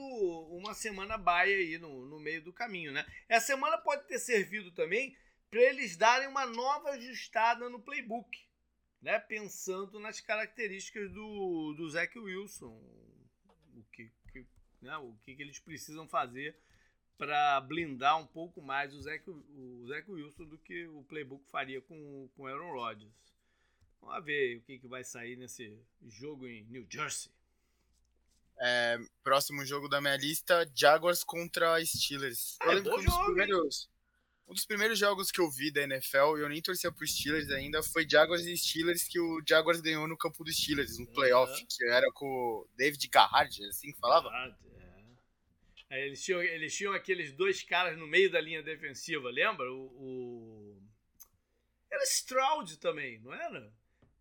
uma 0.50 0.74
semana 0.74 1.16
baia 1.16 1.56
aí 1.56 1.78
no, 1.78 2.04
no 2.06 2.18
meio 2.18 2.42
do 2.42 2.52
caminho, 2.52 2.90
né? 2.90 3.06
Essa 3.28 3.46
semana 3.46 3.78
pode 3.78 4.04
ter 4.08 4.18
servido 4.18 4.72
também 4.72 5.16
para 5.48 5.62
eles 5.62 5.96
darem 5.96 6.26
uma 6.26 6.44
nova 6.44 6.90
ajustada 6.90 7.70
no 7.70 7.78
playbook, 7.78 8.36
né? 9.00 9.20
pensando 9.20 10.00
nas 10.00 10.20
características 10.20 11.12
do, 11.12 11.74
do 11.74 11.88
Zach 11.88 12.18
Wilson, 12.18 12.72
o 13.76 13.84
que, 13.92 14.10
que 14.32 14.44
né? 14.82 14.96
o 14.96 15.14
que, 15.22 15.36
que 15.36 15.42
eles 15.42 15.60
precisam 15.60 16.08
fazer 16.08 16.58
para 17.16 17.60
blindar 17.60 18.18
um 18.18 18.26
pouco 18.26 18.60
mais 18.60 18.92
o 18.92 19.00
Zach, 19.00 19.22
o 19.30 19.86
Zach 19.86 20.10
Wilson 20.10 20.46
do 20.46 20.58
que 20.58 20.88
o 20.88 21.04
playbook 21.04 21.48
faria 21.48 21.80
com 21.80 22.28
o 22.36 22.46
Aaron 22.48 22.72
Rodgers. 22.72 23.14
Vamos 24.05 24.24
ver 24.24 24.59
o 24.59 24.62
que, 24.62 24.78
que 24.78 24.86
vai 24.86 25.02
sair 25.02 25.36
nesse 25.36 25.76
jogo 26.07 26.46
em 26.46 26.64
New 26.64 26.86
Jersey. 26.88 27.32
É, 28.61 28.98
próximo 29.22 29.64
jogo 29.64 29.88
da 29.88 30.00
minha 30.00 30.16
lista, 30.16 30.70
Jaguars 30.74 31.24
contra 31.24 31.84
Steelers. 31.84 32.57
Eu 32.62 32.70
é 32.70 32.74
lembro 32.74 32.94
que 32.94 33.00
um 33.00 33.05
dos 33.05 33.24
primeiros, 33.24 33.90
um 34.46 34.55
dos 34.55 34.66
primeiros 34.66 34.98
jogos 34.98 35.30
que 35.30 35.40
eu 35.40 35.50
vi 35.50 35.72
da 35.72 35.82
NFL, 35.82 36.38
e 36.38 36.42
eu 36.42 36.48
nem 36.48 36.62
torcia 36.62 36.92
pro 36.92 37.07
Steelers 37.07 37.50
ainda, 37.50 37.82
foi 37.82 38.09
Jaguars 38.09 38.44
e 38.44 38.57
Steelers, 38.57 39.05
que 39.05 39.18
o 39.18 39.42
Jaguars 39.46 39.80
ganhou 39.80 40.07
no 40.07 40.16
campo 40.16 40.44
dos 40.44 40.57
Steelers, 40.57 40.98
no 40.98 41.07
playoff, 41.09 41.52
uhum. 41.52 41.66
que 41.68 41.84
era 41.86 42.11
com 42.12 42.26
o 42.26 42.68
David 42.76 43.09
Garrard, 43.09 43.64
assim 43.66 43.92
que 43.92 43.98
falava? 43.98 44.28
Garrard, 44.30 44.57
é. 45.90 46.07
Eles 46.07 46.22
tinham, 46.22 46.42
eles 46.42 46.74
tinham 46.76 46.92
aqueles 46.92 47.32
dois 47.32 47.62
caras 47.62 47.98
no 47.98 48.07
meio 48.07 48.30
da 48.30 48.40
linha 48.40 48.62
defensiva, 48.62 49.30
lembra? 49.30 49.72
O, 49.72 49.86
o... 49.86 50.82
Era 51.90 52.05
Stroud 52.05 52.78
também, 52.78 53.18
não 53.20 53.32
era? 53.32 53.72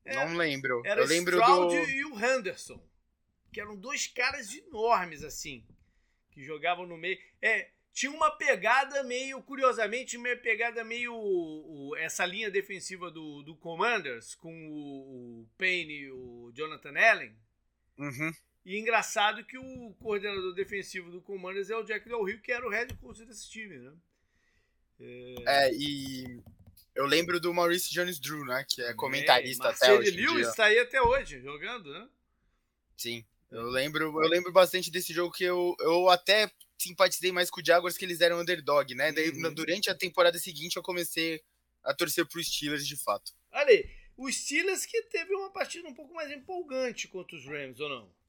Era 0.06 0.26
não 0.26 0.36
lembro. 0.36 0.82
Era 0.86 1.02
eu 1.02 1.08
lembro 1.08 1.38
Stroud 1.38 1.76
do... 1.76 1.90
e 1.90 2.06
o 2.06 2.20
Henderson, 2.20 2.82
que 3.52 3.62
eram 3.62 3.76
dois 3.76 4.08
caras 4.08 4.54
enormes, 4.54 5.24
assim, 5.24 5.66
que 6.32 6.44
jogavam 6.44 6.86
no 6.86 6.98
meio. 6.98 7.18
É, 7.42 7.70
tinha 7.94 8.12
uma 8.12 8.32
pegada 8.32 9.04
meio, 9.04 9.42
curiosamente, 9.44 10.18
uma 10.18 10.36
pegada 10.36 10.84
meio. 10.84 11.14
O, 11.16 11.96
essa 11.98 12.26
linha 12.26 12.50
defensiva 12.50 13.12
do, 13.12 13.44
do 13.44 13.56
Commanders, 13.56 14.36
com 14.36 14.54
o, 14.68 15.42
o 15.42 15.50
Payne 15.58 15.94
e 15.94 16.12
o 16.12 16.52
Jonathan 16.54 16.98
Allen. 16.98 17.36
Uhum. 17.98 18.32
E 18.66 18.78
engraçado 18.78 19.44
que 19.44 19.58
o 19.58 19.94
coordenador 20.00 20.54
defensivo 20.56 21.12
do 21.12 21.22
Commanders 21.22 21.70
é 21.70 21.76
o 21.76 21.84
Jack 21.84 22.08
Del 22.08 22.24
Rio, 22.24 22.42
que 22.42 22.52
era 22.52 22.66
o 22.66 22.70
head 22.70 22.94
coach 22.96 23.24
desse 23.26 23.50
time, 23.50 23.78
né? 23.78 23.94
É... 25.00 25.36
é, 25.46 25.74
e 25.74 26.42
eu 26.96 27.06
lembro 27.06 27.40
do 27.40 27.54
Maurice 27.54 27.92
Jones 27.92 28.20
Drew, 28.20 28.46
né? 28.46 28.66
Que 28.68 28.82
é 28.82 28.94
comentarista 28.94 29.68
é, 29.68 29.72
até 29.72 29.94
hoje. 29.94 30.12
Lewis 30.12 30.48
está 30.48 30.66
aí 30.66 30.80
até 30.80 31.02
hoje, 31.02 31.42
jogando, 31.42 31.92
né? 31.92 32.08
Sim. 32.98 33.26
Eu 33.52 33.64
lembro, 33.64 34.06
eu 34.06 34.30
lembro 34.30 34.52
bastante 34.52 34.90
desse 34.90 35.14
jogo 35.14 35.32
que 35.32 35.44
eu, 35.44 35.76
eu 35.80 36.10
até 36.10 36.52
simpatizei 36.78 37.32
mais 37.32 37.50
com 37.50 37.62
o 37.62 37.66
Jaguars 37.66 37.98
que 37.98 38.06
eles 38.06 38.20
eram 38.20 38.40
underdog, 38.40 38.94
né? 38.96 39.12
Daí, 39.12 39.30
uhum. 39.30 39.54
durante 39.54 39.90
a 39.90 39.96
temporada 39.96 40.38
seguinte, 40.40 40.76
eu 40.76 40.84
comecei 40.84 41.42
a 41.84 41.94
torcer 41.94 42.26
pro 42.26 42.44
Steelers 42.44 42.88
de 42.88 42.96
fato. 42.96 43.32
Olha 43.52 43.70
aí, 43.70 43.90
o 44.18 44.32
Steelers 44.32 44.86
que 44.86 45.02
teve 45.04 45.34
uma 45.36 45.52
partida 45.52 45.88
um 45.88 45.94
pouco 45.94 46.14
mais 46.14 46.32
empolgante 46.32 47.08
contra 47.08 47.36
os 47.36 47.46
Rams, 47.46 47.80
ou 47.80 47.90
não? 47.90 48.23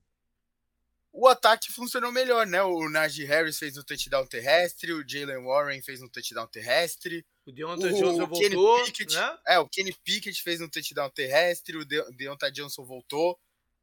O 1.16 1.28
ataque 1.28 1.72
funcionou 1.72 2.10
melhor, 2.10 2.44
né? 2.44 2.60
O 2.64 2.88
Najee 2.90 3.24
Harris 3.24 3.56
fez 3.56 3.78
um 3.78 3.84
touchdown 3.84 4.26
terrestre, 4.26 4.92
o 4.92 5.08
Jalen 5.08 5.44
Warren 5.44 5.80
fez 5.80 6.02
um 6.02 6.08
touchdown 6.08 6.48
terrestre. 6.48 7.24
O 7.46 7.52
Deontay 7.52 7.92
Johnson 7.92 8.26
voltou, 8.26 8.84
Pickett, 8.84 9.14
né? 9.14 9.38
É, 9.46 9.58
o 9.60 9.68
Kenny 9.68 9.94
Pickett 10.02 10.42
fez 10.42 10.60
um 10.60 10.68
touchdown 10.68 11.08
terrestre, 11.10 11.76
o 11.76 11.84
De 11.84 12.02
Deontay 12.16 12.50
Johnson 12.50 12.84
voltou. 12.84 13.38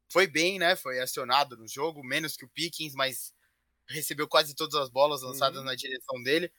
Foi 0.10 0.28
bem, 0.28 0.60
né? 0.60 0.76
Foi 0.76 1.00
acionado 1.00 1.56
no 1.56 1.66
jogo, 1.70 2.04
menos 2.04 2.36
que 2.36 2.44
o 2.44 2.50
Pickens, 2.50 2.94
mas 2.94 3.34
recebeu 3.88 4.28
quase 4.28 4.54
todas 4.54 4.76
as 4.76 4.90
bolas 4.90 5.22
lançadas 5.22 5.60
uhum. 5.60 5.66
na 5.66 5.74
direção 5.74 6.22
dele. 6.22 6.52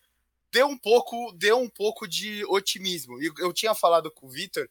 Deu 0.51 0.69
um 0.69 0.79
pouco, 0.79 1.33
deu 1.33 1.61
um 1.61 1.69
pouco 1.69 2.09
de 2.09 2.47
otimismo. 2.47 3.23
E 3.23 3.31
eu 3.41 3.53
tinha 3.53 3.75
falado 3.75 4.11
com 4.11 4.27
o 4.27 4.31
Vitor, 4.31 4.67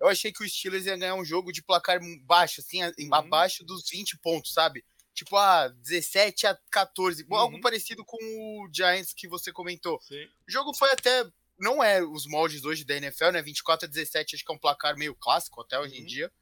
eu 0.00 0.08
achei 0.08 0.32
que 0.32 0.42
o 0.42 0.48
Steelers 0.48 0.86
ia 0.86 0.96
ganhar 0.96 1.14
um 1.14 1.24
jogo 1.26 1.52
de 1.52 1.62
placar 1.62 2.00
baixo, 2.22 2.62
assim, 2.62 2.82
uhum. 2.82 3.14
abaixo 3.14 3.62
dos 3.64 3.86
20 3.86 4.16
pontos, 4.16 4.54
sabe? 4.54 4.82
Tipo, 5.14 5.36
ah, 5.36 5.68
17 5.68 6.46
a 6.46 6.58
14, 6.70 7.24
uhum. 7.24 7.36
algo 7.36 7.60
parecido 7.60 8.04
com 8.04 8.16
o 8.16 8.68
Giants 8.72 9.12
que 9.12 9.28
você 9.28 9.52
comentou. 9.52 10.00
Sim. 10.00 10.24
O 10.48 10.50
jogo 10.50 10.74
foi 10.74 10.90
até 10.90 11.30
não 11.58 11.82
é 11.82 12.02
os 12.02 12.26
moldes 12.26 12.64
hoje 12.64 12.84
da 12.84 12.96
NFL, 12.96 13.30
né? 13.30 13.42
24 13.42 13.86
a 13.86 13.88
17, 13.88 14.34
acho 14.34 14.44
que 14.44 14.50
é 14.50 14.54
um 14.54 14.58
placar 14.58 14.96
meio 14.96 15.14
clássico 15.14 15.60
até 15.60 15.78
hoje 15.78 15.96
em 15.96 16.00
uhum. 16.00 16.06
dia. 16.06 16.32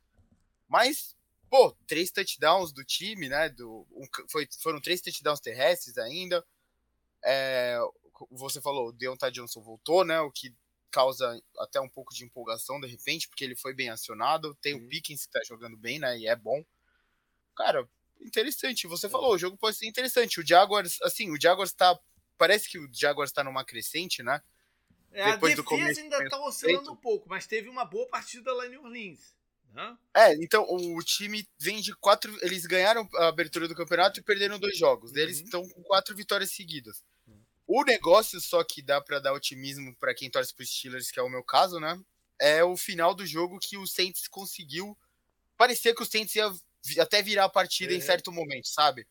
Mas 0.69 1.17
pô, 1.51 1.77
três 1.87 2.11
touchdowns 2.13 2.73
do 2.73 2.85
time, 2.85 3.29
né? 3.29 3.49
Do, 3.49 3.87
um, 3.91 4.07
foi, 4.31 4.49
foram 4.63 4.81
três 4.81 5.01
touchdowns 5.01 5.41
terrestres 5.41 5.99
ainda. 5.99 6.47
É, 7.25 7.77
você 8.31 8.61
falou, 8.61 8.89
o 8.89 8.93
Deontay 8.93 9.33
Johnson 9.33 9.61
voltou, 9.61 10.05
né? 10.05 10.21
O 10.21 10.31
que 10.31 10.55
causa 10.91 11.41
até 11.59 11.81
um 11.81 11.89
pouco 11.89 12.15
de 12.15 12.25
empolgação 12.25 12.81
de 12.81 12.87
repente, 12.87 13.29
porque 13.29 13.45
ele 13.45 13.57
foi 13.57 13.75
bem 13.75 13.91
acionado. 13.91 14.55
Tem 14.63 14.75
uhum. 14.75 14.87
o 14.87 14.89
Pickens 14.89 15.27
que 15.27 15.33
tá 15.33 15.41
jogando 15.45 15.77
bem, 15.77 15.99
né? 15.99 16.17
E 16.19 16.27
é 16.27 16.37
bom. 16.37 16.65
Cara, 17.57 17.87
interessante. 18.23 18.87
Você 18.87 19.07
é. 19.07 19.11
falou, 19.11 19.35
o 19.35 19.39
jogo 19.39 19.57
pode 19.57 19.77
ser 19.77 19.87
interessante. 19.87 20.41
O 20.41 20.47
Jaguars, 20.47 21.01
assim, 21.03 21.31
o 21.31 21.41
Jaguars 21.41 21.73
tá. 21.73 21.99
Parece 22.39 22.69
que 22.69 22.79
o 22.79 22.89
Jaguars 22.93 23.33
tá 23.33 23.45
numa 23.45 23.65
crescente, 23.65 24.23
né? 24.23 24.41
É, 25.13 25.33
Depois 25.33 25.59
a 25.59 25.63
defesa 25.63 26.01
ainda 26.01 26.29
tá 26.29 26.41
oscilando 26.45 26.93
um 26.93 26.97
pouco, 26.97 27.29
mas 27.29 27.47
teve 27.47 27.69
uma 27.69 27.85
boa 27.85 28.09
partida 28.09 28.53
lá 28.53 28.67
em 28.67 28.77
Orleans. 28.77 29.35
É, 30.15 30.35
então 30.35 30.67
o 30.69 31.03
time 31.03 31.47
vem 31.59 31.81
de 31.81 31.95
quatro. 31.97 32.37
Eles 32.43 32.67
ganharam 32.67 33.09
a 33.17 33.29
abertura 33.29 33.69
do 33.69 33.75
campeonato 33.75 34.19
e 34.19 34.23
perderam 34.23 34.59
dois 34.59 34.77
jogos. 34.77 35.13
Uhum. 35.13 35.19
Eles 35.19 35.41
estão 35.41 35.69
com 35.69 35.83
quatro 35.83 36.15
vitórias 36.15 36.51
seguidas. 36.53 37.05
Uhum. 37.27 37.41
O 37.67 37.85
negócio 37.85 38.41
só 38.41 38.65
que 38.65 38.83
dá 38.83 39.01
para 39.01 39.21
dar 39.21 39.33
otimismo 39.33 39.95
para 39.97 40.15
quem 40.15 40.31
torce 40.31 40.55
pro 40.55 40.67
Steelers, 40.67 41.11
que 41.11 41.21
é 41.21 41.23
o 41.23 41.29
meu 41.29 41.45
caso, 41.45 41.79
né? 41.79 42.01
É 42.39 42.65
o 42.65 42.77
final 42.77 43.15
do 43.15 43.27
jogo 43.27 43.59
que 43.61 43.77
o 43.77 43.87
Saints 43.87 44.27
conseguiu 44.27 44.97
parecia 45.61 45.95
que 45.95 46.03
o 46.03 46.07
Saints 46.07 46.35
ia 46.35 46.51
até 46.99 47.23
virar 47.23 47.45
a 47.45 47.51
partida 47.51 47.93
é. 47.93 47.97
em 47.97 48.01
certo 48.01 48.33
momento, 48.33 48.69
sabe? 48.69 49.07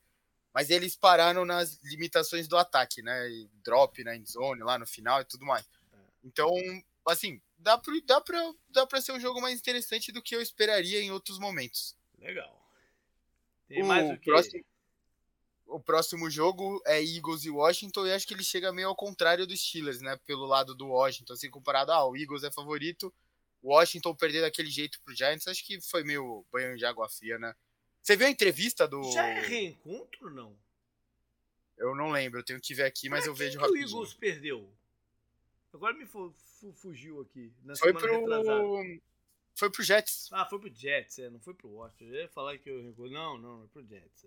Mas 0.54 0.70
eles 0.70 0.96
pararam 0.96 1.46
nas 1.46 1.80
limitações 1.84 2.48
do 2.48 2.58
ataque, 2.58 3.02
né? 3.02 3.30
E 3.30 3.50
drop 3.64 4.04
na 4.04 4.16
endzone 4.16 4.62
lá 4.62 4.80
no 4.80 4.88
final 4.88 5.22
e 5.22 5.26
tudo 5.26 5.46
mais. 5.46 5.66
É. 5.94 5.98
Então, 6.24 6.52
assim, 7.08 7.42
dá 7.58 7.78
pra, 7.78 7.94
dá, 8.06 8.22
pra, 8.22 8.54
dá 8.70 8.88
pra 8.88 9.02
ser 9.02 9.12
um 9.12 9.20
jogo 9.20 9.40
mais 9.42 9.60
interessante 9.60 10.12
do 10.12 10.22
que 10.22 10.36
eu 10.36 10.42
esperaria 10.42 11.02
em 11.02 11.12
outros 11.12 11.38
momentos. 11.38 11.96
Legal. 12.18 12.60
Tem 13.68 13.84
o 13.84 13.86
mais 13.86 14.10
o 14.10 14.18
que? 14.18 14.32
Próximo, 14.32 14.66
o 15.68 15.80
próximo 15.80 16.30
jogo 16.30 16.82
é 16.86 17.02
Eagles 17.02 17.46
e 17.46 17.50
Washington, 17.52 18.08
e 18.08 18.14
acho 18.14 18.28
que 18.28 18.34
ele 18.34 18.44
chega 18.44 18.74
meio 18.74 18.88
ao 18.88 18.96
contrário 18.96 19.46
dos 19.46 19.60
Steelers, 19.62 20.02
né? 20.02 20.18
Pelo 20.26 20.46
lado 20.46 20.74
do 20.74 20.88
Washington, 20.88 21.34
assim, 21.34 21.50
comparado, 21.50 21.92
ah, 21.92 22.06
o 22.06 22.18
Eagles 22.18 22.44
é 22.44 22.52
favorito, 22.52 23.14
Washington 23.64 24.16
perder 24.16 24.42
daquele 24.42 24.70
jeito 24.70 25.00
pro 25.02 25.16
Giants, 25.16 25.48
acho 25.48 25.66
que 25.66 25.82
foi 25.82 26.04
meio 26.04 26.46
banho 26.52 26.78
de 26.78 26.86
água 26.86 27.10
fria, 27.10 27.38
né? 27.38 27.54
Você 28.02 28.16
viu 28.16 28.28
a 28.28 28.30
entrevista 28.30 28.88
do. 28.88 29.04
Já 29.12 29.28
é 29.28 29.42
reencontro 29.42 30.30
não? 30.30 30.58
Eu 31.78 31.96
não 31.96 32.12
lembro, 32.12 32.40
eu 32.40 32.44
tenho 32.44 32.60
que 32.60 32.74
ver 32.74 32.84
aqui, 32.84 33.10
mas 33.10 33.26
eu 33.26 33.34
vejo 33.34 33.60
rapidinho. 33.60 33.86
o 33.86 33.90
Eagles 33.90 34.14
perdeu? 34.14 34.74
Agora 35.74 35.94
me 35.94 36.06
fugiu 36.06 37.22
aqui. 37.22 37.54
foi 37.78 37.94
pro. 37.94 38.20
Retrasada. 38.20 39.02
Foi 39.56 39.70
pro 39.70 39.84
Jets. 39.84 40.30
Ah, 40.32 40.46
foi 40.46 40.60
pro 40.60 40.74
Jets, 40.74 41.20
é, 41.20 41.30
não 41.30 41.40
foi 41.40 41.54
pro 41.54 41.70
Washington. 41.70 42.06
Eu 42.06 42.22
ia 42.22 42.30
falar 42.30 42.58
que 42.58 42.70
eu 42.70 42.94
Não, 43.10 43.38
não, 43.38 43.64
é 43.64 43.68
pro 43.68 43.86
Jets. 43.86 44.26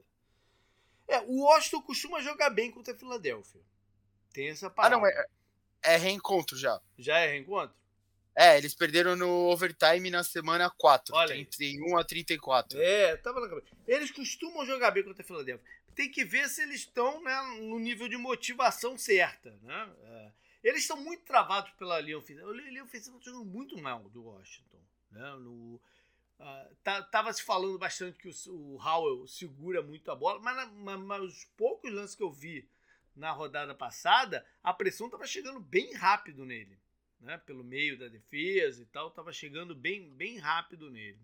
É. 1.09 1.15
é, 1.15 1.21
o 1.23 1.41
Washington 1.43 1.83
costuma 1.83 2.21
jogar 2.21 2.51
bem 2.51 2.71
contra 2.71 2.93
a 2.93 2.97
Filadélfia. 2.97 3.63
Tem 4.33 4.49
essa 4.49 4.69
parada. 4.69 4.97
Ah, 4.97 4.99
não, 4.99 5.07
é, 5.07 5.27
é 5.83 5.97
reencontro 5.97 6.57
já. 6.57 6.81
Já 6.99 7.19
é 7.19 7.29
reencontro? 7.29 7.75
É, 8.35 8.57
eles 8.57 8.75
perderam 8.75 9.15
no 9.15 9.29
overtime 9.51 10.11
na 10.11 10.25
semana 10.25 10.71
4, 10.71 11.15
Olha 11.15 11.29
31 11.29 11.97
a 11.99 12.05
34. 12.05 12.81
É, 12.81 13.17
tava 13.19 13.41
na 13.41 13.49
cabeça. 13.49 13.67
Eles 13.87 14.11
costumam 14.11 14.65
jogar 14.65 14.91
bem 14.91 15.03
contra 15.03 15.23
a 15.23 15.27
Filadélfia. 15.27 15.67
Tem 15.95 16.11
que 16.11 16.25
ver 16.25 16.49
se 16.49 16.63
eles 16.63 16.81
estão 16.81 17.23
né, 17.23 17.59
no 17.61 17.79
nível 17.79 18.09
de 18.09 18.17
motivação 18.17 18.97
certa. 18.97 19.51
Né? 19.63 19.95
É. 20.05 20.33
Eles 20.65 20.83
estão 20.83 20.97
muito 20.97 21.25
travados 21.25 21.73
pela 21.73 22.01
linha 22.01 22.17
ofensiva. 22.17 22.49
A 22.49 22.55
linha 22.55 22.85
ofensiva 22.85 23.19
está 23.19 23.31
jogando 23.31 23.51
muito 23.51 23.77
mal 23.77 24.09
do 24.09 24.25
Washington. 24.25 24.81
Né? 25.11 25.37
No, 25.37 25.75
uh, 25.75 26.77
tá, 26.83 27.03
tava 27.03 27.31
se 27.35 27.43
falando 27.43 27.79
bastante 27.79 28.19
que 28.19 28.29
o, 28.29 28.33
o 28.51 28.83
Howell 28.83 29.27
segura 29.27 29.83
muito 29.83 30.11
a 30.11 30.17
bola, 30.17 30.41
mas, 30.41 30.71
mas, 30.73 31.01
mas 31.01 31.23
os 31.23 31.45
poucos 31.59 31.93
lances 31.93 32.17
que 32.17 32.23
eu 32.23 32.33
vi 32.33 32.67
na 33.15 33.31
rodada 33.31 33.75
passada, 33.75 34.47
a 34.63 34.73
pressão 34.73 35.07
estava 35.07 35.27
chegando 35.27 35.61
bem 35.61 35.93
rápido 35.93 36.47
nele 36.47 36.82
né, 37.23 37.39
pelo 37.39 37.65
meio 37.65 37.99
da 37.99 38.09
defesa 38.09 38.83
e 38.83 38.87
tal, 38.87 39.09
estava 39.09 39.33
chegando 39.33 39.75
bem, 39.75 40.11
bem 40.11 40.39
rápido 40.39 40.91
nele. 40.91 41.21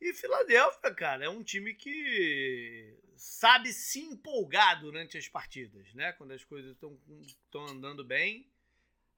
E 0.00 0.12
Filadélfia, 0.12 0.94
cara, 0.94 1.24
é 1.24 1.28
um 1.28 1.42
time 1.42 1.72
que 1.72 2.94
sabe 3.16 3.72
se 3.72 4.00
empolgar 4.00 4.80
durante 4.80 5.16
as 5.16 5.28
partidas, 5.28 5.94
né? 5.94 6.12
Quando 6.12 6.32
as 6.32 6.44
coisas 6.44 6.76
estão 6.76 7.66
andando 7.66 8.04
bem. 8.04 8.46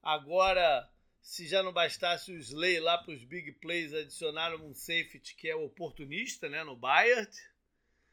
Agora, 0.02 0.88
se 1.20 1.48
já 1.48 1.60
não 1.62 1.72
bastasse 1.72 2.30
o 2.30 2.38
Slay 2.38 2.78
lá 2.78 2.98
para 2.98 3.14
os 3.14 3.24
big 3.24 3.50
plays, 3.54 3.92
adicionaram 3.92 4.64
um 4.64 4.74
safety 4.74 5.34
que 5.34 5.48
é 5.48 5.56
oportunista, 5.56 6.48
né? 6.48 6.62
No 6.62 6.76
Bayard. 6.76 7.36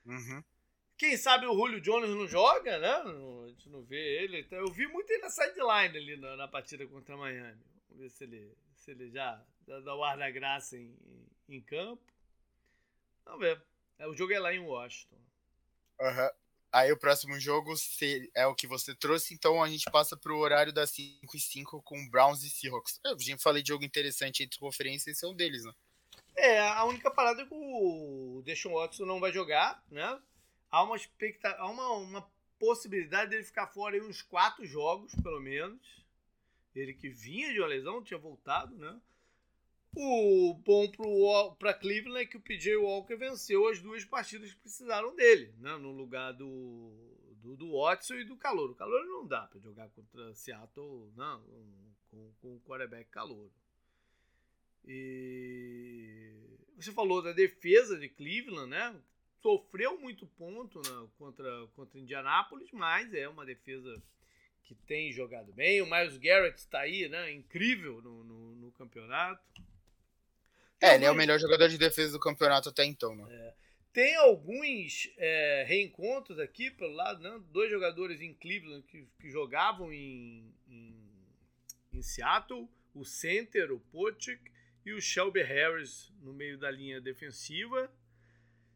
Uhum. 0.06 0.43
Quem 1.04 1.18
sabe 1.18 1.45
o 1.45 1.54
Julio 1.54 1.82
Jones 1.82 2.12
não 2.12 2.26
joga, 2.26 2.80
né? 2.80 2.88
A 2.88 3.47
gente 3.49 3.68
não 3.68 3.84
vê 3.84 4.24
ele. 4.24 4.39
Então, 4.39 4.58
eu 4.58 4.72
vi 4.72 4.88
muito 4.88 5.12
ele 5.12 5.22
na 5.22 5.30
sideline 5.30 5.97
ali 5.97 6.16
na, 6.16 6.38
na, 6.38 6.47
partida 6.47 6.88
contra 6.88 7.16
a 7.16 7.18
Miami. 7.18 7.62
Vamos 7.89 8.04
ver 8.04 8.10
se 8.10 8.24
ele, 8.24 8.58
se 8.74 8.91
ele 8.91 9.12
já 9.12 9.45
dá 9.68 9.93
o 9.93 10.01
ar 10.01 10.18
da 10.18 10.32
graça 10.32 10.78
em, 10.78 10.95
em, 11.49 11.60
campo. 11.60 12.01
Vamos 13.26 13.41
ver. 13.41 13.62
É, 13.99 14.08
o 14.08 14.14
jogo 14.14 14.32
é 14.32 14.39
lá 14.39 14.54
em 14.54 14.60
Washington. 14.60 15.18
Uhum. 15.99 16.30
Aí 16.72 16.89
o 16.89 16.97
próximo 16.97 17.38
jogo 17.38 17.74
é 18.34 18.47
o 18.47 18.56
que 18.56 18.66
você 18.66 18.95
trouxe, 18.95 19.34
então 19.34 19.62
a 19.62 19.68
gente 19.68 19.91
passa 19.91 20.16
pro 20.16 20.38
horário 20.38 20.72
das 20.72 20.91
5 20.91 21.36
e 21.36 21.39
5 21.39 21.82
com 21.82 22.10
Browns 22.10 22.43
e 22.43 22.49
Seahawks. 22.49 23.01
Eu 23.04 23.20
já 23.20 23.38
falei 23.39 23.62
de 23.62 23.68
jogo 23.68 23.84
interessante 23.84 24.41
entre 24.41 24.58
conferências, 24.58 25.18
esse 25.18 25.26
é 25.26 25.28
um 25.28 25.36
deles, 25.36 25.66
né? 25.66 25.74
É, 26.38 26.62
a 26.62 26.86
única 26.86 27.12
parada 27.12 27.41
é 27.41 27.45
que 27.45 27.54
o 27.54 28.41
Deshaun 28.45 28.76
Watson 28.76 29.06
não 29.06 29.20
vai 29.20 29.34
jogar, 29.34 29.84
né? 29.91 30.18
Há 30.74 30.84
uma, 30.84 30.98
há 30.98 31.70
uma, 31.70 31.90
uma 31.92 32.32
possibilidade 32.58 33.30
dele 33.30 33.44
ficar 33.44 33.68
fora 33.68 33.96
aí 33.96 34.02
uns 34.02 34.24
quatro 34.24 34.66
jogos, 34.66 35.14
pelo 35.22 35.40
menos. 35.40 36.04
Ele 36.76 36.96
que 36.96 37.10
vinha 37.10 37.54
de 37.54 37.60
uma 37.60 37.68
lesão, 37.68 38.04
tinha 38.04 38.18
voltado, 38.18 38.76
né? 38.76 39.00
O 39.96 40.56
bom 40.56 40.92
para 41.60 41.76
Cleveland 41.76 42.24
é 42.24 42.26
que 42.26 42.38
o 42.38 42.42
PJ 42.42 42.76
Walker 42.78 43.16
venceu 43.16 43.68
as 43.68 43.80
duas 43.80 44.04
partidas 44.04 44.52
que 44.52 44.60
precisaram 44.62 45.16
dele, 45.16 45.54
né? 45.60 45.78
No 45.78 45.92
lugar 45.92 46.32
do, 46.32 46.92
do, 47.36 47.56
do 47.56 47.80
Watson 47.80 48.16
e 48.16 48.26
do 48.26 48.36
Calor. 48.36 48.72
O 48.72 48.76
Calor 48.76 49.06
não 49.06 49.28
dá 49.28 49.44
para 49.44 49.60
jogar 49.60 49.88
contra 49.90 50.34
Seattle 50.34 51.14
não, 51.16 51.42
né? 51.42 51.92
com, 52.10 52.34
com 52.42 52.56
o 52.56 52.62
quarterback 52.62 53.08
Calor. 53.12 53.52
E 54.84 56.34
você 56.76 56.92
falou 56.92 57.22
da 57.22 57.32
defesa 57.32 57.96
de 57.96 58.10
Cleveland, 58.10 58.72
né? 58.72 59.00
Sofreu 59.44 60.00
muito 60.00 60.26
ponto 60.26 60.80
né, 60.80 61.08
contra, 61.18 61.68
contra 61.76 62.00
Indianápolis, 62.00 62.72
mas 62.72 63.14
é 63.14 63.28
uma 63.28 63.46
defesa 63.46 64.02
que 64.64 64.74
tem 64.74 65.12
jogado 65.12 65.52
bem. 65.52 65.82
O 65.82 65.86
Miles 65.86 66.18
Garrett 66.18 66.58
está 66.58 66.80
aí, 66.80 67.10
né? 67.10 67.30
Incrível 67.34 68.02
no, 68.02 68.24
no, 68.24 68.56
no 68.56 68.72
campeonato. 68.72 69.44
Tem 70.80 70.89
é, 70.89 70.94
alguns... 70.94 70.96
ele 70.96 71.06
é 71.06 71.12
o 71.12 71.16
melhor 71.16 71.38
jogador 71.38 71.68
de 71.68 71.78
defesa 71.78 72.14
do 72.14 72.20
campeonato 72.20 72.70
até 72.70 72.86
então, 72.86 73.14
né? 73.14 73.26
É. 73.30 73.54
Tem 73.91 74.16
alguns 74.16 75.12
é, 75.18 75.66
reencontros 75.68 76.39
aqui 76.39 76.72
pelo 76.72 76.94
lado, 76.94 77.22
né? 77.22 77.39
Dois 77.52 77.70
jogadores 77.70 78.22
em 78.22 78.34
Cleveland 78.34 78.84
que, 78.88 79.06
que 79.20 79.30
jogavam 79.30 79.91
em, 79.91 80.56
em, 80.70 80.96
em 81.91 82.02
Seattle, 82.02 82.68
o 82.96 83.04
center, 83.04 83.72
o 83.74 83.80
Pochik, 83.80 84.41
e 84.86 84.94
o 84.94 85.02
Shelby 85.02 85.44
Harris 85.44 86.12
no 86.22 86.34
meio 86.34 86.58
da 86.58 86.72
linha 86.72 87.02
defensiva. 87.02 87.91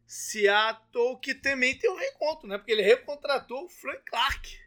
Seattle, 0.08 1.18
que 1.20 1.34
também 1.34 1.78
tem 1.78 1.90
um 1.90 1.96
reencontro, 1.96 2.48
né? 2.48 2.56
Porque 2.56 2.72
ele 2.72 2.80
recontratou 2.80 3.66
o 3.66 3.68
Frank 3.68 4.02
Clark, 4.06 4.58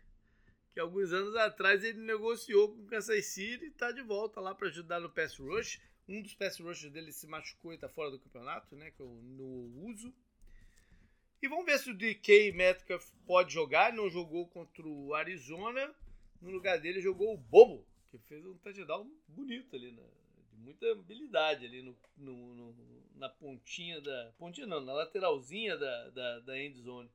que 0.71 0.79
alguns 0.79 1.11
anos 1.11 1.35
atrás 1.35 1.83
ele 1.83 1.97
negociou 1.97 2.69
com 2.69 2.83
o 2.83 2.85
Kansas 2.85 3.25
City 3.25 3.65
e 3.65 3.69
está 3.69 3.91
de 3.91 4.03
volta 4.03 4.39
lá 4.39 4.53
para 4.53 4.67
ajudar 4.67 4.99
no 4.99 5.09
pass 5.09 5.35
rush. 5.39 5.81
Um 6.07 6.21
dos 6.21 6.35
pass 6.35 6.59
rushes 6.59 6.91
dele 6.91 7.11
se 7.11 7.25
machucou 7.25 7.71
e 7.71 7.75
está 7.75 7.89
fora 7.89 8.11
do 8.11 8.19
campeonato, 8.19 8.75
né? 8.75 8.91
Que 8.91 9.01
é 9.01 9.05
o 9.05 9.19
no 9.23 9.87
uso. 9.87 10.13
E 11.41 11.47
vamos 11.47 11.65
ver 11.65 11.79
se 11.79 11.89
o 11.89 11.97
DK 11.97 12.51
Metcalf 12.51 13.11
pode 13.25 13.51
jogar. 13.51 13.91
Não 13.93 14.11
jogou 14.11 14.47
contra 14.47 14.87
o 14.87 15.15
Arizona. 15.15 15.91
No 16.39 16.51
lugar 16.51 16.79
dele 16.79 17.01
jogou 17.01 17.33
o 17.33 17.37
Bobo, 17.37 17.83
que 18.11 18.19
fez 18.19 18.45
um 18.45 18.55
touchdown 18.59 19.11
bonito 19.27 19.75
ali, 19.75 19.91
né? 19.91 20.03
Muita 20.61 20.91
habilidade 20.91 21.65
ali 21.65 21.81
no, 21.81 21.97
no, 22.17 22.55
no 22.55 23.01
na 23.15 23.29
pontinha 23.29 24.01
da. 24.01 24.31
Pontinha 24.37 24.65
não, 24.65 24.81
na 24.81 24.93
lateralzinha 24.93 25.77
da, 25.77 26.09
da, 26.09 26.39
da 26.39 26.57
end 26.57 26.81
zone. 26.81 27.09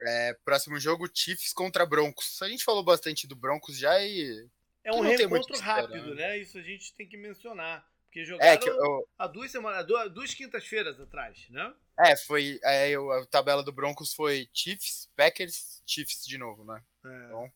É, 0.00 0.34
próximo 0.44 0.78
jogo, 0.78 1.08
Chiefs 1.12 1.52
contra 1.52 1.86
Broncos. 1.86 2.40
A 2.42 2.48
gente 2.48 2.64
falou 2.64 2.82
bastante 2.82 3.26
do 3.26 3.36
Broncos 3.36 3.78
já 3.78 4.00
e. 4.02 4.48
É 4.84 4.92
um 4.92 5.00
reencontro 5.00 5.58
rápido, 5.58 6.14
né? 6.14 6.38
Isso 6.38 6.58
a 6.58 6.62
gente 6.62 6.94
tem 6.94 7.06
que 7.06 7.16
mencionar. 7.16 7.86
Porque 8.04 8.24
jogaram 8.24 8.52
é, 8.52 8.56
que 8.56 8.68
eu... 8.68 9.08
há 9.18 9.26
duas 9.26 9.50
semanas, 9.50 9.86
duas, 9.86 10.10
duas 10.10 10.34
quintas-feiras 10.34 10.98
atrás, 10.98 11.46
né? 11.50 11.74
É, 11.98 12.16
foi. 12.16 12.58
É, 12.64 12.94
a 12.94 13.26
tabela 13.26 13.62
do 13.62 13.72
Broncos 13.72 14.14
foi 14.14 14.48
Chiefs, 14.52 15.10
Packers, 15.14 15.82
Chiefs 15.86 16.26
de 16.26 16.38
novo, 16.38 16.64
né? 16.64 16.82
É. 17.04 17.26
Então, 17.26 17.52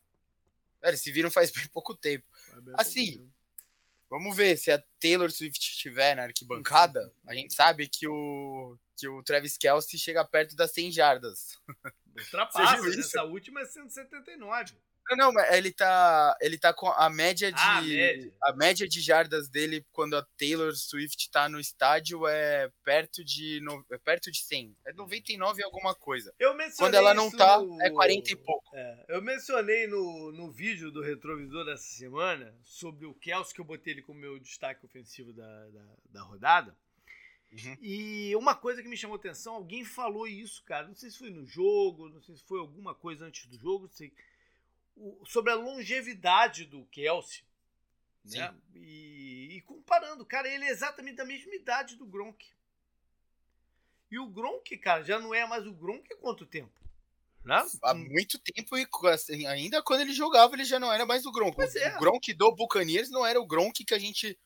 eles 0.83 1.01
se 1.01 1.11
viram 1.11 1.31
faz 1.31 1.51
bem 1.51 1.67
pouco 1.69 1.95
tempo. 1.95 2.25
Assim, 2.75 3.27
Vamos 4.13 4.37
ver 4.37 4.55
se 4.59 4.71
a 4.71 4.77
Taylor 4.99 5.31
Swift 5.31 5.57
estiver 5.57 6.15
na 6.15 6.21
arquibancada. 6.21 7.11
A 7.27 7.33
gente 7.33 7.51
sabe 7.51 7.89
que 7.89 8.07
o, 8.07 8.77
que 8.95 9.07
o 9.07 9.23
Travis 9.23 9.57
Kelsey 9.57 9.97
chega 9.97 10.23
perto 10.23 10.55
das 10.55 10.71
100 10.71 10.91
jardas. 10.91 11.59
Ultrapassa, 12.15 12.89
essa 12.89 13.23
última 13.23 13.61
é 13.61 13.65
179. 13.65 14.75
Não, 15.09 15.31
não, 15.31 15.41
ele 15.53 15.71
tá, 15.71 16.35
ele 16.39 16.57
tá 16.57 16.73
com 16.73 16.87
a 16.87 17.09
média 17.09 17.51
de 17.51 17.59
ah, 17.59 17.77
a, 17.77 17.81
média. 17.81 18.33
a 18.41 18.53
média 18.53 18.87
de 18.87 19.01
jardas 19.01 19.49
dele 19.49 19.85
quando 19.91 20.15
a 20.15 20.25
Taylor 20.37 20.73
Swift 20.75 21.29
tá 21.29 21.49
no 21.49 21.59
estádio 21.59 22.25
é 22.25 22.71
perto 22.83 23.23
de 23.23 23.59
no, 23.61 23.85
é 23.91 23.97
perto 23.97 24.31
de 24.31 24.41
100, 24.41 24.75
é 24.85 24.93
99 24.93 25.61
e 25.61 25.63
alguma 25.65 25.93
coisa. 25.93 26.33
Eu 26.39 26.53
mencionei 26.53 26.77
quando 26.77 26.95
ela 26.95 27.13
não 27.13 27.29
tá 27.29 27.59
no... 27.59 27.81
é 27.81 27.89
40 27.89 28.31
e 28.31 28.35
pouco. 28.35 28.75
É, 28.75 29.05
eu 29.09 29.21
mencionei 29.21 29.87
no, 29.87 30.31
no 30.31 30.49
vídeo 30.51 30.89
do 30.89 31.01
retrovisor 31.01 31.65
dessa 31.65 31.83
semana 31.83 32.55
sobre 32.63 33.05
o 33.05 33.13
Kelsey 33.13 33.53
que 33.53 33.61
eu 33.61 33.65
botei 33.65 33.93
ele 33.93 34.01
como 34.01 34.19
meu 34.19 34.39
destaque 34.39 34.85
ofensivo 34.85 35.33
da, 35.33 35.69
da, 35.69 35.85
da 36.11 36.21
rodada. 36.21 36.75
Uhum. 37.53 37.77
E 37.81 38.35
uma 38.35 38.55
coisa 38.55 38.81
que 38.81 38.87
me 38.87 38.97
chamou 38.97 39.15
atenção, 39.15 39.55
alguém 39.55 39.85
falou 39.85 40.25
isso, 40.25 40.63
cara. 40.63 40.87
Não 40.87 40.95
sei 40.95 41.11
se 41.11 41.19
foi 41.19 41.29
no 41.29 41.45
jogo, 41.45 42.09
não 42.09 42.21
sei 42.21 42.35
se 42.35 42.43
foi 42.43 42.59
alguma 42.59 42.95
coisa 42.95 43.25
antes 43.25 43.45
do 43.45 43.59
jogo, 43.59 43.85
não 43.85 43.93
sei 43.93 44.11
o, 44.95 45.25
sobre 45.25 45.51
a 45.51 45.55
longevidade 45.55 46.65
do 46.65 46.85
Kelsey. 46.85 47.43
Né? 48.25 48.55
E, 48.75 49.57
e, 49.57 49.61
comparando, 49.61 50.25
cara, 50.25 50.47
ele 50.47 50.65
é 50.65 50.69
exatamente 50.69 51.17
da 51.17 51.25
mesma 51.25 51.53
idade 51.53 51.95
do 51.95 52.05
Gronk. 52.05 52.45
E 54.09 54.17
o 54.17 54.27
Gronk, 54.27 54.77
cara, 54.77 55.03
já 55.03 55.19
não 55.19 55.33
é 55.33 55.45
mais 55.45 55.65
o 55.67 55.73
Gronk 55.73 56.11
há 56.13 56.17
quanto 56.17 56.45
tempo? 56.45 56.71
Né? 57.43 57.61
Há 57.83 57.93
muito 57.93 58.39
tempo 58.39 58.77
e 58.77 58.87
assim, 59.11 59.45
ainda 59.45 59.83
quando 59.83 60.01
ele 60.01 60.13
jogava, 60.13 60.55
ele 60.55 60.63
já 60.63 60.79
não 60.79 60.93
era 60.93 61.05
mais 61.05 61.25
o 61.25 61.31
Gronk. 61.31 61.55
Pois 61.55 61.75
o 61.75 61.77
é. 61.77 61.99
Gronk 61.99 62.33
do 62.33 62.55
Buccaneers 62.55 63.09
não 63.09 63.25
era 63.25 63.39
o 63.39 63.45
Gronk 63.45 63.83
que 63.83 63.93
a 63.93 63.99
gente. 63.99 64.37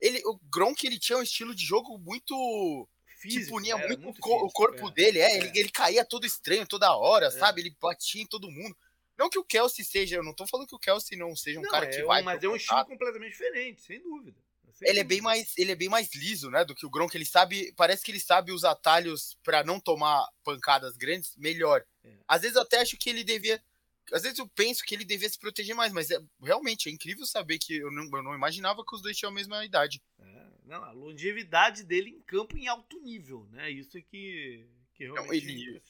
Ele, 0.00 0.22
o 0.24 0.38
Gronk 0.50 0.86
ele 0.86 0.98
tinha 0.98 1.18
um 1.18 1.22
estilo 1.22 1.54
de 1.54 1.64
jogo 1.64 1.98
muito. 1.98 2.88
Físico, 3.20 3.46
que 3.46 3.50
punia 3.50 3.76
muito, 3.76 4.00
muito 4.00 4.16
físico, 4.16 4.46
o 4.46 4.52
corpo 4.52 4.88
é. 4.88 4.92
dele. 4.92 5.18
É, 5.18 5.32
é, 5.32 5.36
Ele, 5.38 5.50
ele 5.58 5.70
caía 5.70 6.04
todo 6.04 6.24
estranho 6.24 6.66
toda 6.66 6.96
hora, 6.96 7.26
é. 7.26 7.30
sabe? 7.30 7.60
Ele 7.60 7.76
batia 7.80 8.22
em 8.22 8.26
todo 8.26 8.50
mundo. 8.50 8.74
Não 9.18 9.28
que 9.28 9.38
o 9.38 9.44
Kelsey 9.44 9.84
seja, 9.84 10.16
eu 10.16 10.22
não 10.22 10.32
tô 10.32 10.46
falando 10.46 10.68
que 10.68 10.76
o 10.76 10.78
Kelsey 10.78 11.18
não 11.18 11.34
seja 11.34 11.58
um 11.58 11.62
não, 11.62 11.70
cara 11.70 11.88
que 11.88 11.96
é, 11.96 12.04
vai. 12.04 12.22
Mas 12.22 12.42
é 12.42 12.48
um 12.48 12.54
estilo 12.54 12.86
completamente 12.86 13.32
diferente, 13.32 13.82
sem 13.82 14.00
dúvida. 14.00 14.38
Sem 14.72 14.88
ele 14.88 14.98
dúvida. 14.98 15.00
é 15.00 15.04
bem 15.04 15.20
mais, 15.20 15.58
ele 15.58 15.72
é 15.72 15.74
bem 15.74 15.88
mais 15.88 16.14
liso, 16.14 16.48
né, 16.50 16.64
do 16.64 16.74
que 16.74 16.86
o 16.86 16.90
Gronk. 16.90 17.16
Ele 17.16 17.24
sabe, 17.24 17.72
parece 17.76 18.04
que 18.04 18.12
ele 18.12 18.20
sabe 18.20 18.52
os 18.52 18.62
atalhos 18.62 19.36
para 19.42 19.64
não 19.64 19.80
tomar 19.80 20.24
pancadas 20.44 20.96
grandes 20.96 21.36
melhor. 21.36 21.84
É. 22.04 22.12
Às 22.28 22.42
vezes 22.42 22.56
eu 22.56 22.62
até 22.62 22.80
acho 22.80 22.96
que 22.96 23.10
ele 23.10 23.24
devia, 23.24 23.60
às 24.12 24.22
vezes 24.22 24.38
eu 24.38 24.46
penso 24.46 24.84
que 24.84 24.94
ele 24.94 25.04
devia 25.04 25.28
se 25.28 25.38
proteger 25.38 25.74
mais, 25.74 25.92
mas 25.92 26.12
é 26.12 26.22
realmente 26.40 26.88
é 26.88 26.92
incrível 26.92 27.26
saber 27.26 27.58
que 27.58 27.76
eu 27.76 27.90
não, 27.90 28.04
eu 28.04 28.22
não 28.22 28.34
imaginava 28.36 28.84
que 28.84 28.94
os 28.94 29.02
dois 29.02 29.16
tinham 29.16 29.32
a 29.32 29.34
mesma 29.34 29.64
idade. 29.64 30.00
É, 30.20 30.46
não, 30.64 30.84
a 30.84 30.92
longevidade 30.92 31.82
dele 31.82 32.10
em 32.10 32.20
campo 32.20 32.56
em 32.56 32.68
alto 32.68 33.00
nível, 33.00 33.48
né? 33.50 33.68
Isso 33.68 33.98
é 33.98 34.00
que, 34.00 34.64
que 34.94 35.04
realmente 35.04 35.44
não, 35.44 35.52
ele, 35.52 35.82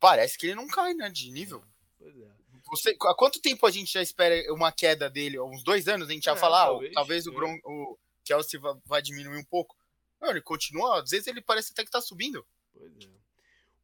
Parece 0.00 0.36
que 0.36 0.46
ele 0.46 0.54
não 0.56 0.66
cai, 0.66 0.94
né, 0.94 1.08
de 1.10 1.30
nível. 1.30 1.62
Pois 2.00 2.16
é. 2.16 2.30
Você, 2.70 2.96
há 3.02 3.14
quanto 3.14 3.42
tempo 3.42 3.66
a 3.66 3.70
gente 3.70 3.92
já 3.92 4.00
espera 4.00 4.34
uma 4.54 4.72
queda 4.72 5.10
dele? 5.10 5.38
Uns 5.38 5.62
dois 5.62 5.86
anos 5.86 6.08
a 6.08 6.12
gente 6.12 6.24
já 6.24 6.32
é, 6.32 6.36
falar, 6.36 6.66
talvez, 6.66 6.94
talvez 6.94 7.26
o, 7.26 7.32
Bron, 7.32 7.58
o 7.64 7.98
Kelsey 8.24 8.58
vai, 8.58 8.74
vai, 8.86 9.02
diminuir 9.02 9.36
um 9.36 9.44
pouco. 9.44 9.76
Não, 10.20 10.30
ele 10.30 10.40
continua, 10.40 11.02
às 11.02 11.10
vezes 11.10 11.26
ele 11.26 11.42
parece 11.42 11.72
até 11.72 11.84
que 11.84 11.90
tá 11.90 12.00
subindo. 12.00 12.44
Pois 12.72 12.92
é. 13.04 13.20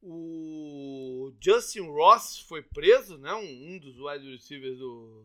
O 0.02 1.34
Justin 1.40 1.88
Ross 1.88 2.38
foi 2.40 2.62
preso, 2.62 3.18
né? 3.18 3.34
Um, 3.34 3.74
um 3.74 3.78
dos 3.78 3.98
wide 3.98 4.30
receivers 4.30 4.78
do, 4.78 5.24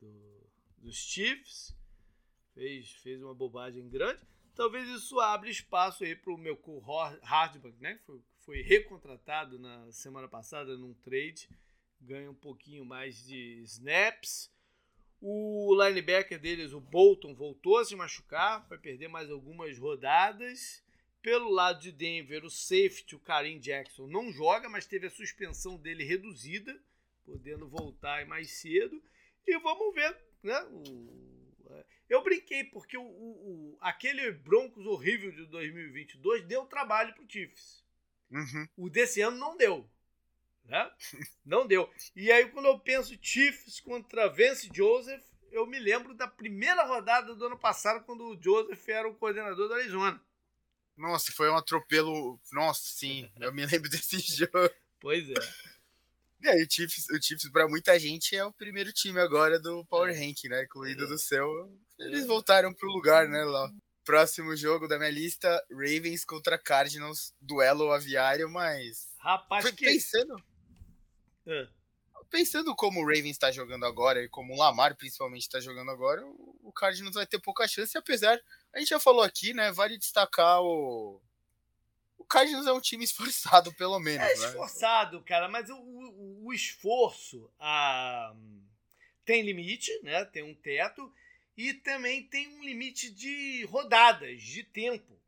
do, 0.00 0.50
dos 0.78 0.96
Chiefs. 0.96 1.76
Fez, 2.54 2.90
fez 3.02 3.22
uma 3.22 3.34
bobagem 3.34 3.88
grande. 3.88 4.20
Talvez 4.54 4.88
isso 4.88 5.20
abra 5.20 5.48
espaço 5.48 6.04
aí 6.04 6.16
para 6.16 6.32
o 6.32 6.38
meu 6.38 6.58
Hardback, 7.22 7.80
né? 7.80 8.00
Foi, 8.04 8.20
foi 8.40 8.62
recontratado 8.62 9.58
na 9.58 9.90
semana 9.92 10.28
passada 10.28 10.76
num 10.76 10.94
trade 10.94 11.48
ganha 12.02 12.30
um 12.30 12.34
pouquinho 12.34 12.84
mais 12.84 13.24
de 13.24 13.62
snaps. 13.62 14.50
O 15.20 15.72
linebacker 15.74 16.38
deles, 16.38 16.72
o 16.72 16.80
Bolton, 16.80 17.34
voltou 17.34 17.78
a 17.78 17.84
se 17.84 17.94
machucar, 17.94 18.66
vai 18.68 18.78
perder 18.78 19.08
mais 19.08 19.30
algumas 19.30 19.78
rodadas. 19.78 20.82
Pelo 21.22 21.48
lado 21.48 21.80
de 21.80 21.92
Denver, 21.92 22.44
o 22.44 22.50
safety, 22.50 23.14
o 23.14 23.20
Karim 23.20 23.60
Jackson, 23.60 24.08
não 24.08 24.32
joga, 24.32 24.68
mas 24.68 24.86
teve 24.86 25.06
a 25.06 25.10
suspensão 25.10 25.76
dele 25.76 26.02
reduzida, 26.02 26.76
podendo 27.24 27.68
voltar 27.68 28.26
mais 28.26 28.50
cedo. 28.50 29.00
E 29.46 29.56
vamos 29.60 29.94
ver, 29.94 30.16
né? 30.42 30.60
O, 30.64 31.52
é, 31.70 31.84
eu 32.08 32.24
brinquei 32.24 32.64
porque 32.64 32.96
o, 32.96 33.04
o, 33.04 33.78
aquele 33.80 34.32
Broncos 34.32 34.84
horrível 34.84 35.30
de 35.30 35.46
2022 35.46 36.44
deu 36.44 36.66
trabalho 36.66 37.14
para 37.14 37.22
o 37.22 37.30
Chiefs. 37.30 37.84
Uhum. 38.28 38.66
O 38.76 38.90
desse 38.90 39.20
ano 39.20 39.36
não 39.36 39.56
deu. 39.56 39.88
Né? 40.64 40.90
Não 41.44 41.66
deu. 41.66 41.90
E 42.14 42.30
aí, 42.30 42.48
quando 42.48 42.66
eu 42.66 42.78
penso 42.78 43.18
Chiefs 43.20 43.80
contra 43.80 44.28
Vance 44.28 44.70
Joseph, 44.72 45.22
eu 45.50 45.66
me 45.66 45.78
lembro 45.78 46.14
da 46.14 46.26
primeira 46.26 46.84
rodada 46.84 47.34
do 47.34 47.46
ano 47.46 47.58
passado, 47.58 48.04
quando 48.04 48.24
o 48.24 48.42
Joseph 48.42 48.88
era 48.88 49.08
o 49.08 49.14
coordenador 49.14 49.68
da 49.68 49.76
Arizona. 49.76 50.20
Nossa, 50.96 51.32
foi 51.32 51.50
um 51.50 51.56
atropelo. 51.56 52.40
Nossa, 52.52 52.82
sim, 52.84 53.30
eu 53.40 53.52
me 53.52 53.66
lembro 53.66 53.88
desse 53.90 54.18
jogo. 54.18 54.70
Pois 55.00 55.28
é. 55.28 55.34
E 56.42 56.48
aí, 56.48 56.62
o 56.62 56.70
Chiefs, 56.70 57.08
o 57.10 57.22
Chiefs 57.22 57.50
para 57.50 57.68
muita 57.68 57.98
gente, 57.98 58.34
é 58.34 58.44
o 58.44 58.52
primeiro 58.52 58.92
time 58.92 59.20
agora 59.20 59.60
do 59.60 59.84
Power 59.86 60.12
é. 60.12 60.18
Rank, 60.18 60.44
né? 60.44 60.64
Incluído 60.64 61.04
é. 61.04 61.06
do 61.06 61.18
céu. 61.18 61.48
Eles 61.98 62.26
voltaram 62.26 62.74
pro 62.74 62.88
lugar, 62.88 63.28
né, 63.28 63.44
lá. 63.44 63.70
Próximo 64.04 64.56
jogo 64.56 64.88
da 64.88 64.98
minha 64.98 65.10
lista, 65.10 65.64
Ravens 65.70 66.24
contra 66.24 66.58
Cardinals, 66.58 67.32
duelo 67.40 67.92
aviário, 67.92 68.50
mas... 68.50 69.14
Rapaz, 69.20 69.62
Foi 69.62 69.72
que... 69.72 69.84
pensando... 69.84 70.34
É. 71.46 71.68
Pensando 72.30 72.74
como 72.74 73.00
o 73.00 73.04
Ravens 73.04 73.32
está 73.32 73.50
jogando 73.50 73.84
agora 73.84 74.22
e 74.22 74.28
como 74.28 74.54
o 74.54 74.56
Lamar 74.56 74.96
principalmente 74.96 75.42
está 75.42 75.60
jogando 75.60 75.90
agora, 75.90 76.24
o 76.62 76.72
Cardinals 76.72 77.14
vai 77.14 77.26
ter 77.26 77.38
pouca 77.38 77.68
chance, 77.68 77.96
apesar, 77.98 78.40
a 78.72 78.78
gente 78.78 78.88
já 78.88 78.98
falou 78.98 79.22
aqui, 79.22 79.52
né? 79.52 79.70
Vale 79.72 79.98
destacar 79.98 80.62
o. 80.62 81.20
O 82.16 82.24
Cardinals 82.24 82.66
é 82.66 82.72
um 82.72 82.80
time 82.80 83.04
esforçado, 83.04 83.74
pelo 83.74 83.98
menos. 84.00 84.26
É 84.26 84.36
né? 84.38 84.46
esforçado, 84.46 85.18
né? 85.18 85.24
cara, 85.26 85.48
mas 85.48 85.68
o, 85.68 85.76
o, 85.76 86.46
o 86.46 86.52
esforço 86.54 87.50
a... 87.58 88.34
tem 89.26 89.42
limite, 89.42 89.92
né? 90.02 90.24
Tem 90.24 90.42
um 90.42 90.54
teto 90.54 91.12
e 91.54 91.74
também 91.74 92.24
tem 92.24 92.48
um 92.48 92.64
limite 92.64 93.10
de 93.10 93.64
rodadas, 93.66 94.40
de 94.40 94.62
tempo 94.64 95.20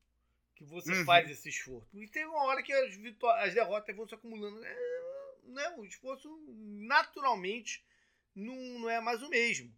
que 0.55 0.65
você 0.65 0.93
uhum. 0.93 1.05
faz 1.05 1.29
esse 1.29 1.51
esforço. 1.51 1.89
E 1.93 2.07
tem 2.09 2.25
uma 2.25 2.45
hora 2.45 2.63
que 2.63 2.73
as, 2.73 2.95
as 3.41 3.53
derrotas 3.53 3.95
vão 3.95 4.09
se 4.09 4.15
acumulando. 4.15 4.65
É 4.65 5.04
né, 5.49 5.75
o 5.77 5.85
esforço 5.85 6.29
naturalmente 6.49 7.85
não, 8.35 8.57
não 8.81 8.91
é 8.91 9.01
mais 9.01 9.23
o 9.23 9.29
mesmo. 9.29 9.73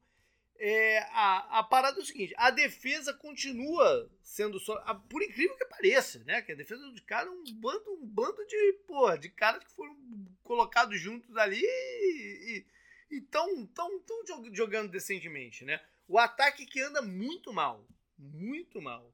É, 0.58 1.00
a, 1.10 1.58
a 1.58 1.62
parada 1.62 1.98
é 1.98 2.02
o 2.02 2.04
seguinte: 2.04 2.34
a 2.36 2.50
defesa 2.50 3.12
continua 3.12 4.10
sendo 4.22 4.58
só. 4.58 4.74
A, 4.86 4.94
por 4.94 5.22
incrível 5.22 5.56
que 5.56 5.66
pareça, 5.66 6.22
né? 6.24 6.40
Que 6.42 6.52
a 6.52 6.56
defesa 6.56 6.90
do 6.90 7.02
cara 7.02 7.28
é 7.28 7.30
um 7.30 7.44
bando, 7.54 7.92
um 7.92 8.06
bando 8.06 8.46
de, 8.46 8.72
porra, 8.86 9.18
de 9.18 9.28
caras 9.28 9.62
que 9.62 9.70
foram 9.70 9.96
colocados 10.42 10.98
juntos 11.00 11.36
ali 11.36 11.62
e 11.62 12.66
estão 13.10 13.66
tão, 13.66 14.00
tão 14.00 14.24
jogando 14.54 14.90
decentemente, 14.90 15.64
né? 15.64 15.80
O 16.08 16.18
ataque 16.18 16.66
que 16.66 16.80
anda 16.80 17.02
muito 17.02 17.52
mal. 17.52 17.86
Muito 18.18 18.80
mal. 18.80 19.12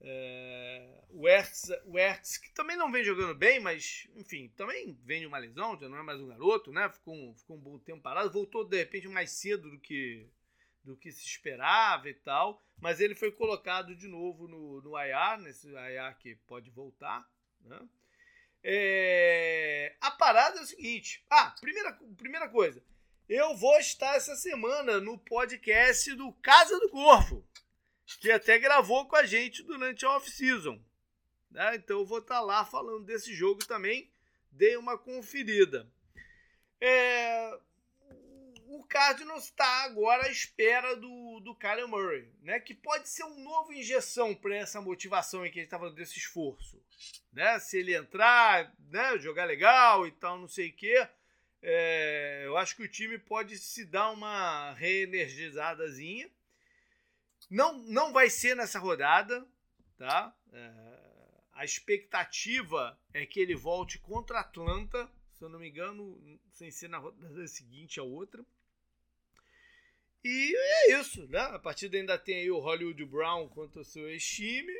É, 0.00 1.02
o, 1.10 1.26
Hertz, 1.26 1.70
o 1.84 2.40
que 2.40 2.52
também 2.54 2.76
não 2.76 2.90
vem 2.90 3.02
jogando 3.02 3.34
bem, 3.34 3.58
mas, 3.58 4.08
enfim, 4.14 4.48
também 4.56 4.96
vem 5.02 5.20
de 5.20 5.26
uma 5.26 5.38
lesão, 5.38 5.78
já 5.78 5.88
não 5.88 5.98
é 5.98 6.02
mais 6.02 6.20
um 6.20 6.28
garoto, 6.28 6.72
né? 6.72 6.88
Ficou 6.88 7.14
um, 7.14 7.34
ficou 7.34 7.56
um 7.56 7.60
bom 7.60 7.78
tempo 7.78 8.02
parado, 8.02 8.30
voltou 8.30 8.64
de 8.64 8.76
repente 8.76 9.08
mais 9.08 9.32
cedo 9.32 9.70
do 9.70 9.78
que, 9.78 10.28
do 10.84 10.96
que 10.96 11.10
se 11.10 11.24
esperava 11.24 12.08
e 12.08 12.14
tal, 12.14 12.62
mas 12.80 13.00
ele 13.00 13.14
foi 13.14 13.32
colocado 13.32 13.96
de 13.96 14.06
novo 14.06 14.46
no, 14.46 14.80
no 14.82 14.96
IR, 14.96 15.38
nesse 15.40 15.68
IR 15.68 16.16
que 16.18 16.36
pode 16.46 16.70
voltar, 16.70 17.28
né? 17.62 17.80
É, 18.62 19.96
a 20.00 20.10
parada 20.10 20.58
é 20.58 20.62
o 20.62 20.66
seguinte: 20.66 21.24
ah, 21.30 21.54
primeira, 21.60 21.92
primeira 22.16 22.48
coisa, 22.48 22.82
eu 23.28 23.56
vou 23.56 23.78
estar 23.78 24.16
essa 24.16 24.36
semana 24.36 25.00
no 25.00 25.18
podcast 25.18 26.14
do 26.14 26.32
Casa 26.34 26.78
do 26.80 26.88
Corvo 26.88 27.46
que 28.16 28.30
até 28.30 28.58
gravou 28.58 29.06
com 29.06 29.16
a 29.16 29.26
gente 29.26 29.62
durante 29.62 30.04
a 30.06 30.16
off-season. 30.16 30.80
Né? 31.50 31.76
Então 31.76 31.98
eu 31.98 32.06
vou 32.06 32.18
estar 32.18 32.36
tá 32.36 32.40
lá 32.40 32.64
falando 32.64 33.04
desse 33.04 33.34
jogo 33.34 33.64
também. 33.66 34.10
Dei 34.50 34.76
uma 34.76 34.96
conferida. 34.96 35.90
É... 36.80 37.58
O 38.70 38.84
Cardinals 38.84 39.44
está 39.44 39.84
agora 39.84 40.26
à 40.26 40.30
espera 40.30 40.94
do, 40.94 41.40
do 41.40 41.54
Kyler 41.54 41.88
Murray, 41.88 42.28
né? 42.42 42.60
que 42.60 42.74
pode 42.74 43.08
ser 43.08 43.24
um 43.24 43.42
novo 43.42 43.72
injeção 43.72 44.34
para 44.34 44.56
essa 44.56 44.80
motivação 44.80 45.44
em 45.44 45.50
que 45.50 45.58
ele 45.58 45.66
estava 45.66 45.90
desse 45.90 46.18
esforço. 46.18 46.82
Né? 47.32 47.58
Se 47.60 47.78
ele 47.78 47.94
entrar, 47.94 48.74
né? 48.90 49.18
jogar 49.18 49.46
legal 49.46 50.06
e 50.06 50.12
tal, 50.12 50.38
não 50.38 50.48
sei 50.48 50.68
o 50.68 50.76
quê. 50.76 51.08
É... 51.60 52.42
eu 52.44 52.56
acho 52.56 52.76
que 52.76 52.82
o 52.82 52.88
time 52.88 53.18
pode 53.18 53.58
se 53.58 53.84
dar 53.84 54.10
uma 54.10 54.72
reenergizadazinha 54.74 56.30
não, 57.50 57.78
não 57.78 58.12
vai 58.12 58.28
ser 58.30 58.54
nessa 58.54 58.78
rodada, 58.78 59.46
tá? 59.96 60.34
É, 60.52 60.98
a 61.52 61.64
expectativa 61.64 62.98
é 63.12 63.26
que 63.26 63.40
ele 63.40 63.54
volte 63.54 63.98
contra 63.98 64.38
a 64.38 64.42
Atlanta, 64.42 65.10
se 65.32 65.42
eu 65.42 65.48
não 65.48 65.58
me 65.58 65.68
engano, 65.68 66.40
sem 66.52 66.70
ser 66.70 66.88
na 66.88 66.98
rodada 66.98 67.46
seguinte 67.46 67.98
a 67.98 68.02
outra. 68.02 68.44
E 70.24 70.54
é 70.56 71.00
isso, 71.00 71.26
né? 71.28 71.40
A 71.40 71.58
partida 71.58 71.96
ainda 71.96 72.18
tem 72.18 72.40
aí 72.40 72.50
o 72.50 72.58
Hollywood 72.58 73.04
Brown 73.04 73.48
contra 73.48 73.80
o 73.80 73.84
seu 73.84 74.08
ex-time. 74.08 74.72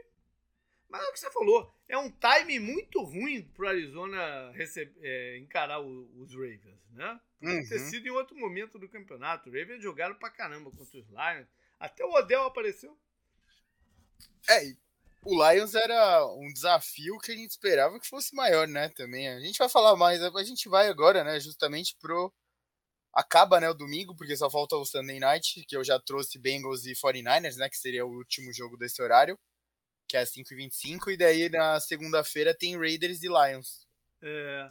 Mas 0.88 1.02
é 1.02 1.08
o 1.08 1.12
que 1.12 1.20
você 1.20 1.30
falou, 1.30 1.74
é 1.86 1.98
um 1.98 2.10
time 2.10 2.58
muito 2.58 3.02
ruim 3.02 3.42
para 3.42 3.66
o 3.66 3.68
Arizona 3.68 4.50
receber, 4.52 4.94
é, 5.02 5.36
encarar 5.36 5.82
o, 5.82 6.10
os 6.18 6.32
Ravens, 6.32 6.80
né? 6.92 7.20
Uhum. 7.42 7.68
ter 7.68 7.78
sido 7.80 8.06
em 8.06 8.10
outro 8.10 8.34
momento 8.34 8.78
do 8.78 8.88
campeonato. 8.88 9.50
Os 9.50 9.54
Ravens 9.54 9.82
jogaram 9.82 10.14
pra 10.14 10.30
caramba 10.30 10.70
contra 10.70 10.98
os 10.98 11.06
Lions. 11.08 11.46
Até 11.79 12.05
o 12.05 12.12
Odell 12.12 12.45
apareceu. 12.45 12.99
É, 14.49 14.74
o 15.24 15.51
Lions 15.51 15.74
era 15.74 16.26
um 16.26 16.53
desafio 16.53 17.18
que 17.18 17.33
a 17.33 17.35
gente 17.35 17.51
esperava 17.51 18.01
que 18.01 18.09
fosse 18.09 18.35
maior, 18.35 18.66
né? 18.66 18.89
Também. 18.91 19.29
A 19.29 19.41
gente 19.41 19.59
vai 19.59 19.68
falar 19.68 19.97
mais, 19.97 20.22
a 20.22 20.45
gente 20.45 20.68
vai 20.68 20.89
agora, 20.89 21.22
né? 21.22 21.39
Justamente 21.39 21.97
pro 22.01 22.33
acaba, 23.12 23.59
né, 23.59 23.68
o 23.68 23.74
domingo, 23.74 24.14
porque 24.14 24.37
só 24.37 24.49
falta 24.49 24.76
o 24.76 24.85
Sunday 24.85 25.18
Night, 25.18 25.64
que 25.66 25.76
eu 25.76 25.83
já 25.83 25.99
trouxe 25.99 26.39
Bengals 26.39 26.87
e 26.87 26.93
49ers, 26.93 27.57
né, 27.57 27.68
que 27.68 27.76
seria 27.76 28.07
o 28.07 28.11
último 28.11 28.53
jogo 28.53 28.76
desse 28.76 29.03
horário, 29.03 29.37
que 30.07 30.16
é 30.16 30.20
às 30.20 30.31
5h25, 30.31 31.11
e 31.11 31.16
daí 31.16 31.49
na 31.49 31.81
segunda-feira 31.81 32.55
tem 32.55 32.79
Raiders 32.79 33.22
e 33.22 33.26
Lions. 33.26 33.89
É. 34.22 34.70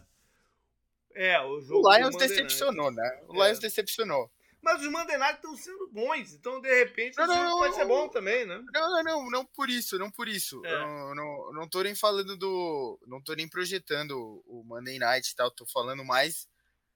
É, 1.14 1.42
o 1.42 1.60
jogo. 1.60 1.88
O 1.88 1.94
Lions 1.94 2.16
decepcionou, 2.16 2.92
né? 2.92 3.22
O 3.28 3.44
é. 3.44 3.48
Lions 3.48 3.60
decepcionou. 3.60 4.32
Mas 4.62 4.82
os 4.82 4.92
Night 4.92 5.36
estão 5.36 5.56
sendo 5.56 5.88
bons, 5.88 6.34
então 6.34 6.60
de 6.60 6.74
repente 6.74 7.16
não, 7.18 7.28
não, 7.28 7.58
pode 7.58 7.76
ser 7.76 7.86
bom 7.86 8.10
também, 8.10 8.46
né? 8.46 8.62
Não, 8.74 8.92
não, 8.92 9.04
não, 9.04 9.30
não 9.30 9.46
por 9.46 9.70
isso, 9.70 9.98
não 9.98 10.12
por 10.12 10.28
isso. 10.28 10.62
É. 10.66 10.80
Não, 10.80 11.16
não, 11.16 11.54
não 11.54 11.70
tô 11.70 11.82
nem 11.84 11.96
falando 11.96 12.36
do. 12.36 13.00
Não 13.08 13.22
tô 13.22 13.34
nem 13.34 13.48
projetando 13.48 14.44
o 14.46 14.64
Monday 14.66 15.00
Night 15.00 15.30
e 15.30 15.36
tal, 15.36 15.52
tô 15.52 15.66
falando 15.66 16.04
mais. 16.04 16.48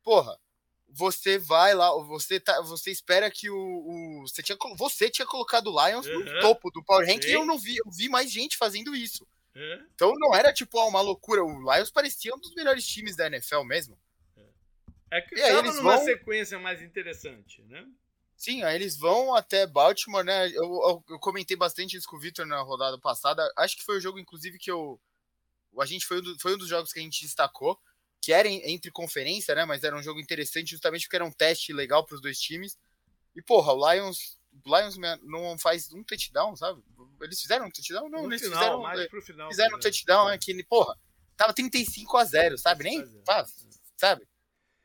Porra, 0.03 0.37
você 0.93 1.37
vai 1.37 1.73
lá, 1.73 1.91
você 2.03 2.39
tá, 2.39 2.61
você 2.61 2.91
espera 2.91 3.29
que 3.31 3.49
o, 3.49 3.55
o 3.55 4.21
você 4.27 4.43
tinha 4.43 4.57
você 4.75 5.09
tinha 5.09 5.25
colocado 5.25 5.67
o 5.67 5.87
Lions 5.87 6.05
uhum. 6.05 6.19
no 6.19 6.39
topo 6.41 6.69
do 6.71 6.83
Power 6.83 7.07
Rank 7.07 7.23
e 7.23 7.31
eu 7.31 7.45
não 7.45 7.57
vi, 7.57 7.77
eu 7.77 7.89
vi 7.91 8.09
mais 8.09 8.31
gente 8.31 8.57
fazendo 8.57 8.95
isso. 8.95 9.25
Uhum. 9.55 9.87
Então 9.93 10.13
não 10.17 10.35
era 10.35 10.51
tipo 10.51 10.79
uma 10.85 11.01
loucura, 11.01 11.43
o 11.43 11.73
Lions 11.73 11.91
parecia 11.91 12.33
um 12.35 12.39
dos 12.39 12.53
melhores 12.53 12.85
times 12.85 13.15
da 13.15 13.27
NFL 13.27 13.63
mesmo. 13.63 13.97
É 15.11 15.21
que 15.21 15.35
estava 15.35 15.61
numa 15.61 15.97
vão... 15.97 16.05
sequência 16.05 16.57
mais 16.57 16.81
interessante, 16.81 17.61
né? 17.63 17.85
Sim, 18.37 18.63
aí 18.63 18.75
eles 18.75 18.97
vão 18.97 19.35
até 19.35 19.67
Baltimore, 19.67 20.23
né? 20.23 20.47
Eu, 20.47 20.63
eu, 20.63 21.05
eu 21.09 21.19
comentei 21.19 21.55
bastante 21.55 21.95
isso 21.95 22.07
com 22.07 22.15
o 22.15 22.19
Victor 22.19 22.45
na 22.47 22.59
rodada 22.61 22.97
passada. 22.97 23.47
Acho 23.55 23.77
que 23.77 23.83
foi 23.83 23.97
o 23.97 24.01
jogo, 24.01 24.17
inclusive, 24.17 24.57
que 24.57 24.71
eu. 24.71 24.99
A 25.79 25.85
gente 25.85 26.07
foi 26.07 26.17
um, 26.19 26.21
do, 26.21 26.39
foi 26.39 26.55
um 26.55 26.57
dos 26.57 26.67
jogos 26.67 26.91
que 26.91 26.99
a 26.99 27.03
gente 27.03 27.21
destacou, 27.21 27.79
que 28.19 28.33
era 28.33 28.47
entre 28.47 28.89
conferência, 28.89 29.53
né? 29.53 29.63
Mas 29.63 29.83
era 29.83 29.95
um 29.95 30.01
jogo 30.01 30.19
interessante 30.19 30.71
justamente 30.71 31.03
porque 31.03 31.17
era 31.17 31.25
um 31.25 31.31
teste 31.31 31.71
legal 31.71 32.03
para 32.03 32.15
os 32.15 32.21
dois 32.21 32.39
times. 32.39 32.79
E, 33.35 33.41
porra, 33.43 33.73
o 33.73 33.91
Lions, 33.93 34.39
o 34.65 34.77
Lions 34.77 34.95
não 35.21 35.57
faz 35.59 35.91
um 35.93 36.03
touchdown, 36.03 36.55
sabe? 36.55 36.81
Eles 37.21 37.39
fizeram 37.39 37.67
um 37.67 37.69
touchdown? 37.69 38.09
Não, 38.09 38.23
no 38.23 38.29
eles 38.29 38.41
final, 38.41 38.57
fizeram, 38.57 38.81
mais 38.81 39.07
pro 39.07 39.21
final, 39.21 39.49
fizeram 39.49 39.77
um 39.77 39.79
touchdown, 39.79 40.29
é 40.29 40.37
que, 40.37 40.63
porra, 40.63 40.97
tava 41.37 41.53
35 41.53 42.17
a 42.17 42.23
0 42.23 42.57
sabe? 42.57 42.85
Nem 42.85 43.05
faz, 43.23 43.53
sabe? 43.97 44.27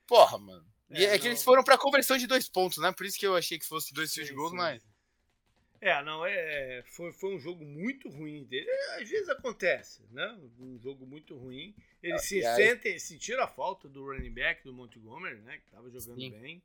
Porra, 0.06 0.38
mano. 0.38 0.66
É, 0.90 1.04
é 1.04 1.18
que 1.18 1.26
eles 1.26 1.42
foram 1.42 1.64
pra 1.64 1.76
conversão 1.76 2.16
de 2.16 2.26
dois 2.26 2.48
pontos, 2.48 2.78
né? 2.78 2.92
Por 2.92 3.06
isso 3.06 3.18
que 3.18 3.26
eu 3.26 3.34
achei 3.34 3.58
que 3.58 3.66
fosse 3.66 3.92
dois 3.92 4.12
field 4.14 4.32
goals, 4.32 4.52
mas. 4.52 4.82
É, 5.80 6.02
não, 6.02 6.24
é, 6.24 6.82
foi, 6.86 7.12
foi 7.12 7.34
um 7.34 7.38
jogo 7.38 7.64
muito 7.64 8.08
ruim 8.08 8.44
dele. 8.44 8.68
É, 8.68 9.02
às 9.02 9.08
vezes 9.08 9.28
acontece, 9.28 10.02
né? 10.10 10.26
Um 10.58 10.78
jogo 10.78 11.06
muito 11.06 11.36
ruim. 11.36 11.74
Eles 12.02 12.22
ah, 12.22 12.24
se 12.24 12.42
sentem, 12.42 12.98
sentiram 12.98 13.42
a 13.42 13.48
falta 13.48 13.88
do 13.88 14.04
running 14.04 14.32
back 14.32 14.64
do 14.64 14.72
Montgomery, 14.72 15.40
né? 15.42 15.58
Que 15.58 15.70
tava 15.70 15.90
jogando 15.90 16.20
Sim. 16.20 16.30
bem. 16.30 16.62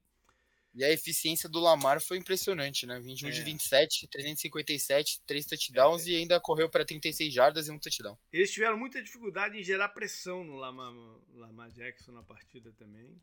E 0.73 0.85
a 0.85 0.89
eficiência 0.89 1.49
do 1.49 1.59
Lamar 1.59 1.99
foi 1.99 2.17
impressionante, 2.17 2.85
né? 2.85 2.97
21 2.99 3.27
é. 3.27 3.31
de 3.31 3.41
27, 3.41 4.07
357, 4.07 5.21
3 5.27 5.45
touchdowns 5.45 6.07
é. 6.07 6.11
e 6.11 6.15
ainda 6.15 6.39
correu 6.39 6.69
para 6.69 6.85
36 6.85 7.33
jardas 7.33 7.67
e 7.67 7.71
um 7.71 7.77
touchdown. 7.77 8.17
Eles 8.31 8.51
tiveram 8.51 8.77
muita 8.77 9.03
dificuldade 9.03 9.59
em 9.59 9.63
gerar 9.63 9.89
pressão 9.89 10.45
no 10.45 10.55
Lamar, 10.55 10.93
Lamar 11.33 11.69
Jackson 11.71 12.13
na 12.13 12.23
partida 12.23 12.71
também. 12.77 13.21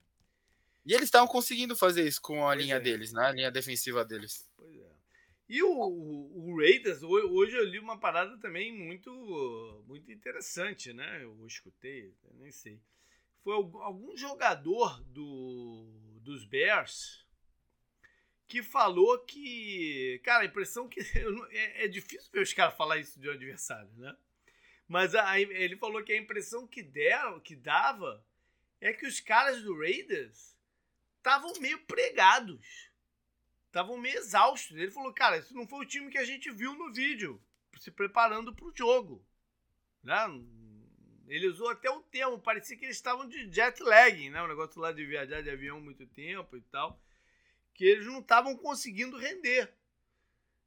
E 0.89 0.95
eles 0.95 1.05
estavam 1.05 1.29
conseguindo 1.29 1.77
fazer 1.77 2.09
isso 2.09 2.23
com 2.23 2.47
a 2.49 2.55
pois 2.55 2.63
linha 2.63 2.77
é. 2.77 2.81
deles, 2.81 3.13
né? 3.13 3.27
A 3.27 3.33
linha 3.33 3.51
defensiva 3.51 4.07
deles. 4.07 4.51
Pois 4.57 4.75
é. 4.75 4.91
E 5.47 5.63
o, 5.63 5.71
o, 5.71 6.57
Raiders, 6.57 7.03
hoje 7.03 7.55
eu 7.57 7.65
li 7.65 7.79
uma 7.79 8.01
parada 8.01 8.39
também 8.39 8.73
muito, 8.73 9.85
muito 9.87 10.11
interessante, 10.11 10.95
né? 10.95 11.23
Eu 11.23 11.47
escutei, 11.47 12.15
eu 12.25 12.35
nem 12.37 12.51
sei. 12.51 12.81
Foi 13.45 13.53
algum 13.53 14.17
jogador 14.17 15.03
do, 15.05 15.93
dos 16.23 16.47
Bears 16.47 17.23
que 18.47 18.63
falou 18.63 19.19
que. 19.27 20.23
Cara, 20.25 20.45
a 20.45 20.47
impressão 20.47 20.89
que. 20.89 21.01
É, 21.51 21.85
é 21.85 21.89
difícil 21.89 22.31
ver 22.33 22.41
os 22.41 22.55
caras 22.55 22.75
falar 22.75 22.97
isso 22.97 23.21
de 23.21 23.29
um 23.29 23.33
adversário, 23.33 23.91
né? 23.99 24.17
Mas 24.89 25.15
a, 25.15 25.39
ele 25.39 25.77
falou 25.77 26.03
que 26.03 26.15
a 26.15 26.19
impressão 26.19 26.67
que 26.67 26.83
deram, 26.83 27.39
que 27.41 27.55
dava, 27.55 28.25
é 28.81 28.91
que 28.95 29.07
os 29.07 29.21
caras 29.21 29.63
do 29.63 29.79
Raiders 29.79 30.58
estavam 31.29 31.53
meio 31.61 31.79
pregados. 31.85 32.91
Estavam 33.67 33.99
meio 33.99 34.19
exaustos. 34.19 34.77
Ele 34.77 34.91
falou, 34.91 35.13
cara, 35.13 35.39
isso 35.39 35.55
não 35.55 35.67
foi 35.67 35.85
o 35.85 35.89
time 35.89 36.11
que 36.11 36.19
a 36.19 36.25
gente 36.25 36.51
viu 36.51 36.75
no 36.75 36.93
vídeo, 36.93 37.43
se 37.79 37.91
preparando 37.91 38.55
para 38.55 38.67
o 38.67 38.75
jogo. 38.75 39.25
Né? 40.03 40.17
Ele 41.29 41.49
usou 41.49 41.69
até 41.69 41.91
o 41.91 42.01
termo, 42.01 42.39
parecia 42.39 42.77
que 42.77 42.85
eles 42.85 42.97
estavam 42.97 43.29
de 43.29 43.53
jet 43.53 43.83
lag, 43.83 44.31
né? 44.31 44.43
O 44.43 44.49
negócio 44.49 44.81
lá 44.81 44.91
de 44.93 45.05
viajar 45.05 45.43
de 45.43 45.51
avião 45.51 45.81
muito 45.81 46.07
tempo 46.07 46.57
e 46.57 46.63
tal 46.63 46.99
que 47.79 47.85
eles 47.85 48.07
não 48.07 48.19
estavam 48.19 48.57
conseguindo 48.57 49.17
render. 49.17 49.73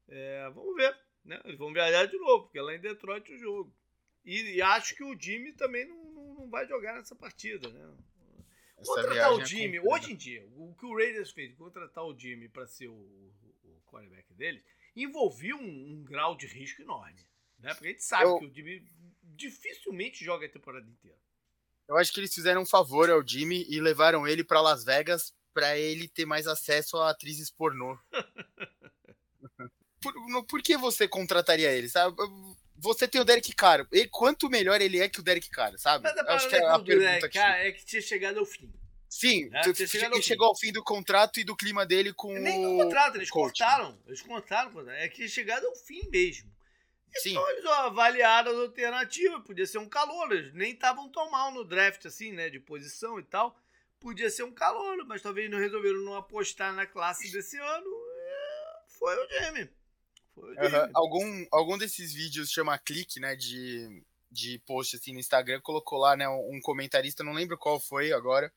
É, 0.07 0.49
vamos 0.55 0.74
ver. 0.78 0.97
Né? 1.26 1.41
Eles 1.43 1.59
vão 1.59 1.74
viajar 1.74 2.05
de 2.05 2.18
novo, 2.18 2.43
porque 2.43 2.59
lá 2.62 2.74
em 2.74 2.80
Detroit 2.80 3.30
o 3.34 3.38
jogo. 3.38 3.76
E, 4.24 4.55
e 4.55 4.62
acho 4.62 4.95
que 4.95 5.03
o 5.03 5.20
Jimmy 5.20 5.51
também 5.51 5.86
não, 5.86 6.05
não, 6.05 6.34
não, 6.36 6.49
vai 6.49 6.66
jogar 6.66 6.95
nessa 6.95 7.14
partida. 7.14 7.68
Né? 7.68 7.93
Contratar 8.86 9.34
o 9.34 9.42
é 9.42 9.46
Jimmy, 9.46 9.78
é 9.78 9.82
hoje 9.82 10.14
em 10.14 10.16
dia, 10.16 10.46
o 10.56 10.74
que 10.76 10.86
o 10.86 10.96
Raiders 10.96 11.32
fez, 11.32 11.54
contratar 11.56 12.04
o 12.04 12.18
Jimmy 12.18 12.50
para 12.50 12.68
ser 12.68 12.88
o, 12.88 12.94
o, 12.94 13.82
quarterback 13.88 14.34
deles, 14.34 14.64
envolvia 14.96 15.56
um, 15.56 15.60
um, 15.94 16.04
grau 16.04 16.36
de 16.36 16.48
risco 16.48 16.82
enorme. 16.82 17.26
Né? 17.60 17.74
Porque 17.74 17.88
a 17.88 17.92
gente 17.92 18.04
sabe 18.04 18.26
Eu... 18.26 18.40
que 18.40 18.46
o 18.46 18.54
Jimmy 18.54 18.86
dificilmente 19.22 20.24
joga 20.24 20.46
a 20.46 20.50
temporada 20.50 20.88
inteira. 20.90 21.18
Eu 21.88 21.98
acho 21.98 22.14
que 22.14 22.20
eles 22.20 22.34
fizeram 22.34 22.62
um 22.62 22.66
favor 22.66 23.10
ao 23.10 23.26
Jimmy 23.26 23.66
e 23.70 23.80
levaram 23.82 24.28
ele 24.28 24.44
para 24.44 24.62
Las 24.62 24.84
Vegas 24.84 25.34
para 25.54 25.78
ele 25.78 26.08
ter 26.08 26.26
mais 26.26 26.48
acesso 26.48 26.98
a 26.98 27.10
atrizes 27.10 27.52
pornô. 27.52 27.98
por, 30.02 30.46
por, 30.46 30.62
que 30.62 30.78
você 30.78 31.08
contrataria 31.08 31.72
ele, 31.72 31.90
sabe? 31.90 32.16
Você 32.82 33.08
tem 33.08 33.22
o 33.22 33.26
Derek 33.26 33.54
Carr. 33.54 33.88
E 33.92 34.08
quanto 34.08 34.50
melhor 34.50 34.82
ele 34.82 35.00
é 35.00 35.08
que 35.08 35.20
o 35.20 35.24
Derek 35.24 35.50
Carr, 35.50 35.78
sabe? 35.78 36.04
Mas 36.04 36.18
a 36.18 36.34
acho 36.34 36.50
que 36.50 36.56
é 36.56 36.66
a 36.66 36.80
pergunta 36.80 37.30
que... 37.30 37.38
é 37.38 37.72
que 37.72 37.86
tinha 37.86 38.02
chegado 38.02 38.40
ao 38.40 38.46
fim. 38.46 38.72
Sim, 39.08 39.50
né? 39.50 39.62
tu, 39.62 39.76
chegado 39.88 40.16
ao 40.16 40.22
chegou 40.22 40.48
ao 40.48 40.58
fim 40.58 40.72
do 40.72 40.84
contrato 40.84 41.40
e 41.40 41.44
do 41.44 41.56
clima 41.56 41.86
dele 41.86 42.14
com 42.14 42.34
Nem 42.34 42.62
no 42.62 42.84
contrato, 42.84 43.18
eles 43.18 43.30
cortaram. 43.30 43.98
Eles 44.08 44.22
cortaram, 44.22 44.90
é 44.92 45.08
que 45.10 45.18
tinha 45.18 45.28
chegado 45.28 45.66
ao 45.66 45.76
fim 45.76 46.10
mesmo. 46.10 46.50
Sim. 47.16 47.32
Então 47.32 47.50
eles 47.50 47.66
ó, 47.66 47.74
avaliaram 47.88 48.52
as 48.52 48.58
alternativas, 48.58 49.44
podia 49.44 49.66
ser 49.66 49.80
um 49.80 49.90
calor, 49.90 50.32
eles 50.32 50.54
nem 50.54 50.72
estavam 50.72 51.10
tão 51.10 51.30
mal 51.30 51.52
no 51.52 51.66
draft, 51.66 52.06
assim, 52.06 52.32
né, 52.32 52.50
de 52.50 52.60
posição 52.60 53.20
e 53.20 53.24
tal 53.24 53.56
podia 54.02 54.30
ser 54.30 54.44
um 54.44 54.52
calor, 54.52 55.06
mas 55.06 55.22
talvez 55.22 55.50
não 55.50 55.60
resolveram 55.60 56.00
não 56.00 56.16
apostar 56.16 56.74
na 56.74 56.86
classe 56.86 57.32
desse 57.32 57.58
ano. 57.58 57.88
É, 58.18 58.82
foi 58.88 59.16
o 59.16 59.30
Jamie. 59.30 59.70
Uhum. 60.38 60.90
Algum, 60.94 61.46
algum 61.52 61.78
desses 61.78 62.14
vídeos 62.14 62.52
chama 62.52 62.78
clique, 62.78 63.20
né? 63.20 63.36
De, 63.36 64.04
de 64.30 64.60
post 64.60 64.96
assim 64.96 65.14
no 65.14 65.20
Instagram, 65.20 65.60
colocou 65.62 66.00
lá, 66.00 66.16
né? 66.16 66.28
Um 66.28 66.60
comentarista, 66.62 67.24
não 67.24 67.34
lembro 67.34 67.58
qual 67.58 67.80
foi 67.80 68.12
agora, 68.12 68.52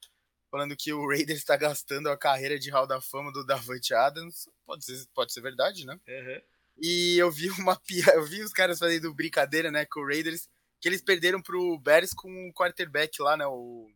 falando 0.51 0.77
que 0.77 0.93
o 0.93 1.07
Raiders 1.09 1.41
está 1.41 1.57
gastando 1.57 2.09
a 2.09 2.17
carreira 2.17 2.59
de 2.59 2.71
Hall 2.71 2.87
da 2.87 3.01
Fama 3.01 3.33
do 3.33 3.45
Davante 3.45 3.93
Adams. 3.95 4.49
Pode 4.67 4.85
ser, 4.85 5.07
pode 5.15 5.33
ser 5.33 5.41
verdade, 5.41 5.85
né? 5.85 5.99
Uhum. 6.09 6.41
E 6.81 7.17
eu 7.19 7.31
vi 7.31 7.51
uma 7.51 7.81
eu 8.15 8.25
vi 8.25 8.43
os 8.43 8.53
caras 8.53 8.79
fazendo 8.79 9.15
brincadeira, 9.15 9.71
né, 9.71 9.85
com 9.85 10.01
o 10.01 10.07
Raiders, 10.07 10.49
que 10.81 10.89
eles 10.89 11.03
perderam 11.03 11.41
pro 11.41 11.79
Bears 11.79 12.13
com 12.13 12.49
o 12.49 12.53
quarterback 12.53 13.21
lá, 13.21 13.37
né, 13.37 13.47
o 13.47 13.91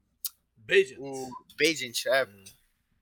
Bajent. 0.56 0.98
O 0.98 1.30
Bajent, 1.58 2.06
é. 2.06 2.24
Hum. 2.24 2.44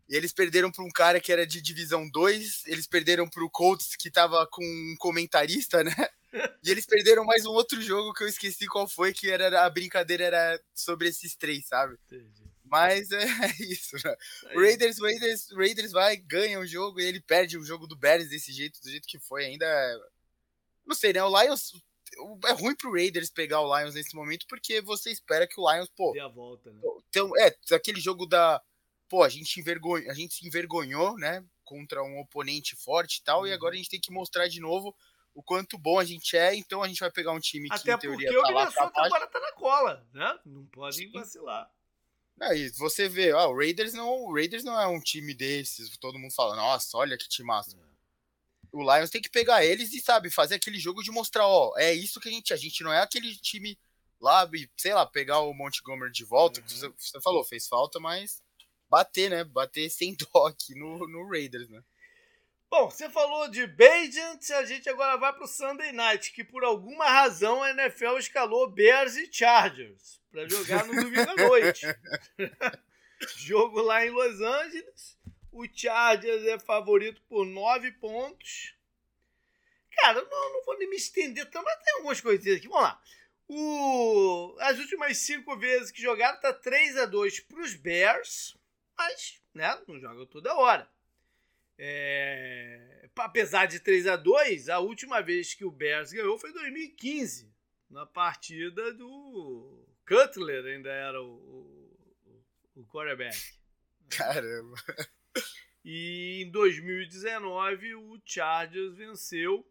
E 0.08 0.16
eles 0.16 0.32
perderam 0.32 0.70
para 0.70 0.84
um 0.84 0.90
cara 0.90 1.20
que 1.20 1.32
era 1.32 1.46
de 1.46 1.60
divisão 1.60 2.08
2, 2.08 2.64
eles 2.66 2.86
perderam 2.86 3.28
para 3.28 3.44
o 3.44 3.50
Colts 3.50 3.96
que 3.96 4.10
tava 4.10 4.46
com 4.46 4.62
um 4.62 4.96
comentarista, 4.98 5.82
né? 5.82 5.92
E 6.62 6.70
eles 6.70 6.84
perderam 6.84 7.24
mais 7.24 7.46
um 7.46 7.50
outro 7.50 7.80
jogo 7.80 8.12
que 8.12 8.22
eu 8.22 8.28
esqueci 8.28 8.66
qual 8.66 8.86
foi, 8.86 9.14
que 9.14 9.30
era 9.30 9.64
a 9.64 9.70
brincadeira 9.70 10.24
era 10.24 10.60
sobre 10.74 11.08
esses 11.08 11.34
três, 11.34 11.66
sabe? 11.66 11.96
Entendi. 12.04 12.44
Mas 12.64 13.10
é, 13.10 13.24
isso, 13.60 13.96
né? 14.04 14.14
O 14.54 14.60
Raiders, 14.60 15.00
Raiders, 15.00 15.48
Raiders 15.52 15.92
vai, 15.92 16.16
ganha 16.16 16.58
o 16.60 16.66
jogo 16.66 17.00
e 17.00 17.04
ele 17.04 17.20
perde 17.20 17.56
o 17.56 17.64
jogo 17.64 17.86
do 17.86 17.96
Bears 17.96 18.28
desse 18.28 18.52
jeito, 18.52 18.80
do 18.82 18.90
jeito 18.90 19.08
que 19.08 19.18
foi. 19.18 19.46
Ainda. 19.46 19.66
Não 20.84 20.94
sei, 20.94 21.12
né? 21.12 21.22
O 21.22 21.40
Lions 21.40 21.72
é 22.46 22.52
ruim 22.52 22.74
pro 22.74 22.92
Raiders 22.92 23.30
pegar 23.30 23.60
o 23.60 23.78
Lions 23.78 23.94
nesse 23.94 24.14
momento, 24.14 24.46
porque 24.48 24.80
você 24.80 25.10
espera 25.10 25.46
que 25.46 25.60
o 25.60 25.72
Lions, 25.72 25.88
pô. 25.88 26.12
Dê 26.12 26.20
a 26.20 26.28
volta, 26.28 26.72
né? 26.72 26.80
Então, 27.08 27.36
é, 27.36 27.54
aquele 27.72 28.00
jogo 28.00 28.26
da. 28.26 28.62
Pô, 29.08 29.22
a 29.22 29.28
gente, 29.28 29.60
envergonha, 29.60 30.10
a 30.10 30.14
gente 30.14 30.34
se 30.34 30.46
envergonhou, 30.46 31.16
né? 31.16 31.44
Contra 31.64 32.02
um 32.02 32.18
oponente 32.18 32.76
forte 32.76 33.18
e 33.18 33.22
tal, 33.22 33.40
uhum. 33.40 33.46
e 33.46 33.52
agora 33.52 33.74
a 33.74 33.76
gente 33.76 33.90
tem 33.90 34.00
que 34.00 34.12
mostrar 34.12 34.48
de 34.48 34.60
novo 34.60 34.94
o 35.34 35.42
quanto 35.42 35.76
bom 35.76 35.98
a 35.98 36.04
gente 36.04 36.36
é, 36.36 36.54
então 36.54 36.82
a 36.82 36.88
gente 36.88 37.00
vai 37.00 37.10
pegar 37.10 37.32
um 37.32 37.40
time 37.40 37.68
Até 37.70 37.82
que, 37.82 37.90
em 37.90 37.98
teoria, 37.98 38.30
tá 38.30 38.50
lá 38.50 38.72
pra 38.72 38.90
baixo. 38.90 39.14
agora 39.14 39.26
tá 39.26 39.38
na 39.38 39.52
cola, 39.52 40.08
né? 40.12 40.38
Não 40.46 40.64
pode 40.66 41.06
vacilar. 41.08 41.70
Aí 42.40 42.70
você 42.70 43.08
vê, 43.08 43.32
ó, 43.32 43.48
o 43.48 43.56
Raiders 43.56 43.92
não, 43.94 44.08
o 44.08 44.34
Raiders 44.34 44.64
não 44.64 44.78
é 44.80 44.86
um 44.86 45.00
time 45.00 45.34
desses, 45.34 45.96
todo 45.98 46.18
mundo 46.18 46.34
fala, 46.34 46.56
nossa, 46.56 46.96
olha 46.96 47.16
que 47.16 47.28
time 47.28 47.46
massa. 47.46 47.76
É 47.76 47.86
o 48.72 48.82
Lions 48.82 49.10
tem 49.10 49.22
que 49.22 49.30
pegar 49.30 49.64
eles 49.64 49.92
e, 49.94 50.00
sabe, 50.00 50.30
fazer 50.30 50.56
aquele 50.56 50.78
jogo 50.78 51.02
de 51.02 51.10
mostrar, 51.10 51.46
ó, 51.46 51.72
é 51.76 51.92
isso 51.92 52.20
que 52.20 52.28
a 52.28 52.32
gente, 52.32 52.52
a 52.52 52.56
gente 52.56 52.82
não 52.82 52.92
é 52.92 53.00
aquele 53.00 53.34
time 53.36 53.78
lá, 54.20 54.48
sei 54.76 54.92
lá, 54.92 55.06
pegar 55.06 55.40
o 55.40 55.54
Montgomery 55.54 56.12
de 56.12 56.24
volta, 56.24 56.60
uhum. 56.60 56.66
que 56.66 56.74
você, 56.74 57.20
falou, 57.22 57.44
fez 57.44 57.66
falta, 57.66 57.98
mas 57.98 58.42
bater, 58.88 59.30
né? 59.30 59.44
Bater 59.44 59.90
sem 59.90 60.14
dó 60.32 60.46
aqui 60.46 60.74
no, 60.74 61.06
no 61.08 61.28
Raiders, 61.28 61.68
né? 61.68 61.82
Bom, 62.68 62.90
você 62.90 63.08
falou 63.08 63.48
de 63.48 63.66
Bajant, 63.66 64.50
a 64.52 64.64
gente 64.64 64.88
agora 64.88 65.16
vai 65.16 65.32
para 65.32 65.44
o 65.44 65.48
Sunday 65.48 65.92
Night, 65.92 66.32
que 66.32 66.42
por 66.42 66.64
alguma 66.64 67.08
razão 67.08 67.62
a 67.62 67.70
NFL 67.70 68.18
escalou 68.18 68.68
Bears 68.68 69.16
e 69.16 69.32
Chargers 69.32 70.20
para 70.30 70.48
jogar 70.48 70.84
no 70.84 70.94
domingo 70.94 71.30
à 71.30 71.34
noite. 71.48 71.86
Jogo 73.36 73.80
lá 73.80 74.04
em 74.04 74.10
Los 74.10 74.40
Angeles. 74.40 75.16
O 75.52 75.64
Chargers 75.72 76.44
é 76.44 76.58
favorito 76.58 77.22
por 77.28 77.46
nove 77.46 77.92
pontos. 77.92 78.74
Cara, 79.92 80.20
não, 80.20 80.52
não 80.52 80.64
vou 80.64 80.76
nem 80.76 80.90
me 80.90 80.96
estender 80.96 81.48
tanto, 81.48 81.64
mas 81.64 81.82
tem 81.82 81.94
algumas 81.94 82.20
coisinhas 82.20 82.58
aqui. 82.58 82.68
Vamos 82.68 82.82
lá. 82.82 83.00
O, 83.48 84.56
as 84.60 84.78
últimas 84.78 85.16
cinco 85.18 85.56
vezes 85.56 85.90
que 85.90 86.02
jogaram 86.02 86.38
tá 86.40 86.52
3 86.52 86.98
a 86.98 87.06
2 87.06 87.40
para 87.40 87.62
os 87.62 87.74
Bears, 87.74 88.56
mas 88.96 89.42
né, 89.54 89.80
não 89.86 89.98
joga 89.98 90.26
toda 90.26 90.54
hora. 90.54 90.88
É, 91.78 93.08
apesar 93.16 93.66
de 93.66 93.80
3 93.80 94.06
a 94.06 94.16
2 94.16 94.68
a 94.68 94.78
última 94.78 95.20
vez 95.20 95.54
que 95.54 95.64
o 95.64 95.70
Bears 95.70 96.12
ganhou 96.12 96.38
foi 96.38 96.50
em 96.50 96.54
2015, 96.54 97.52
na 97.90 98.06
partida 98.06 98.94
do 98.94 99.86
Cutler, 100.06 100.64
ainda 100.64 100.90
era 100.90 101.22
o, 101.22 101.34
o, 102.24 102.80
o 102.80 102.86
quarterback. 102.86 103.36
Caramba! 104.08 104.76
E 105.84 106.42
em 106.42 106.50
2019 106.50 107.94
o 107.94 108.20
Chargers 108.24 108.96
venceu 108.96 109.64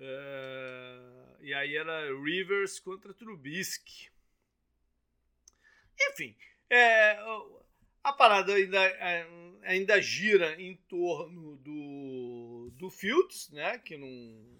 Uh, 0.00 1.36
e 1.40 1.52
aí 1.52 1.76
era 1.76 2.14
Rivers 2.22 2.78
contra 2.78 3.12
Trubisky. 3.12 4.10
Enfim, 6.00 6.36
é, 6.70 7.18
a 8.02 8.12
parada 8.12 8.54
ainda, 8.54 8.82
é, 8.82 9.26
ainda 9.62 10.00
gira 10.00 10.60
em 10.60 10.76
torno 10.88 11.56
do, 11.56 12.70
do 12.74 12.90
Fields, 12.90 13.50
né, 13.50 13.78
que 13.78 13.96
não, 13.96 14.58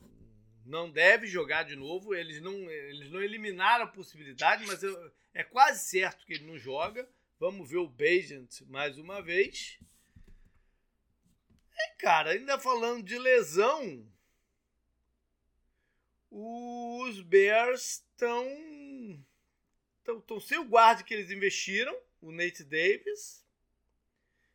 não 0.65 0.91
deve 0.91 1.27
jogar 1.27 1.63
de 1.63 1.77
novo. 1.77 2.15
Eles 2.15 2.41
não, 2.41 2.53
eles 2.71 3.11
não 3.11 3.23
eliminaram 3.23 3.85
a 3.85 3.89
possibilidade, 3.89 4.67
mas 4.67 4.83
eu, 4.83 5.13
é 5.33 5.43
quase 5.43 5.89
certo 5.89 6.25
que 6.27 6.35
ele 6.35 6.47
não 6.47 6.59
joga. 6.59 7.09
Vamos 7.39 7.71
ver 7.71 7.79
o 7.79 7.89
Bajent 7.89 8.63
mais 8.67 8.99
uma 8.99 9.23
vez. 9.23 9.79
E, 11.73 11.97
cara, 11.99 12.33
ainda 12.33 12.59
falando 12.59 13.05
de 13.05 13.17
lesão, 13.17 14.05
os 16.31 17.21
Bears 17.21 18.03
estão 18.03 19.25
estão 20.05 20.41
sem 20.41 20.59
o 20.59 20.65
guarda 20.65 21.03
que 21.03 21.13
eles 21.13 21.31
investiram, 21.31 21.95
o 22.21 22.33
Nate 22.33 22.65
Davis. 22.65 23.45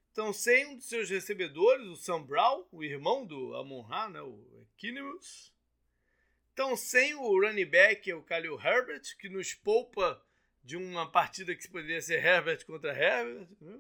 Estão 0.10 0.32
sem 0.32 0.68
um 0.68 0.76
dos 0.76 0.88
seus 0.88 1.10
recebedores, 1.10 1.88
o 1.88 1.96
Sam 1.96 2.22
Brown, 2.22 2.66
o 2.72 2.84
irmão 2.84 3.26
do 3.26 3.56
Amon-Ra, 3.56 4.10
né, 4.10 4.22
o 4.22 4.68
Kinemus. 4.78 5.52
Estão 6.50 6.78
sem 6.78 7.16
o 7.16 7.42
running 7.42 7.66
back, 7.66 8.14
o 8.14 8.22
Khalil 8.22 8.60
Herbert, 8.62 9.18
que 9.18 9.28
nos 9.28 9.56
poupa 9.56 10.24
de 10.64 10.78
uma 10.78 11.12
partida 11.12 11.56
que 11.56 11.68
poderia 11.68 12.00
ser 12.00 12.24
Herbert 12.24 12.64
contra 12.66 12.96
Herbert. 12.96 13.48
Né? 13.60 13.80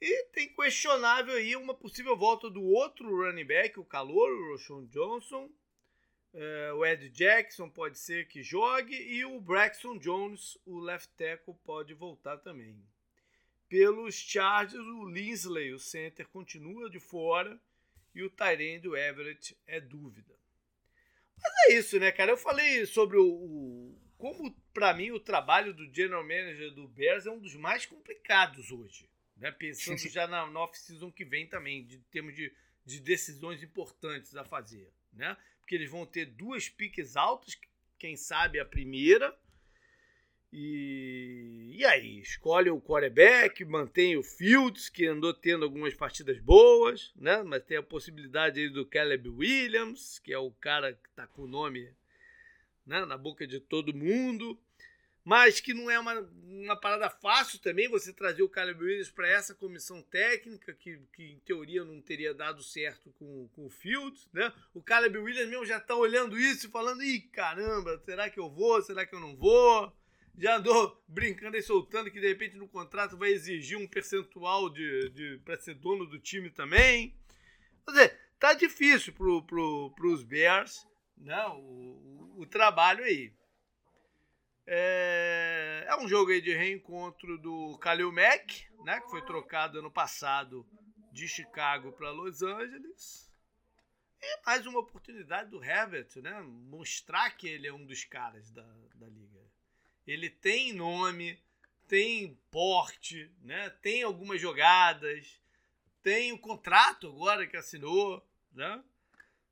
E 0.00 0.24
tem 0.32 0.48
questionável 0.48 1.34
aí 1.34 1.54
uma 1.54 1.74
possível 1.74 2.16
volta 2.16 2.48
do 2.48 2.62
outro 2.62 3.14
running 3.14 3.44
back, 3.44 3.78
o 3.78 3.84
calor, 3.84 4.32
o 4.32 4.52
Roshan 4.52 4.86
Johnson. 4.86 5.50
Uh, 6.32 6.76
o 6.76 6.86
Ed 6.86 7.08
Jackson 7.10 7.68
pode 7.68 7.98
ser 7.98 8.28
que 8.28 8.42
jogue 8.42 8.94
e 8.94 9.24
o 9.24 9.40
Braxton 9.40 9.98
Jones, 9.98 10.56
o 10.64 10.78
left 10.78 11.12
tackle, 11.16 11.54
pode 11.64 11.92
voltar 11.92 12.38
também. 12.38 12.80
Pelos 13.68 14.14
Chargers, 14.14 14.84
o 14.84 15.08
Linsley, 15.08 15.72
o 15.72 15.78
center, 15.78 16.28
continua 16.28 16.88
de 16.88 17.00
fora 17.00 17.60
e 18.14 18.22
o 18.22 18.30
Tyrande, 18.30 18.88
o 18.88 18.96
Everett, 18.96 19.56
é 19.66 19.80
dúvida. 19.80 20.34
Mas 21.36 21.52
é 21.68 21.74
isso, 21.74 21.98
né, 21.98 22.12
cara? 22.12 22.30
Eu 22.30 22.36
falei 22.36 22.86
sobre 22.86 23.16
o, 23.16 23.26
o 23.26 24.00
como, 24.20 24.54
para 24.74 24.92
mim, 24.92 25.10
o 25.10 25.18
trabalho 25.18 25.72
do 25.72 25.90
general 25.92 26.22
manager 26.22 26.70
do 26.72 26.86
Bears 26.86 27.24
é 27.24 27.30
um 27.30 27.40
dos 27.40 27.54
mais 27.54 27.86
complicados 27.86 28.70
hoje. 28.70 29.08
Né? 29.36 29.50
Pensando 29.50 29.98
já 29.98 30.26
na, 30.26 30.46
na 30.46 30.60
off-season 30.60 31.10
que 31.10 31.24
vem 31.24 31.46
também, 31.46 31.86
de 31.86 31.98
termos 32.10 32.34
de, 32.34 32.54
de 32.84 33.00
decisões 33.00 33.62
importantes 33.62 34.36
a 34.36 34.44
fazer. 34.44 34.92
Né? 35.12 35.36
porque 35.70 35.76
eles 35.76 35.90
vão 35.90 36.04
ter 36.04 36.26
duas 36.26 36.68
piques 36.68 37.16
altas, 37.16 37.56
quem 37.96 38.16
sabe 38.16 38.58
a 38.58 38.64
primeira. 38.64 39.32
E, 40.52 41.76
e 41.76 41.84
aí, 41.84 42.18
escolhe 42.18 42.68
o 42.68 42.80
quarterback, 42.80 43.64
mantém 43.64 44.16
o 44.16 44.22
Fields, 44.24 44.88
que 44.88 45.06
andou 45.06 45.32
tendo 45.32 45.64
algumas 45.64 45.94
partidas 45.94 46.40
boas, 46.40 47.12
né? 47.14 47.44
mas 47.44 47.62
tem 47.62 47.76
a 47.76 47.84
possibilidade 47.84 48.58
aí 48.58 48.68
do 48.68 48.84
Caleb 48.84 49.28
Williams, 49.28 50.18
que 50.18 50.32
é 50.32 50.38
o 50.38 50.50
cara 50.50 50.92
que 50.92 51.08
está 51.08 51.24
com 51.28 51.42
o 51.42 51.46
nome 51.46 51.88
né? 52.84 53.04
na 53.04 53.16
boca 53.16 53.46
de 53.46 53.60
todo 53.60 53.94
mundo 53.94 54.60
mas 55.30 55.60
que 55.60 55.72
não 55.72 55.88
é 55.88 55.96
uma, 55.96 56.28
uma 56.42 56.74
parada 56.74 57.08
fácil 57.08 57.60
também 57.60 57.86
você 57.86 58.12
trazer 58.12 58.42
o 58.42 58.48
Caleb 58.48 58.82
Williams 58.82 59.10
para 59.10 59.28
essa 59.28 59.54
comissão 59.54 60.02
técnica, 60.02 60.74
que, 60.74 61.00
que 61.12 61.22
em 61.22 61.38
teoria 61.38 61.84
não 61.84 62.02
teria 62.02 62.34
dado 62.34 62.64
certo 62.64 63.12
com, 63.12 63.48
com 63.52 63.66
o 63.66 63.70
Fields, 63.70 64.28
né? 64.32 64.52
O 64.74 64.82
Caleb 64.82 65.16
Williams 65.18 65.48
mesmo 65.48 65.64
já 65.64 65.78
está 65.78 65.94
olhando 65.94 66.36
isso 66.36 66.66
e 66.66 66.70
falando, 66.70 67.04
ih, 67.04 67.20
caramba, 67.20 67.96
será 68.04 68.28
que 68.28 68.40
eu 68.40 68.50
vou, 68.50 68.82
será 68.82 69.06
que 69.06 69.14
eu 69.14 69.20
não 69.20 69.36
vou? 69.36 69.96
Já 70.36 70.56
andou 70.56 71.00
brincando 71.06 71.56
e 71.56 71.62
soltando 71.62 72.10
que 72.10 72.18
de 72.18 72.26
repente 72.26 72.56
no 72.56 72.66
contrato 72.66 73.16
vai 73.16 73.30
exigir 73.30 73.78
um 73.78 73.86
percentual 73.86 74.68
de, 74.68 75.10
de 75.10 75.40
para 75.44 75.60
ser 75.60 75.74
dono 75.74 76.06
do 76.06 76.18
time 76.18 76.50
também. 76.50 77.14
Quer 77.84 77.92
dizer, 77.92 78.20
tá 78.36 78.52
difícil 78.52 79.12
para 79.12 79.42
pro, 79.42 79.94
os 80.12 80.24
Bears, 80.24 80.84
né? 81.16 81.40
o, 81.46 81.60
o, 81.60 82.40
o 82.40 82.46
trabalho 82.46 83.04
aí. 83.04 83.32
É, 84.72 85.84
é 85.88 85.96
um 85.96 86.06
jogo 86.06 86.30
aí 86.30 86.40
de 86.40 86.54
reencontro 86.54 87.36
do 87.36 87.76
Khalil 87.78 88.12
Mack, 88.12 88.68
né, 88.84 89.00
que 89.00 89.10
foi 89.10 89.20
trocado 89.24 89.80
ano 89.80 89.90
passado 89.90 90.64
de 91.10 91.26
Chicago 91.26 91.90
para 91.90 92.12
Los 92.12 92.40
Angeles. 92.40 93.28
E 94.22 94.42
mais 94.46 94.64
uma 94.68 94.78
oportunidade 94.78 95.50
do 95.50 95.60
Herbert, 95.60 96.06
né, 96.22 96.40
mostrar 96.42 97.30
que 97.32 97.48
ele 97.48 97.66
é 97.66 97.72
um 97.72 97.84
dos 97.84 98.04
caras 98.04 98.52
da, 98.52 98.62
da 98.94 99.08
liga. 99.08 99.40
Ele 100.06 100.30
tem 100.30 100.72
nome, 100.72 101.42
tem 101.88 102.38
porte, 102.48 103.28
né, 103.42 103.70
tem 103.82 104.04
algumas 104.04 104.40
jogadas, 104.40 105.42
tem 106.00 106.30
o 106.30 106.38
contrato 106.38 107.08
agora 107.08 107.44
que 107.44 107.56
assinou, 107.56 108.24
né? 108.52 108.80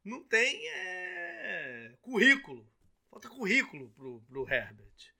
Não 0.04 0.22
tem 0.22 0.64
é, 0.68 1.96
currículo 2.02 2.64
Falta 3.18 3.28
currículo 3.28 3.90
pro, 3.90 4.20
pro 4.28 4.48
Herbert. 4.48 5.12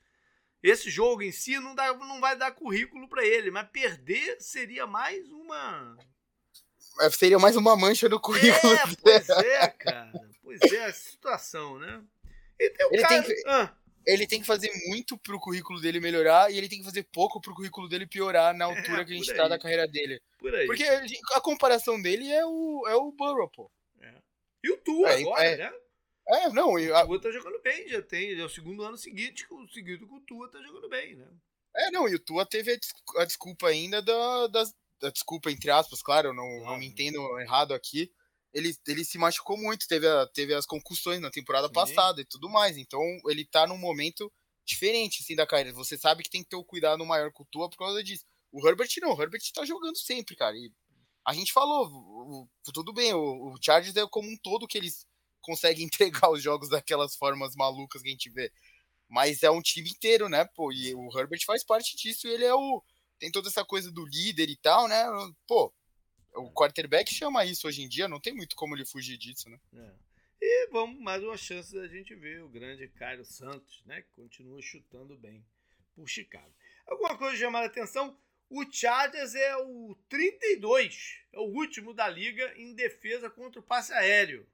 Esse 0.63 0.89
jogo 0.89 1.23
em 1.23 1.33
si 1.33 1.59
não, 1.59 1.75
dá, 1.75 1.93
não 1.95 2.21
vai 2.21 2.37
dar 2.37 2.53
currículo 2.53 3.09
para 3.09 3.27
ele, 3.27 3.51
mas 3.51 3.69
perder 3.71 4.41
seria 4.41 4.87
mais 4.87 5.29
uma. 5.33 5.97
É, 7.01 7.11
seria 7.11 7.41
mais 7.41 7.57
uma 7.57 7.77
mancha 7.77 8.09
no 8.09 8.21
currículo. 8.21 8.73
É, 8.73 8.83
pois 9.03 9.29
é, 9.29 9.67
cara. 9.69 10.13
Pois 10.43 10.61
é, 10.73 10.85
a 10.85 10.93
situação, 10.93 11.79
né? 11.81 12.01
ele, 12.59 13.03
cara... 13.03 13.09
tem 13.09 13.23
que, 13.23 13.49
ah. 13.49 13.77
ele 14.07 14.27
tem 14.27 14.41
que 14.41 14.47
fazer 14.47 14.71
muito 14.87 15.19
pro 15.19 15.41
currículo 15.41 15.81
dele 15.81 15.99
melhorar 15.99 16.53
e 16.53 16.57
ele 16.57 16.69
tem 16.69 16.79
que 16.79 16.85
fazer 16.85 17.03
pouco 17.13 17.41
pro 17.41 17.55
currículo 17.55 17.89
dele 17.89 18.07
piorar 18.07 18.55
na 18.55 18.65
é, 18.65 18.69
altura 18.69 19.03
é, 19.03 19.05
que 19.05 19.13
a 19.13 19.17
gente 19.17 19.35
tá 19.35 19.49
da 19.49 19.59
carreira 19.59 19.89
dele. 19.89 20.21
Por 20.39 20.55
aí. 20.55 20.67
Porque 20.67 20.85
a 20.85 21.41
comparação 21.41 22.01
dele 22.01 22.31
é 22.31 22.47
o, 22.47 22.85
é 22.87 22.95
o 22.95 23.11
Burrow, 23.11 23.51
pô. 23.51 23.71
É. 24.01 24.15
E 24.63 24.71
o 24.71 24.77
Tua 24.79 25.11
é, 25.11 25.21
agora, 25.21 25.45
é, 25.45 25.57
né? 25.57 25.73
É, 26.29 26.49
não. 26.51 26.77
A... 26.77 27.05
O 27.05 27.19
Tua 27.19 27.21
tá 27.21 27.31
jogando 27.31 27.61
bem, 27.63 27.89
já 27.89 28.03
tem. 28.03 28.39
É 28.39 28.45
o 28.45 28.49
segundo 28.49 28.83
ano 28.83 28.97
seguinte, 28.97 29.47
o 29.51 29.67
seguido 29.69 30.07
com 30.07 30.17
o 30.17 30.21
Tua 30.21 30.51
tá 30.51 30.61
jogando 30.61 30.89
bem, 30.89 31.17
né? 31.17 31.27
É, 31.75 31.91
não, 31.91 32.09
e 32.09 32.15
o 32.15 32.19
Tua 32.19 32.45
teve 32.45 32.79
a, 33.17 33.25
desculpa 33.25 33.69
ainda 33.69 34.03
da, 34.03 34.47
da, 34.49 34.65
da, 35.01 35.11
desculpa, 35.11 35.51
entre 35.51 35.71
aspas, 35.71 36.03
claro, 36.03 36.35
não, 36.35 36.65
não 36.65 36.79
me 36.79 36.87
entendo 36.87 37.39
errado 37.41 37.73
aqui. 37.73 38.13
Ele, 38.53 38.75
ele 38.87 39.05
se 39.05 39.19
machucou 39.19 39.57
muito, 39.57 39.87
teve, 39.87 40.07
a, 40.09 40.27
teve 40.27 40.55
as 40.55 40.67
concussões 40.67 41.21
na 41.21 41.31
temporada 41.31 41.69
Sim. 41.69 41.73
passada 41.73 42.21
e 42.21 42.25
tudo 42.25 42.49
mais. 42.49 42.77
Então 42.77 43.01
ele 43.27 43.45
tá 43.45 43.67
num 43.67 43.79
momento 43.79 44.31
diferente 44.67 45.23
assim 45.23 45.35
da 45.35 45.47
carreira. 45.47 45.73
Você 45.73 45.97
sabe 45.97 46.23
que 46.23 46.31
tem 46.31 46.43
que 46.43 46.51
ter 46.51 46.57
o 46.57 46.61
um 46.61 46.65
cuidado 46.65 47.05
maior 47.07 47.33
com 47.33 47.43
o 47.43 47.47
Tua 47.47 47.71
por 47.71 47.79
causa 47.79 48.03
disso. 48.03 48.25
O 48.51 48.67
Herbert 48.67 48.89
não, 49.01 49.15
o 49.15 49.23
Herbert 49.23 49.43
tá 49.55 49.65
jogando 49.65 49.97
sempre, 49.97 50.35
cara. 50.35 50.57
E 50.57 50.73
a 51.25 51.33
gente 51.33 51.53
falou, 51.53 51.87
o, 51.87 52.43
o, 52.43 52.49
tudo 52.73 52.93
bem, 52.93 53.13
o, 53.15 53.53
o 53.53 53.59
Chargers 53.63 53.97
é 53.97 54.07
como 54.09 54.29
um 54.29 54.37
todo 54.37 54.67
que 54.67 54.79
eles 54.79 55.07
consegue 55.49 55.83
entregar 55.83 56.31
os 56.31 56.43
jogos 56.43 56.69
daquelas 56.69 57.17
formas 57.17 57.57
malucas 57.57 58.03
que 58.03 58.09
a 58.09 58.13
gente 58.13 58.31
vê. 58.31 58.53
Mas 59.09 59.43
é 59.43 59.51
um 59.51 59.63
time 59.63 59.89
inteiro, 59.89 60.29
né, 60.29 60.45
pô? 60.45 60.71
E 60.71 60.95
o 60.95 61.09
Herbert 61.19 61.41
faz 61.47 61.65
parte 61.65 61.97
disso 61.97 62.29
e 62.29 62.31
ele 62.31 62.45
é 62.45 62.55
o. 62.55 62.85
Tem 63.19 63.33
toda 63.33 63.49
essa 63.49 63.65
coisa 63.65 63.91
do 63.91 64.05
líder 64.05 64.51
e 64.51 64.57
tal, 64.57 64.87
né? 64.87 65.03
Pô, 65.47 65.73
o 66.35 66.53
quarterback 66.53 67.13
chama 67.13 67.45
isso 67.45 67.67
hoje 67.67 67.83
em 67.83 67.89
dia, 67.89 68.07
não 68.07 68.21
tem 68.21 68.35
muito 68.35 68.55
como 68.55 68.77
ele 68.77 68.85
fugir 68.85 69.17
disso, 69.17 69.49
né? 69.49 69.59
É. 69.75 70.09
E 70.41 70.69
vamos, 70.71 71.01
mais 71.01 71.23
uma 71.25 71.37
chance 71.37 71.75
da 71.75 71.89
gente 71.89 72.15
ver 72.15 72.45
o 72.45 72.49
grande 72.49 72.87
Cairo 72.89 73.25
Santos, 73.25 73.83
né? 73.87 74.03
Que 74.03 74.11
continua 74.15 74.61
chutando 74.63 75.17
bem 75.17 75.45
por 75.97 76.09
Chicago. 76.09 76.55
Alguma 76.87 77.17
coisa 77.17 77.37
chamar 77.37 77.63
a 77.63 77.67
atenção? 77.67 78.17
O 78.51 78.65
Chargers 78.71 79.35
é 79.35 79.57
o 79.57 79.97
32, 80.09 81.23
é 81.33 81.39
o 81.39 81.43
último 81.43 81.93
da 81.93 82.09
liga 82.09 82.55
em 82.57 82.73
defesa 82.73 83.29
contra 83.29 83.61
o 83.61 83.63
passe 83.63 83.93
aéreo. 83.93 84.47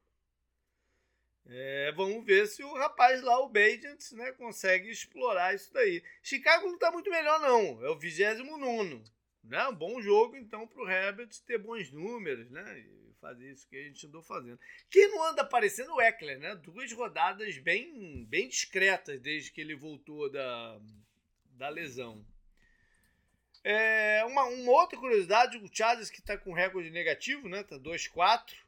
É, 1.47 1.92
vamos 1.92 2.24
ver 2.24 2.47
se 2.47 2.62
o 2.64 2.74
rapaz 2.74 3.22
lá, 3.22 3.38
o 3.40 3.49
Bajent, 3.49 4.12
né, 4.12 4.32
consegue 4.32 4.90
explorar 4.90 5.55
isso 5.55 5.72
daí. 5.72 6.03
Chicago 6.22 6.66
não 6.66 6.74
está 6.74 6.90
muito 6.90 7.11
melhor, 7.11 7.38
não. 7.40 7.84
É 7.84 7.90
o 7.90 7.99
29. 7.99 9.03
Né? 9.45 9.68
Um 9.68 9.74
bom 9.74 10.01
jogo, 10.01 10.36
então, 10.36 10.66
para 10.66 10.82
o 10.82 10.88
Herbert 10.88 11.28
ter 11.47 11.59
bons 11.59 11.90
números, 11.92 12.51
né? 12.51 12.78
E 12.78 13.05
fazer 13.20 13.51
isso 13.51 13.68
que 13.68 13.76
a 13.76 13.82
gente 13.82 14.07
andou 14.07 14.22
fazendo. 14.22 14.59
Quem 14.90 15.09
não 15.11 15.22
anda 15.22 15.42
aparecendo 15.42 15.95
o 15.95 16.01
Eckler, 16.01 16.38
né? 16.38 16.55
Duas 16.57 16.90
rodadas 16.92 17.59
bem, 17.59 18.24
bem 18.24 18.49
discretas 18.49 19.20
desde 19.20 19.53
que 19.53 19.61
ele 19.61 19.74
voltou 19.74 20.30
da, 20.30 20.80
da 21.51 21.68
lesão. 21.68 22.24
É, 23.62 24.24
uma, 24.26 24.45
uma 24.45 24.72
outra 24.72 24.99
curiosidade, 24.99 25.57
o 25.59 25.74
Chargers 25.74 26.11
que 26.11 26.20
está 26.20 26.36
com 26.36 26.53
recorde 26.53 26.90
negativo, 26.90 27.49
né? 27.49 27.62
Tá 27.62 27.76
2-4 27.78 28.63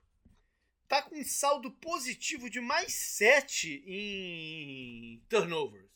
tá 0.88 1.02
com 1.02 1.16
um 1.16 1.24
saldo 1.24 1.70
positivo 1.70 2.48
de 2.48 2.60
mais 2.60 2.92
7 2.92 3.82
em 3.86 5.22
turnovers. 5.28 5.86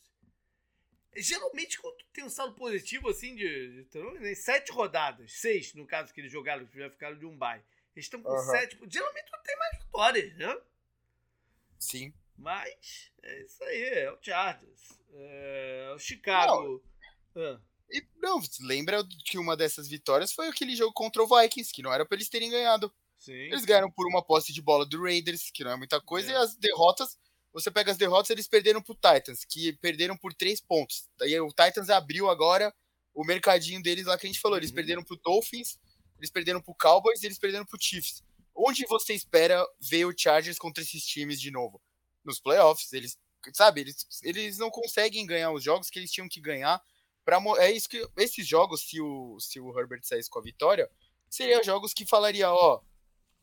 Geralmente, 1.15 1.79
quando 1.79 1.97
tem 2.13 2.23
um 2.23 2.29
saldo 2.29 2.55
positivo 2.55 3.09
assim 3.09 3.35
de, 3.35 3.85
turnovers, 3.91 4.25
em 4.25 4.35
7 4.35 4.71
rodadas, 4.71 5.33
6 5.33 5.73
no 5.73 5.85
caso 5.85 6.13
que 6.13 6.21
eles 6.21 6.31
jogaram, 6.31 6.65
que 6.65 6.77
já 6.77 6.89
ficaram 6.89 7.17
de 7.17 7.25
um 7.25 7.37
bye. 7.37 7.61
Eles 7.95 8.05
estão 8.05 8.21
com 8.21 8.37
7. 8.37 8.77
Uhum. 8.77 8.89
Geralmente 8.89 9.31
não 9.31 9.43
tem 9.43 9.57
mais 9.57 9.77
vitórias, 9.77 10.37
né? 10.37 10.61
Sim. 11.77 12.13
Mas 12.37 13.11
é 13.21 13.41
isso 13.43 13.63
aí, 13.63 13.83
é 13.83 14.11
o 14.11 14.17
Chargers. 14.21 14.99
É 15.13 15.91
o 15.93 15.99
Chicago. 15.99 16.83
Não. 17.35 17.43
Ah. 17.43 17.61
E, 17.89 18.07
não, 18.15 18.41
lembra 18.61 19.03
que 19.25 19.37
uma 19.37 19.57
dessas 19.57 19.87
vitórias 19.89 20.31
foi 20.31 20.47
aquele 20.47 20.75
jogo 20.75 20.93
contra 20.93 21.21
o 21.21 21.27
Vikings, 21.27 21.73
que 21.73 21.81
não 21.81 21.91
era 21.91 22.05
pra 22.05 22.15
eles 22.15 22.29
terem 22.29 22.49
ganhado. 22.49 22.91
Sim. 23.21 23.33
Eles 23.33 23.65
ganharam 23.65 23.91
por 23.91 24.07
uma 24.07 24.23
posse 24.25 24.51
de 24.51 24.61
bola 24.63 24.83
do 24.83 25.03
Raiders, 25.03 25.51
que 25.53 25.63
não 25.63 25.71
é 25.71 25.77
muita 25.77 26.01
coisa, 26.01 26.31
é. 26.31 26.33
e 26.33 26.35
as 26.37 26.55
derrotas, 26.55 27.19
você 27.53 27.69
pega 27.69 27.91
as 27.91 27.97
derrotas, 27.97 28.31
eles 28.31 28.47
perderam 28.47 28.81
pro 28.81 28.95
Titans, 28.95 29.45
que 29.45 29.73
perderam 29.73 30.17
por 30.17 30.33
três 30.33 30.59
pontos. 30.59 31.07
Daí 31.19 31.39
o 31.39 31.49
Titans 31.49 31.91
abriu 31.91 32.31
agora 32.31 32.73
o 33.13 33.23
mercadinho 33.23 33.81
deles 33.81 34.07
lá 34.07 34.17
que 34.17 34.25
a 34.25 34.29
gente 34.29 34.39
falou. 34.39 34.57
Eles 34.57 34.71
uhum. 34.71 34.75
perderam 34.75 35.03
pro 35.03 35.17
Dolphins, 35.17 35.77
eles 36.17 36.31
perderam 36.31 36.59
pro 36.61 36.73
Cowboys 36.73 37.21
e 37.21 37.27
eles 37.27 37.37
perderam 37.37 37.63
pro 37.63 37.77
Chiefs. 37.79 38.23
Onde 38.55 38.87
você 38.87 39.13
espera 39.13 39.63
ver 39.79 40.05
o 40.05 40.13
Chargers 40.17 40.57
contra 40.57 40.83
esses 40.83 41.05
times 41.05 41.39
de 41.39 41.51
novo? 41.51 41.79
Nos 42.25 42.39
playoffs. 42.39 42.91
Eles, 42.91 43.19
sabe, 43.53 43.81
eles, 43.81 44.07
eles 44.23 44.57
não 44.57 44.71
conseguem 44.71 45.27
ganhar 45.27 45.51
os 45.51 45.63
jogos 45.63 45.91
que 45.91 45.99
eles 45.99 46.11
tinham 46.11 46.27
que 46.27 46.41
ganhar. 46.41 46.81
Pra, 47.23 47.39
é 47.59 47.71
isso 47.71 47.87
que 47.87 48.03
esses 48.17 48.47
jogos, 48.47 48.81
se 48.81 48.99
o, 48.99 49.39
se 49.39 49.59
o 49.59 49.79
Herbert 49.79 50.01
saísse 50.03 50.29
com 50.29 50.39
a 50.39 50.43
vitória, 50.43 50.89
seriam 51.29 51.63
jogos 51.63 51.93
que 51.93 52.03
falaria, 52.03 52.51
ó, 52.51 52.81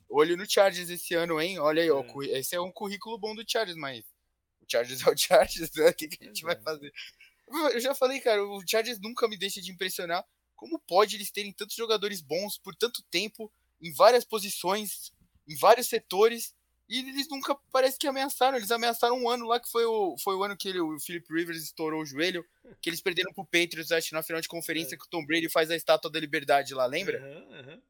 olho 0.08 0.36
no 0.36 0.48
Chargers 0.48 0.90
esse 0.90 1.14
ano, 1.14 1.40
hein? 1.40 1.58
Olha 1.58 1.82
aí, 1.82 1.88
é. 1.88 1.92
ó, 1.92 2.04
esse 2.22 2.54
é 2.54 2.60
um 2.60 2.72
currículo 2.72 3.18
bom 3.18 3.34
do 3.34 3.44
Chargers, 3.46 3.76
mas 3.76 4.04
o 4.60 4.66
Chargers 4.70 5.00
é 5.06 5.10
o 5.10 5.16
Chargers, 5.16 5.70
né? 5.74 5.88
O 5.88 5.94
que, 5.94 6.08
que 6.08 6.24
a 6.24 6.26
gente 6.26 6.42
vai 6.42 6.60
fazer? 6.60 6.92
Eu 7.72 7.80
já 7.80 7.94
falei, 7.94 8.20
cara, 8.20 8.44
o 8.44 8.62
Chargers 8.66 9.00
nunca 9.00 9.26
me 9.26 9.36
deixa 9.36 9.60
de 9.60 9.70
impressionar. 9.70 10.24
Como 10.54 10.78
pode 10.80 11.16
eles 11.16 11.30
terem 11.30 11.52
tantos 11.52 11.76
jogadores 11.76 12.20
bons 12.20 12.58
por 12.58 12.74
tanto 12.74 13.02
tempo, 13.10 13.50
em 13.80 13.92
várias 13.94 14.24
posições, 14.24 15.12
em 15.46 15.56
vários 15.56 15.88
setores, 15.88 16.54
e 16.88 16.98
eles 17.00 17.28
nunca 17.28 17.54
parece 17.70 17.98
que 17.98 18.06
ameaçaram. 18.06 18.56
Eles 18.56 18.70
ameaçaram 18.70 19.16
um 19.16 19.28
ano 19.28 19.46
lá, 19.46 19.60
que 19.60 19.70
foi 19.70 19.84
o, 19.84 20.16
foi 20.18 20.34
o 20.34 20.42
ano 20.42 20.56
que 20.56 20.68
ele, 20.68 20.80
o 20.80 20.98
Philip 20.98 21.26
Rivers 21.32 21.62
estourou 21.62 22.02
o 22.02 22.06
joelho, 22.06 22.44
que 22.80 22.88
eles 22.88 23.00
perderam 23.00 23.32
pro 23.32 23.44
Patriots, 23.44 23.92
acho, 23.92 24.14
na 24.14 24.22
final 24.22 24.40
de 24.40 24.48
conferência, 24.48 24.94
é. 24.94 24.98
que 24.98 25.04
o 25.04 25.08
Tom 25.08 25.24
Brady 25.24 25.48
faz 25.50 25.70
a 25.70 25.76
estátua 25.76 26.10
da 26.10 26.18
liberdade 26.18 26.74
lá, 26.74 26.86
lembra? 26.86 27.20
Uhum, 27.22 27.58
uhum. 27.58 27.82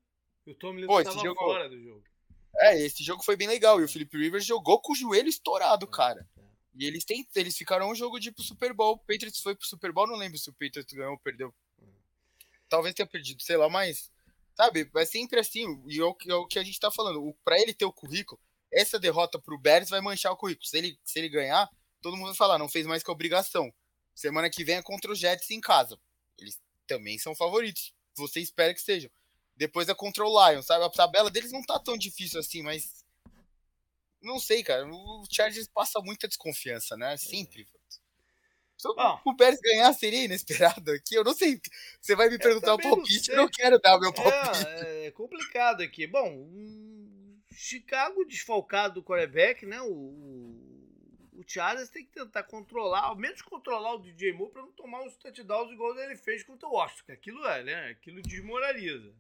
E 0.49 0.53
o 0.53 0.55
Tom 0.55 0.75
Pô, 0.87 0.99
estava 0.99 1.21
jogo... 1.21 1.39
fora 1.39 1.69
do 1.69 1.79
jogo. 1.79 2.03
É, 2.57 2.81
esse 2.81 3.05
jogo 3.05 3.23
foi 3.23 3.37
bem 3.37 3.47
legal. 3.47 3.79
E 3.79 3.85
o 3.85 3.89
Philip 3.89 4.17
Rivers 4.17 4.47
jogou 4.47 4.81
com 4.81 4.95
o 4.95 4.97
joelho 4.97 5.29
estourado, 5.29 5.85
é, 5.85 5.95
cara. 5.95 6.27
É. 6.39 6.43
E 6.75 6.87
eles, 6.87 7.05
tem, 7.05 7.29
eles 7.35 7.55
ficaram 7.55 7.91
um 7.91 7.95
jogo 7.95 8.19
de 8.19 8.31
ir 8.31 8.33
pro 8.33 8.43
Super 8.43 8.73
Bowl. 8.73 8.95
O 8.95 8.99
Patriots 8.99 9.43
foi 9.43 9.55
pro 9.55 9.67
Super 9.67 9.93
Bowl, 9.93 10.07
não 10.07 10.17
lembro 10.17 10.39
se 10.39 10.49
o 10.49 10.55
Patriots 10.55 10.91
ganhou 10.91 11.13
ou 11.13 11.19
perdeu. 11.19 11.55
Talvez 12.67 12.95
tenha 12.95 13.07
perdido, 13.07 13.43
sei 13.43 13.59
lá, 13.59 13.69
mas. 13.69 14.11
Sabe, 14.55 14.91
é 14.97 15.05
sempre 15.05 15.39
assim. 15.39 15.67
E 15.87 16.01
é 16.01 16.05
o, 16.05 16.17
é 16.27 16.35
o 16.35 16.47
que 16.47 16.59
a 16.59 16.65
gente 16.65 16.81
tá 16.81 16.91
falando. 16.91 17.23
O, 17.23 17.35
pra 17.45 17.61
ele 17.61 17.75
ter 17.75 17.85
o 17.85 17.93
currículo, 17.93 18.41
essa 18.73 18.99
derrota 18.99 19.39
pro 19.39 19.59
Bears 19.59 19.91
vai 19.91 20.01
manchar 20.01 20.33
o 20.33 20.37
currículo. 20.37 20.67
Se 20.67 20.79
ele, 20.79 20.99
se 21.05 21.19
ele 21.19 21.29
ganhar, 21.29 21.69
todo 22.01 22.17
mundo 22.17 22.29
vai 22.29 22.37
falar, 22.37 22.59
não 22.59 22.71
fez 22.71 22.87
mais 22.87 23.03
que 23.03 23.11
obrigação. 23.11 23.71
Semana 24.15 24.49
que 24.49 24.65
vem 24.65 24.77
é 24.77 24.83
contra 24.83 25.13
os 25.13 25.19
Jets 25.19 25.51
em 25.51 25.61
casa. 25.61 26.01
Eles 26.39 26.59
também 26.87 27.19
são 27.19 27.35
favoritos. 27.35 27.93
Você 28.17 28.41
espera 28.41 28.73
que 28.73 28.81
sejam. 28.81 29.11
Depois 29.59 29.89
é 29.89 29.95
contra 29.95 30.25
o 30.25 30.51
Lions, 30.51 30.67
sabe? 30.67 30.85
A 30.85 30.89
tabela 30.89 31.29
deles 31.31 31.51
não 31.51 31.63
tá 31.63 31.81
tão 31.81 31.99
difícil 31.99 32.39
assim, 32.39 32.63
mas. 32.63 33.05
Não 34.23 34.39
sei, 34.39 34.63
cara. 34.63 34.87
O 34.87 35.25
Chargers 35.29 35.67
passa 35.67 36.01
muita 36.01 36.29
desconfiança, 36.29 36.97
né? 36.97 37.17
Sempre. 37.17 37.67
Se 38.77 38.87
o 38.87 39.37
Pérez 39.37 39.59
ganhar 39.61 39.93
seria 39.93 40.25
inesperado 40.25 40.93
aqui. 40.93 41.17
Eu 41.17 41.25
não 41.25 41.35
sei. 41.35 41.61
Você 42.01 42.15
vai 42.15 42.31
me 42.31 42.39
perguntar 42.39 42.75
o 42.75 42.79
palpite, 42.81 43.33
eu 43.33 43.37
não 43.37 43.49
quero 43.49 43.81
dar 43.81 43.99
meu 43.99 44.13
palpite. 44.13 44.65
É, 44.69 45.07
é 45.07 45.11
complicado 45.11 45.83
aqui. 45.83 46.07
Bom, 46.07 46.31
um 46.31 47.43
Chicago 47.51 48.25
desfalcado 48.25 48.95
do 48.95 49.03
quarterback, 49.03 49.67
né? 49.67 49.83
O, 49.83 49.89
o 51.33 51.45
Chargers 51.45 51.89
tem 51.89 52.05
que 52.05 52.13
tentar 52.13 52.45
controlar, 52.45 53.01
ao 53.01 53.17
menos 53.17 53.43
controlar 53.43 53.95
o 53.95 53.99
DJ 54.03 54.33
Moore 54.33 54.53
para 54.53 54.63
não 54.63 54.73
tomar 54.73 55.03
uns 55.03 55.17
touchdowns 55.17 55.73
igual 55.73 55.99
ele 55.99 56.17
fez 56.17 56.45
contra 56.45 56.69
o 56.69 56.75
Washington. 56.75 57.13
Aquilo 57.13 57.45
é, 57.45 57.65
né? 57.65 57.91
Aquilo 57.91 58.23
desmoraliza. 58.23 59.13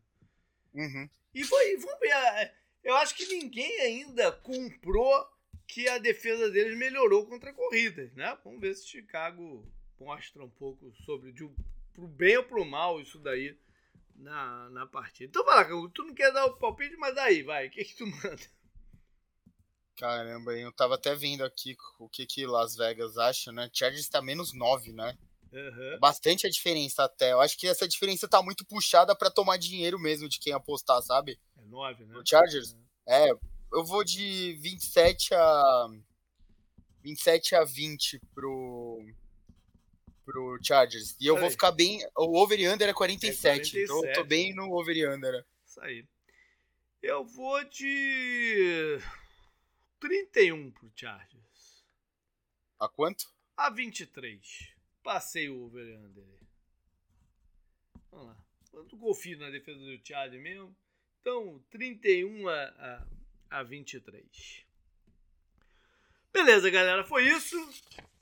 Uhum. 0.75 1.09
E 1.35 1.45
foi, 1.45 1.77
vamos 1.77 2.01
ver. 2.01 2.11
É, 2.11 2.55
eu 2.85 2.97
acho 2.97 3.15
que 3.15 3.27
ninguém 3.27 3.81
ainda 3.81 4.33
comprou 4.33 5.27
que 5.67 5.89
a 5.89 5.99
defesa 5.99 6.51
deles 6.51 6.77
melhorou 6.79 7.27
contra 7.27 7.53
corridas, 7.53 8.13
né? 8.15 8.37
Vamos 8.43 8.61
ver 8.61 8.75
se 8.75 8.89
Chicago 8.89 9.67
mostra 10.01 10.43
um 10.43 10.51
pouco 10.51 10.93
sobre 11.05 11.33
de, 11.33 11.49
pro 11.93 12.07
bem 12.07 12.37
ou 12.39 12.45
pro 12.45 12.65
mal 12.65 13.01
isso 13.01 13.19
daí 13.19 13.59
na, 14.15 14.71
na 14.71 14.87
partida. 14.87 15.29
Então 15.29 15.45
vai 15.45 15.57
lá, 15.57 15.91
tu 15.93 16.05
não 16.05 16.15
quer 16.15 16.33
dar 16.33 16.47
o 16.47 16.57
palpite, 16.57 16.97
mas 16.97 17.15
daí, 17.15 17.43
vai, 17.43 17.67
o 17.67 17.71
que, 17.71 17.85
que 17.85 17.97
tu 17.97 18.07
manda? 18.07 18.39
Caramba, 19.97 20.53
eu 20.53 20.73
tava 20.73 20.95
até 20.95 21.15
vendo 21.15 21.45
aqui 21.45 21.77
o 21.99 22.09
que, 22.09 22.25
que 22.25 22.47
Las 22.47 22.77
Vegas 22.77 23.19
acha, 23.19 23.51
né? 23.51 23.69
Chargers 23.73 24.09
tá 24.09 24.23
menos 24.23 24.55
9, 24.55 24.93
né? 24.93 25.19
Uhum. 25.53 25.99
Bastante 25.99 26.47
a 26.47 26.51
diferença 26.51 27.05
até. 27.05 27.33
Eu 27.33 27.41
acho 27.41 27.57
que 27.57 27.67
essa 27.67 27.89
diferença 27.89 28.29
tá 28.29 28.43
muito 28.43 28.65
puxada 28.67 29.17
para 29.17 29.31
tomar 29.31 29.57
dinheiro 29.57 29.99
mesmo 29.99 30.29
de 30.29 30.39
quem 30.39 30.53
apostar, 30.53 31.01
sabe? 31.03 31.39
É 31.57 31.65
9, 31.65 32.05
né? 32.05 32.17
O 32.17 32.23
Chargers? 32.25 32.77
É. 33.07 33.31
é. 33.31 33.33
eu 33.73 33.85
vou 33.85 34.05
de 34.05 34.59
27 34.61 35.35
a 35.35 35.87
27 37.03 37.55
a 37.55 37.65
20 37.65 38.21
pro 38.35 39.05
pro 40.25 40.59
Chargers. 40.63 41.17
E 41.19 41.27
eu 41.27 41.39
vou 41.39 41.51
ficar 41.51 41.73
bem, 41.73 42.07
o 42.15 42.39
over 42.39 42.61
e 42.61 42.69
under 42.69 42.87
é 42.87 42.93
47, 42.93 43.47
é 43.47 43.51
47. 43.51 43.79
então 43.83 44.05
eu 44.05 44.13
tô 44.13 44.25
bem 44.25 44.55
no 44.55 44.71
over 44.73 44.95
e 44.95 45.09
under. 45.09 45.43
Isso 45.65 45.81
aí. 45.81 46.05
Eu 47.01 47.25
vou 47.25 47.65
de 47.65 48.99
31 49.99 50.71
pro 50.73 50.93
Chargers. 50.95 51.85
A 52.79 52.89
quanto? 52.89 53.25
A 53.57 53.71
23. 53.71 54.78
Passei 55.09 55.49
o 55.49 55.65
over 55.65 55.99
under. 56.01 56.23
Vamos 58.11 58.27
lá. 58.27 58.37
Quanto 58.71 58.95
golfinho 58.95 59.39
na 59.39 59.49
defesa 59.49 59.79
do 59.79 60.07
Charlie 60.07 60.39
mesmo. 60.39 60.77
Então, 61.23 61.65
31 61.71 62.47
a, 62.47 62.63
a, 63.49 63.59
a 63.61 63.63
23. 63.63 64.67
Beleza, 66.31 66.69
galera. 66.69 67.05
Foi 67.05 67.27
isso. 67.27 67.57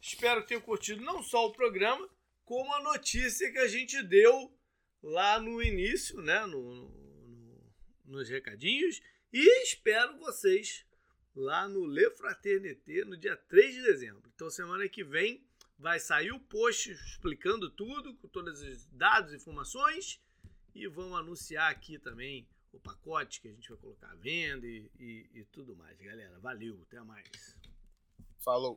Espero 0.01 0.43
que 0.43 0.47
tenham 0.47 0.61
curtido 0.61 1.03
não 1.03 1.25
só 1.25 1.47
o 1.47 1.53
programa, 1.53 2.09
como 2.45 2.73
a 2.73 2.81
notícia 2.81 3.51
que 3.51 3.59
a 3.59 3.67
gente 3.67 4.01
deu 4.05 4.57
lá 5.03 5.41
no 5.41 5.61
início, 5.61 6.23
né? 6.23 6.47
No, 6.47 6.73
no, 6.73 7.75
nos 8.05 8.29
recadinhos. 8.29 9.03
E 9.33 9.63
espero 9.65 10.17
vocês 10.19 10.87
lá 11.35 11.69
no 11.69 11.85
Le 11.85 12.11
Fraternité 12.13 13.05
no 13.05 13.17
dia 13.17 13.37
3 13.37 13.75
de 13.75 13.83
dezembro. 13.83 14.31
Então, 14.33 14.49
semana 14.49 14.89
que 14.89 15.03
vem 15.03 15.45
vai 15.79 15.99
sair 16.01 16.33
o 16.33 16.41
post 16.41 16.91
explicando 16.91 17.71
tudo, 17.71 18.15
com 18.17 18.29
todos 18.29 18.61
os 18.63 18.87
dados 18.87 19.33
e 19.33 19.37
informações. 19.37 20.21
E 20.75 20.87
vamos 20.89 21.19
anunciar 21.19 21.71
aqui 21.71 21.99
também 21.99 22.47
o 22.73 22.79
pacote 22.79 23.41
que 23.41 23.49
a 23.49 23.53
gente 23.53 23.69
vai 23.69 23.79
colocar 23.79 24.11
à 24.11 24.15
venda 24.17 24.67
e, 24.67 24.91
e, 24.99 25.31
e 25.35 25.45
tudo 25.47 25.75
mais, 25.77 25.99
galera. 25.99 26.39
Valeu, 26.41 26.81
até 26.83 27.01
mais. 27.03 27.57
Falou. 28.39 28.75